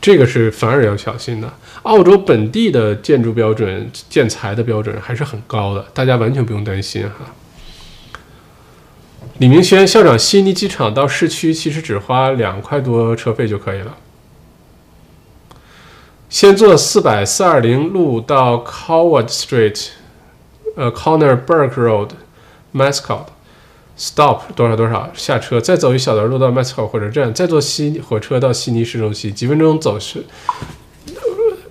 [0.00, 1.52] 这个是反而要小心的。
[1.82, 7.34] 澳洲本地的建筑标准、建材的标准还是很高的，大家完全不用担心哈。
[9.38, 13.96] 李明轩校长，悉尼机场到市区其实只花两块多车费就可以了。
[16.28, 19.88] 先坐四百四二零路到 Coward Street，
[20.76, 23.26] 呃，Corner Burke Road，Mascot。
[23.96, 30.24] Stop 多少多少下车，再走一小段路到 m a s c o 火车站，再坐西火车到悉尼市中心，几分钟走是。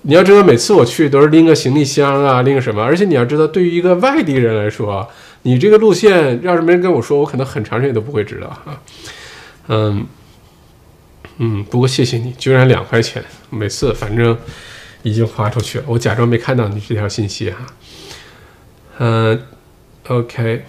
[0.02, 5.08] 你要知道，每次我去都是拎个行李箱啊，拎个什么，而且你要知道，对于一个外地人来说，
[5.42, 8.80] 你这个路线要是没人跟我说，我可能很长时间都不会知道啊。
[9.68, 10.06] 嗯
[11.38, 14.36] 嗯，不过谢谢你，居然两块钱，每次反正
[15.02, 17.58] 已经花出去了，我假装没看到你这条信息哈。
[18.98, 19.42] 嗯
[20.08, 20.64] ，OK。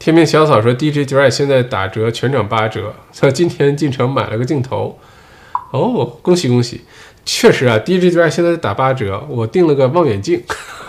[0.00, 2.94] 天命小草说 dj dri 现在打折，全场八折。
[3.20, 4.98] 他 今天进城买了个镜头，
[5.72, 6.80] 哦，恭喜恭喜！
[7.26, 9.22] 确实啊 dj dri 现在打八折。
[9.28, 10.42] 我订了个望远镜，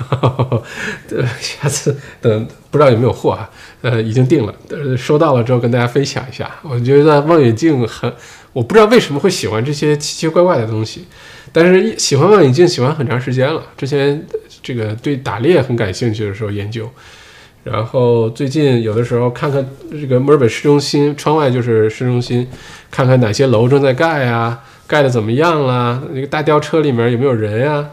[0.09, 0.63] 呃
[1.41, 3.49] 下次等不知道有没有货啊？
[3.81, 4.55] 呃，已经订了，
[4.97, 6.49] 收到了之后跟大家分享一下。
[6.61, 8.09] 我觉得望远镜很，
[8.53, 11.05] 我不知道为什么会喜欢这些奇奇怪怪的东西，
[11.51, 13.61] 但是喜欢望远镜喜欢很长时间了。
[13.75, 14.25] 之前
[14.63, 16.89] 这个对打猎很感兴趣的时候研究。”
[17.63, 22.47] 然后最近有的时候看看这个墨尔本市中心，窗外就是市中心，
[22.89, 26.01] 看看哪些楼正在盖啊，盖的怎么样啦？
[26.11, 27.87] 那个大吊车里面有没有人呀？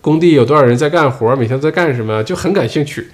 [0.00, 1.36] 工地有多少人在干活？
[1.36, 2.24] 每天在干什么？
[2.24, 3.08] 就很感兴趣。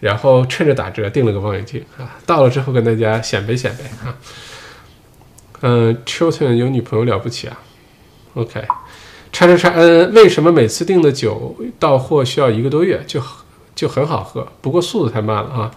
[0.00, 4.16] 然后趁着打折订了个望远镜啊，到了之后跟大家显摆显摆啊。
[5.60, 7.56] 嗯，Chilton 有女朋友了不起啊。
[8.34, 8.60] OK，
[9.30, 13.22] 叉叉叉 N，为什么每次订的酒到货需要一个多月就？
[13.82, 15.68] 就很好喝，不过速度太慢了啊。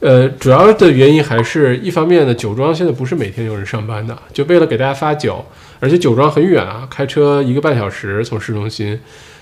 [0.00, 5.44] 呃，主要的原因还是一方面呢，酒庄现在不是每天有人上班的，就为了给大家发酒，
[5.78, 8.98] 而且酒庄很远啊，开车一个半小时从市中心，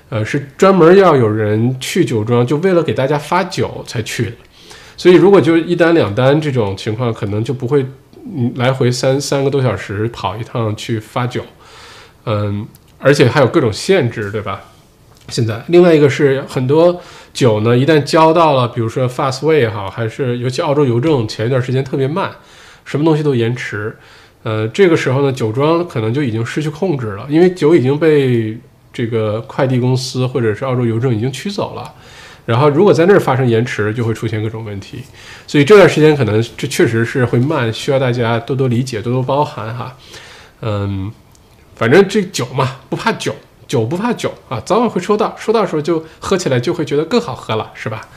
[0.08, 4.32] 呃，是专门要有人去酒庄，就为了给大家发酒才去的。
[4.96, 7.86] 所以如果就一单两单这种情况，可能就不会
[8.26, 11.42] 嗯来回三三个多小时跑一趟去发酒，
[12.26, 12.66] 嗯，
[12.98, 14.60] 而且还有各种限制，对吧？
[15.30, 17.00] 现在另外一个是很多。
[17.32, 22.28] 酒呢，一旦交到了，比如说 Fastway 也好，还是尤其澳洲邮政前一段时间特别慢，
[22.84, 23.96] 什么东西都延迟，
[24.42, 28.58] 呃，这个时候呢，酒庄可能就已经失去控制了，因为酒已经被
[28.92, 31.94] 这个快递公司或者是澳洲邮政已经取走了，
[32.46, 34.98] 然后如果在那儿发生延迟，就会出现各种问题，
[35.46, 39.96] 所以这段时间可能这确实是会慢，需要大家多多理解，多多包涵哈，
[40.62, 41.12] 嗯，
[41.76, 43.32] 反正这酒嘛，不怕酒。
[43.70, 48.08] 酒不怕酒啊，早晚会收到，收到时候就喝起来就会觉得更好喝了，是吧？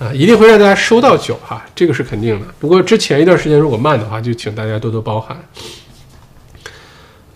[0.00, 2.46] 啊，一定会让大家收到酒哈，这个是肯定的。
[2.58, 5.40] 不过之前一段时间如果慢的话，就请大家多多包涵。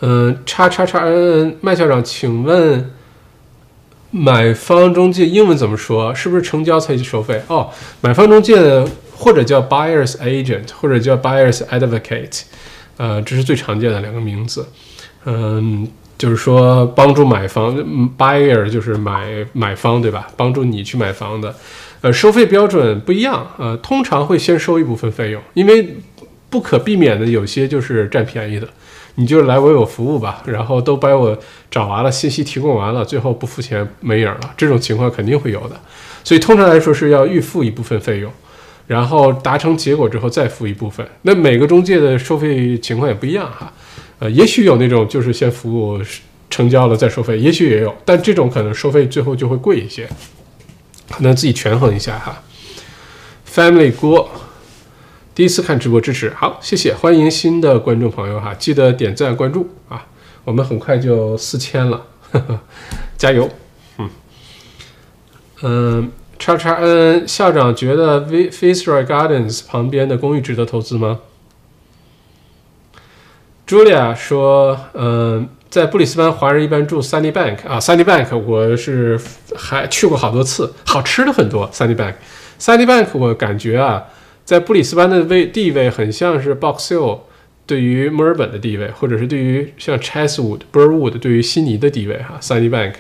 [0.01, 2.91] 嗯，叉叉叉 N N 麦校长，请问
[4.11, 6.13] 买方中介英文怎么说？
[6.13, 7.41] 是不是成交才去收费？
[7.47, 7.71] 哦，
[8.01, 8.85] 买方中介
[9.17, 12.43] 或者叫 buyer's agent，或者叫 buyer's advocate，
[12.97, 14.67] 呃，这是最常见的两个名字。
[15.27, 15.89] 嗯。
[16.23, 17.77] 就是说，帮助买房
[18.17, 20.29] ，buyer 就是买买方，对吧？
[20.37, 21.53] 帮助你去买房的，
[22.01, 25.97] 呃，收费标准不一样，呃，通常会先收一部分费用，因为
[26.49, 28.69] 不可避免的有些就是占便宜的，
[29.17, 31.37] 你就来为我服务吧，然后都把我
[31.69, 35.75] 找完了，信息提供完了，最后不付钱没影了，这种情况肯定会有的，
[36.23, 38.31] 所以通常来说是要预付一部分费用，
[38.87, 41.05] 然后达成结果之后再付一部分。
[41.23, 43.73] 那每个中介的收费情况也不一样哈。
[44.23, 46.01] 呃，也许有那种就是先服务
[46.49, 50.09] 成交了再收费，也许也有，但这种可能收费最后就会贵一些，
[51.11, 52.41] 可能自己权衡一下哈。
[53.53, 54.31] Family 郭，
[55.35, 60.07] 第一次看直播支持，好，谢谢，欢迎新的观众朋友哈，记得点赞关注啊，
[60.45, 62.61] 我们很快就四千了，呵 呵
[63.19, 63.51] 加油，
[63.99, 64.11] 嗯
[65.63, 71.19] 嗯，叉叉 N 校长觉得 V Fitzroy Gardens 旁边的公寓值得投资吗
[73.73, 75.49] ？Julia 说，嗯。
[75.73, 79.19] 在布里斯班，华人一般住 Sunny Bank 啊，Sunny Bank 我是
[79.57, 81.71] 还去过好多次，好吃的很多。
[81.71, 84.05] Sunny Bank，Sunny Bank 我感觉啊，
[84.45, 87.21] 在布里斯班的位地位很像是 Box Hill
[87.65, 92.37] 对于墨尔本的地位，或者是对于像 Chatswood、Burwood 对于悉尼的地位哈。
[92.43, 92.97] Sunny Bank，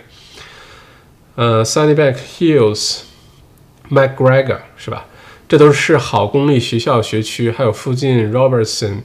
[1.35, 5.05] 呃，Sunny Bank Hills，McGregor 是吧？
[5.47, 9.03] 这都是好公立学校学区，还有附近 Robertson、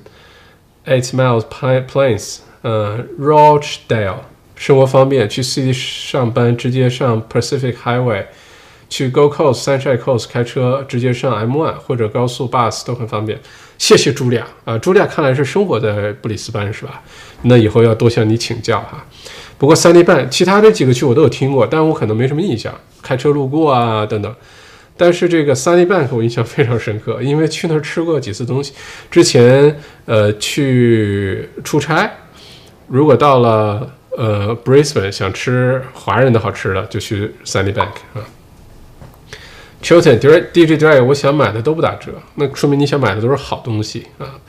[0.87, 2.39] Eight Miles Plains。
[2.63, 4.15] 呃，Rochdale
[4.55, 8.25] 生活方便，去 City 上班直接上 Pacific Highway，
[8.89, 13.39] 去 Go Coast Sunshine Coast 开车直接上 M1 或者高速 bus 都很方便。
[13.77, 17.03] 谢谢茱莉亚啊，茱莉亚看来是生活在布里斯班是吧？
[17.43, 19.05] 那以后要多向你请教哈。
[19.59, 22.73] 不过三里半其他这几个区我都有听过，但我可能没什么印象，
[23.03, 24.35] 开车路过啊等等。
[24.97, 28.73] 但是这个 Sunny Bank 我印象非常深刻， 因为去那儿吃过几次东西。
[29.11, 32.11] 之前呃去出差。
[32.87, 38.23] 如果到了呃 Brisbane 想吃华人的好吃的，就去 Sunny Bank 啊。
[39.83, 40.17] Chilton
[40.53, 44.39] DJ DJ，我想买的都不打折，那说明你想买的都是好东西啊。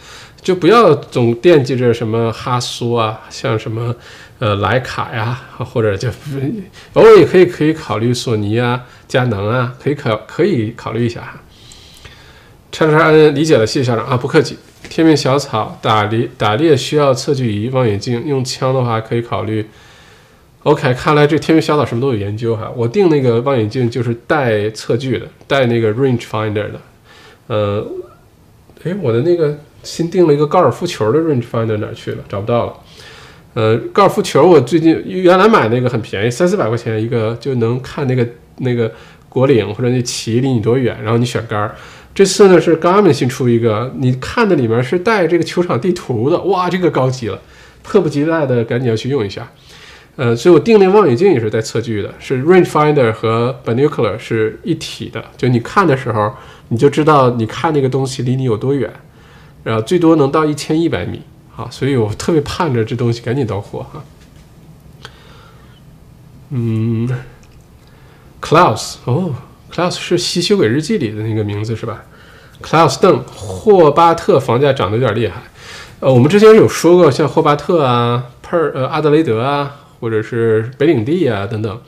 [0.41, 3.95] 就不要总惦记着什么哈苏啊，像什么
[4.39, 6.09] 呃徕卡呀，或者就
[6.95, 11.41] 偶尔也可以可以考虑索尼啊、佳能啊，可以考可以考虑一下哈。
[12.71, 14.57] 叉叉叉，理解了，谢谢校长啊，不客气。
[14.89, 19.67] 天命小草打猎打猎需要测距仪、望远镜，用枪的话可以考虑。
[20.63, 22.71] OK，看来这天命小草什么都有研究哈。
[22.77, 26.81] 我订那个望远镜就是带测距的，带那个 range finder 的。
[27.49, 27.87] 呃，
[28.85, 32.25] 诶，我的那个新订了一个高尔夫球的 range finder 哪去了？
[32.29, 32.75] 找不到了。
[33.55, 38.27] 呃，高尔夫球我最近原来买那个很便宜，三四百块钱一个就能看那个
[38.59, 38.93] 那个
[39.29, 41.75] 果岭或者那旗离你多远，然后你选杆儿。
[42.15, 47.41] 这次呢是 Garmin 新出一个，你看的里面是带这个球场地图的，哇，这个高级了，
[47.83, 49.49] 迫不及待的赶紧要去用一下。
[50.17, 56.33] 呃，所以我定那望远镜也是带测距的，是 Range Finder 和 Binocular 是一体的，就你看的时候，
[56.71, 58.93] 你就知道你看那个东西离你有多远，
[59.63, 64.03] 然后最多能到一千一百米，好，所以我特别盼着这东西赶紧到货哈。
[66.51, 67.09] 嗯
[68.41, 69.35] ，Clouds 哦。
[69.71, 72.03] Klaus 是《吸血鬼日记》里的那个名字是吧
[72.63, 75.43] ？Klaus 邓霍巴特房价涨得有点厉害。
[76.01, 81.81] 呃，我们之前有说过，像霍巴特啊、珀呃阿德雷德啊，或者是北领地啊等等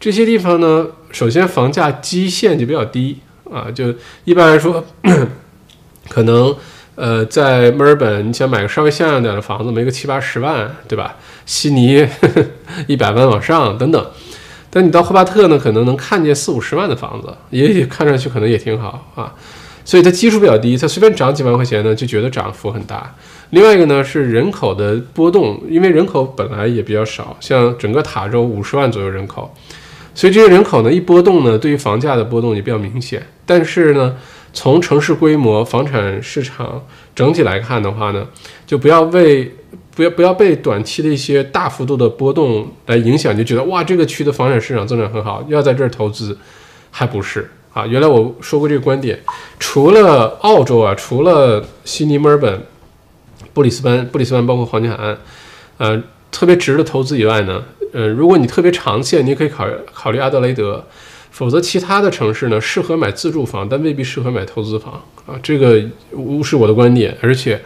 [0.00, 3.94] 这些地方呢，首先房价基线就比较低啊，就
[4.24, 4.84] 一般来说，
[6.10, 6.56] 可能
[6.96, 11.14] 呃在墨尔本你想买个稍微像样点的房子，没个七八十万，对吧？
[11.46, 12.04] 悉尼
[12.88, 14.10] 一百万往上等等。
[14.74, 19.30] 但你到霍巴特呢，可能能看见四五十万的房子，也许看上去可能也挺好啊，
[19.84, 23.14] 所以它基数比较低，它随便涨几万块钱呢，就觉得涨幅很大。
[23.50, 29.54] 另外一个呢是人口的波动，因为人口本来也比较少，像整个塔州五十万左右人口，
[30.14, 33.22] 所以这些人口呢一波动呢，对于房价的波动也比较明显。
[33.44, 34.16] 但是呢，
[34.54, 36.82] 从城市规模、房产市场
[37.14, 38.26] 整体来看的话呢，
[38.66, 39.52] 就不要为。
[39.94, 46.36] 不要不要被短期的一些大幅度的波动来影响，就觉得哇，这个区的房产市场增长很好，要在这儿投资，
[46.90, 47.86] 还不是啊？
[47.86, 49.18] 原来我说过这个观点，
[49.58, 52.62] 除了澳洲啊，除了悉尼、墨尔本、
[53.52, 55.18] 布里斯班、布里斯班包括黄金海岸，
[55.78, 57.62] 呃，特别值得投资以外呢，
[57.92, 60.84] 呃，如果你特别长线，你可以考考虑阿德雷德，
[61.30, 64.94] 否则其他的城市呢，适合买自住房，但未必适合买投资房
[65.26, 65.38] 啊。
[65.42, 65.82] 这个
[66.42, 67.60] 是我的观点，而且。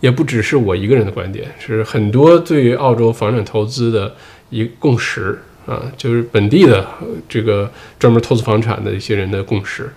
[0.00, 4.14] 也不只是我一个人的观点，是很多对于澳洲房产投资的
[4.50, 6.86] 一共识啊，就是本地的
[7.28, 9.90] 这个专门投资房产的一些人的共识。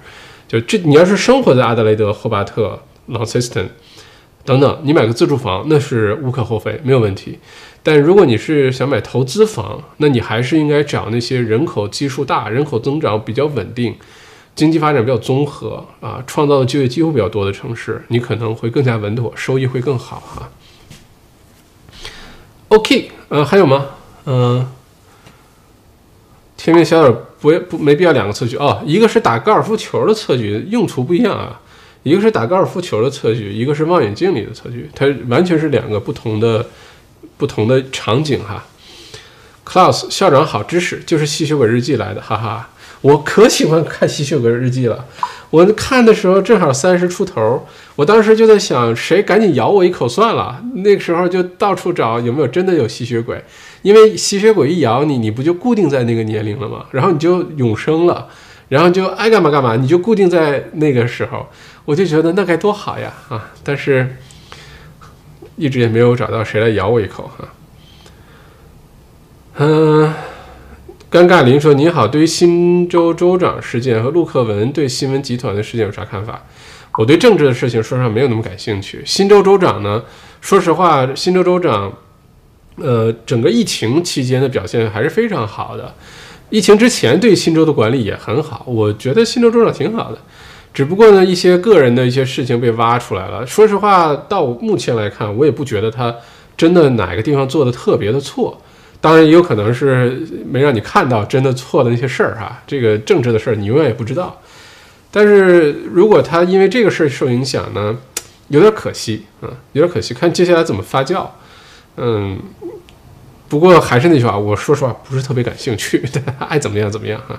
[0.48, 3.68] 就这，你要是生活在阿德雷德、霍巴特、Launceston
[4.44, 7.38] 等等，你买个自住房那是无可厚非，没有问题。
[7.84, 13.96] 但如果你是想买投资房，那你还是应该找那些人口基数大、人口增长比较稳定。
[14.56, 20.50] 经济发展比较综合啊，创造的就业机会比较多的城市，你可能会更加稳妥，收益会更好哈。
[22.70, 23.88] OK，呃，还有吗？
[24.26, 24.72] 嗯，
[26.58, 31.60] 天命小点不不没必要两个测距哦，一个是打高尔夫球的测距，用途不一样啊。
[32.04, 36.66] 一个是打高尔夫球的测距，一个是望远镜里的测距，它完全是两个不同的
[37.38, 38.66] 不同的场景哈。
[39.64, 42.71] Klaus 校长好知识就是吸血鬼日记来的，哈哈，
[43.02, 45.06] 我可喜欢看吸血鬼日记了。
[45.50, 50.64] 我看的时候正好三十出头，我当时就在想，谁赶紧咬我一口算了。
[50.76, 53.44] 那个时候就到处找有没有真的有吸血鬼，
[53.82, 56.86] 因为吸血鬼一咬你，你不就固定在那个年龄了吗？
[56.92, 58.30] 然后你就永生了，
[58.70, 61.48] 然后就爱干嘛干嘛，你就固定在那个时候。
[61.84, 63.52] 我就觉得那该多好呀啊！
[63.64, 64.16] 但是
[65.58, 67.50] 一直也没有找到谁来咬我一口哈。
[69.58, 70.14] 嗯。
[71.12, 76.42] 尴尬林说：“你好，对于新州州长事件和陆克文对新闻集团的事件有啥看法？
[76.98, 79.04] 我对政治的事情说实话没有那么感兴趣。
[79.06, 80.02] 新州州长呢，
[80.40, 81.92] 说实话，新州州长，
[82.78, 85.94] 呃，整个疫情期间的表现还是非常好的。
[86.50, 90.18] 疫情之前对新州的管理也很好，我觉得新州州长挺好的。
[90.74, 93.46] 只不过呢，一些个人的一些事情被挖出来了。
[93.46, 96.16] 说实话，到目前来看，我也不觉得他
[96.56, 98.58] 真的哪个地方做的特别的错。”
[99.02, 104.40] 当然也有可能是没让你看到真的错的那些事儿哈，这个政治的事儿你永远也不知道。
[105.10, 107.98] 但是如果他因为这个事儿受影响呢，
[108.50, 111.26] 有点可惜啊，有点可惜，看接下来怎么发酵。
[111.98, 112.40] 嗯，
[113.50, 116.02] 不过还是那句话，我说实话不是特别感兴趣，
[116.38, 117.38] 爱怎么样怎么样哈。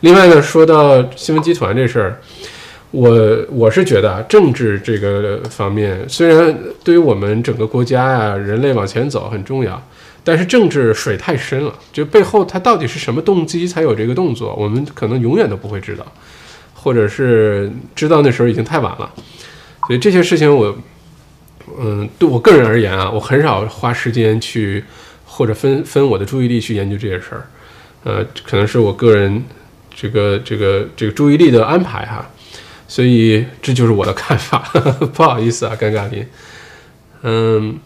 [0.00, 2.20] 另外呢，说到新闻集团这事儿，
[2.92, 9.82] 我我是觉得啊，政治这个方面虽然对于我们整个国家呀、人类往前走很重要。
[10.22, 16.04] 但是政治水太深了，就背后他到底是什么动机才有这个动作，我们可能永远都不会知道，
[16.74, 19.10] 或者是知道那时候已经太晚了。
[19.86, 20.76] 所以这些事情我，
[21.78, 24.84] 嗯，对我个人而言啊，我很少花时间去
[25.24, 27.46] 或者分分我的注意力去研究这些事儿，
[28.04, 29.42] 呃，可能是我个人
[29.94, 32.30] 这个这个这个注意力的安排哈。
[32.86, 34.58] 所以这就是我的看法，
[35.14, 36.26] 不好意思啊，尴尬林，
[37.22, 37.78] 嗯。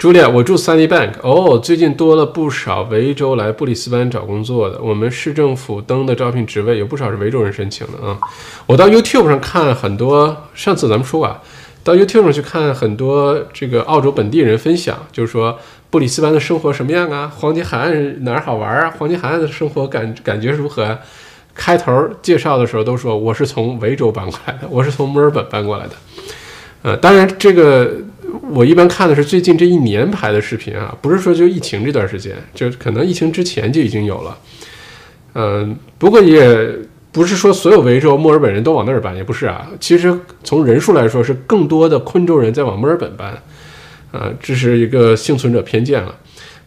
[0.00, 1.10] 朱莉亚，我住 Sunny Bank。
[1.20, 4.80] 哦，最近多了不少维州来布里斯班找工作的。
[4.80, 8.18] 我们市政府登的招聘职位有不少是维州人申请的啊。
[8.64, 11.38] 我到 YouTube 上看很多，上次咱们说过，
[11.84, 15.58] 到 YouTube 上去看很多这个澳洲本地人分享，就是说
[15.90, 17.30] 布里斯班的生活什么样啊？
[17.36, 18.94] 黄金海岸哪儿好玩啊？
[18.98, 20.98] 黄金海岸的生活感感觉如何？
[21.54, 25.92] 开头介绍的时候都说我是从维州搬过来的，我是从墨尔本搬过来的。
[26.84, 27.90] 呃，当然这个。
[28.50, 34.38] 我一般看的是最近这一年拍的视频啊，不是说就疫情这段时间，就可能疫情之前就已经有了。
[35.34, 36.78] 嗯，不过也
[37.12, 39.68] 不是说所有维州墨尔本人都往那儿搬，也不是啊。
[39.78, 43.40] 其实从人数来说，是更多的昆州人在往墨尔本搬。
[44.12, 46.16] 啊，这是一个幸存者偏见了。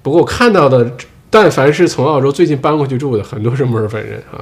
[0.01, 0.95] 不过我看到的，
[1.29, 4.39] 但凡是从澳洲最近搬过去住的，很多是墨尔本人啊。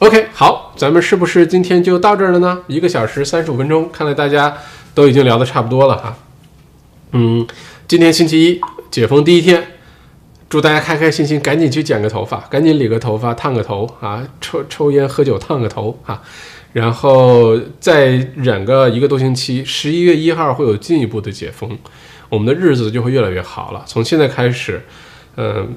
[0.00, 2.62] OK，好，咱们是不是今天就到这儿了呢？
[2.68, 4.56] 一个小时三十五分钟，看来大家
[4.94, 6.16] 都已经聊得差不多了哈。
[7.10, 7.44] 嗯，
[7.88, 9.60] 今天星期一，解封第一天，
[10.48, 16.22] 祝大家开开心心，赶紧去剪个头发，赶紧理个头发，烫个头啊，抽抽烟喝酒烫个头啊，
[16.72, 21.76] 然后再忍个一个多星期，十一月一号会有进一步的解封，
[22.28, 23.82] 我们的日子就会越来越好了。
[23.84, 24.80] 从现在开始，
[25.36, 25.74] 嗯。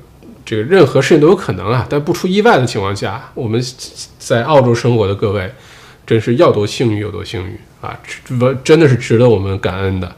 [0.52, 3.64] 这个任何事情都有可能啊，但不出意外的情况下，我们
[4.19, 5.49] 在澳洲生活的各位，
[6.06, 7.98] 真是要多幸运有多幸运啊！
[8.26, 10.14] 这真的是值得我们感恩的。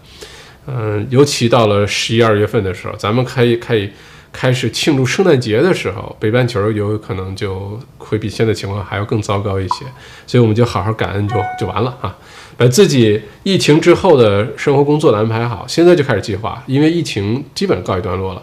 [0.65, 3.91] 嗯，尤其到了十一二月份的时候，咱们可以可以
[4.31, 9.85] 开始庆祝圣诞节的时候，北半球有可能就会比现在情况还要更糟糕一些，
[10.25, 12.17] 所以我们就好好感恩就就完了啊！
[12.57, 18.41] 把自己疫情之后的生活工作的安排好，现在就开始计划，因为疫情基本告一段落了。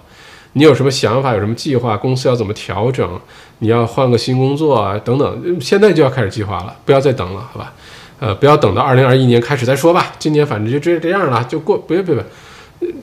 [0.55, 1.33] 你有什么想法？
[1.33, 1.97] 有什么计划？
[1.97, 3.21] 公司要怎么调整？
[3.61, 7.73] 你要换个新工作啊，等等，现在就要开始计划了，不要再等了，好吧？
[8.19, 10.13] 呃，不要等到二零二一年开始再说吧。
[10.19, 12.23] 今年反正就这这样了，就过，不要不要，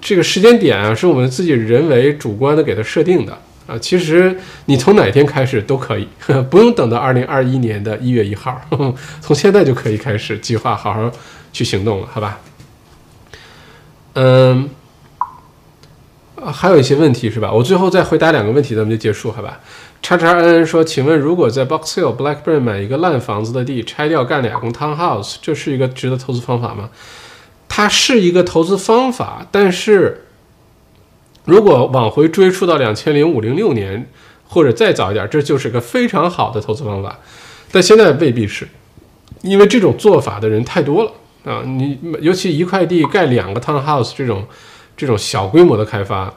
[0.02, 3.78] 这个时间点啊，是我们自己人为主观的给它设定的啊。
[3.80, 6.08] 其实你从哪天开始都可以，
[6.50, 8.60] 不用等到二零二一年的一月一号，
[9.22, 11.12] 从现在就可以开始计划，好好
[11.54, 12.40] 去行动了，好吧？
[14.14, 14.70] 嗯。
[16.42, 17.52] 啊，还有一些问题是吧？
[17.52, 19.60] 我最后再回答两个问题，咱们就结束，好吧？
[20.04, 26.90] 叉叉 N 说，请问如果在 Box Hill Blackburn 买一个烂房子的地，拆掉干俩工 Townhouse，这是一个值得投资方法吗？
[27.68, 30.26] 它是一个投资方法，但是
[31.46, 34.08] 如果往回追溯到两千零五零六年
[34.48, 37.18] 或者再早一点，这就是个非常好的投资方法。
[37.72, 38.68] 但现在未必是，
[39.42, 41.12] 因为这种做法的人太多了
[41.52, 41.64] 啊！
[41.66, 44.46] 你尤其一块地盖两个 Townhouse 这种。
[44.98, 46.34] 这种小规模的开发，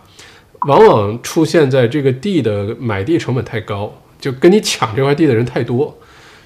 [0.66, 5.96] 往往出现在这个地的买地成本太高，就跟你抢这块地的人太多，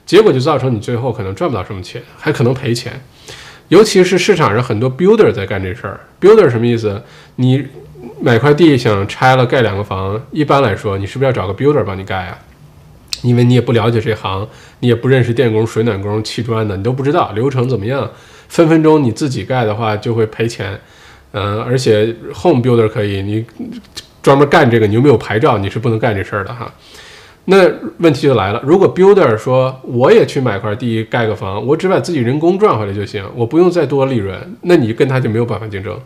[0.07, 2.93] 结果就造成你最后可能赚不到什么钱，还可能赔钱。
[3.69, 5.99] 尤其是市场上很多 builder 在干这事儿。
[6.21, 7.03] builder 什么意思？
[7.37, 7.67] 你
[8.21, 12.39] 买块地想拆了盖两个房，一般来说，你是不是要找个 builder 帮你盖啊？
[13.23, 14.47] 因为你也不了解这行，
[14.81, 18.11] 你也不认识电工、水暖工、砌砖的，你都不知道流程怎么样。
[18.49, 20.79] 分分钟你自己盖的话就会赔钱。
[21.37, 23.45] 嗯，而且 home builder 可以，你
[24.23, 26.73] 专门干这个，你又没有牌照，你是不能干这事儿的哈。
[27.47, 35.99] 那问题就来了，如果 builder 说我也去买块地盖个房，我只把自己人工赚回来就行，我不用再多利润，那你跟他就没有办法竞争，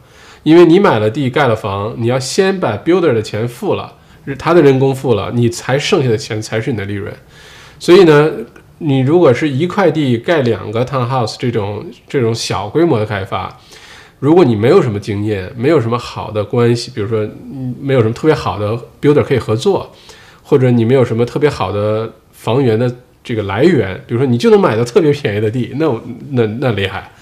[0.42, 3.92] 因为你买了地盖了房，你要先把 builder 的钱付了，
[4.38, 7.12] 他的人工付了，你才剩下的钱才是你的利润。
[7.78, 8.30] 所以呢，
[8.78, 13.56] 你如果是一块地盖两个 townhouse 这种这种小规模的开发，
[14.18, 17.28] 如果你没有什么经验，没有什么好的关系，比如说
[17.80, 19.92] 没有什么特别好的 builder 可以合作。
[20.42, 22.90] 或者你没有什么特别好的房源的
[23.22, 25.86] 这个来源，比如说你就能买到特别便宜的地，那
[26.30, 27.12] 那那厉害。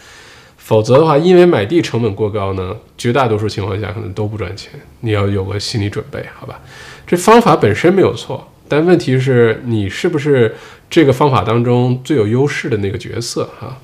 [0.57, 4.71] 否则的话，因为买地成本过高呢，绝大多数情况下可能都不赚钱。
[5.01, 6.61] 你要有个心理准备，好吧？
[7.05, 10.55] 这方法本身没有错，但问题是你是不是
[10.89, 13.77] 这个方法当中最有优势的那个角色哈？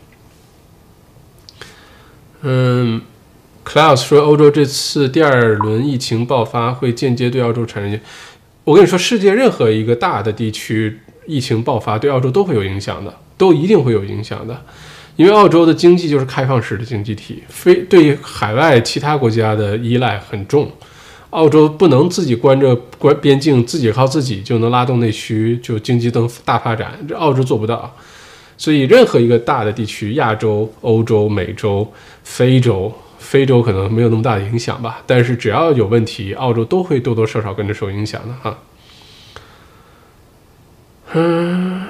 [2.42, 3.00] 嗯
[3.64, 8.00] ，Klaus 说，欧洲这次第二轮疫情爆发会间接对澳洲产生。
[8.64, 14.60] 我跟你说，世界任何一个大的地区疫情爆发，对澳洲都会有影响的，都一定会有影响的。
[15.14, 20.70] 因为澳洲的经济就是开放式的经济体，非对海外其他国家的依赖很重。
[21.30, 27.96] 澳洲不能自己关着关边境，自己靠自己就能拉动内需，就经济能大发展，这澳洲做不到。
[28.62, 32.92] 所以，任何一个大的地区，亚洲、欧洲、美洲、非洲。
[33.18, 38.58] 非洲可能没有那么大的影响吧，但是只要有问题，澳洲都会多多少少跟着受影响的哈。
[41.12, 41.82] 嗯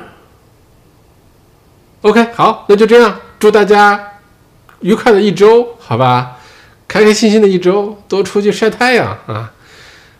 [2.03, 4.13] ，OK，好，那就这样，祝大家
[4.81, 6.39] 愉快的一周，好吧，
[6.89, 9.53] 开开心心的一周，多出去晒太阳啊！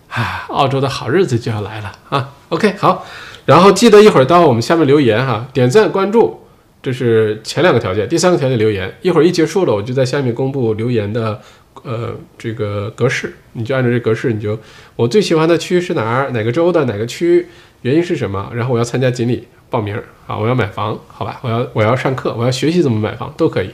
[0.09, 3.07] 啊，澳洲的好日子就要来了啊！OK，好，
[3.45, 6.42] 然后记得一会儿到我们下面留言哈，点赞关注。
[6.83, 11.41] 这是前两个条件，第三个条件留言，一会儿一结束了，我就在下面公布留言的，
[11.85, 14.59] 呃，这个格式，你就按照这格式，你就
[14.97, 17.47] 我最喜欢的区是哪儿，哪个州的哪个区，
[17.83, 19.97] 原因是什么，然后我要参加锦鲤报名，
[20.27, 23.71] 好，我要买房，好吧，我要我要上课，我要学习怎么买房都可以。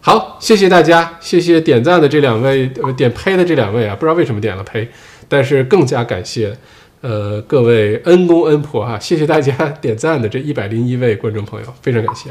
[0.00, 4.88] 好，谢谢大家，谢谢点赞的这两位，呃，点呸的这两位啊，不知道为什么点了呸，
[5.28, 6.56] 但是更加感谢。
[7.02, 12.28] 呃，各位恩公恩婆哈，谢谢大家点赞的这一百零一位观众朋友，非常感谢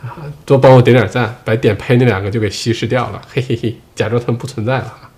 [0.00, 0.22] 啊！
[0.46, 5.10] 多帮我点点赞，把点呸那两个就给稀释掉了，嘿嘿嘿，假装他们不存在了哈。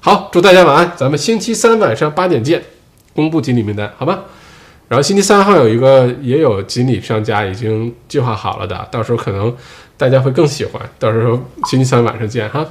[0.00, 2.62] 好，祝大家晚安，咱们星期三晚上八点见，
[3.14, 4.24] 公布锦鲤名单，好吗？
[4.88, 9.56] 然后星期三号有一个也有锦鲤商家已经计划好了的，到时候可能
[9.96, 12.66] 大家会更喜欢，到时候星期三晚上见哈。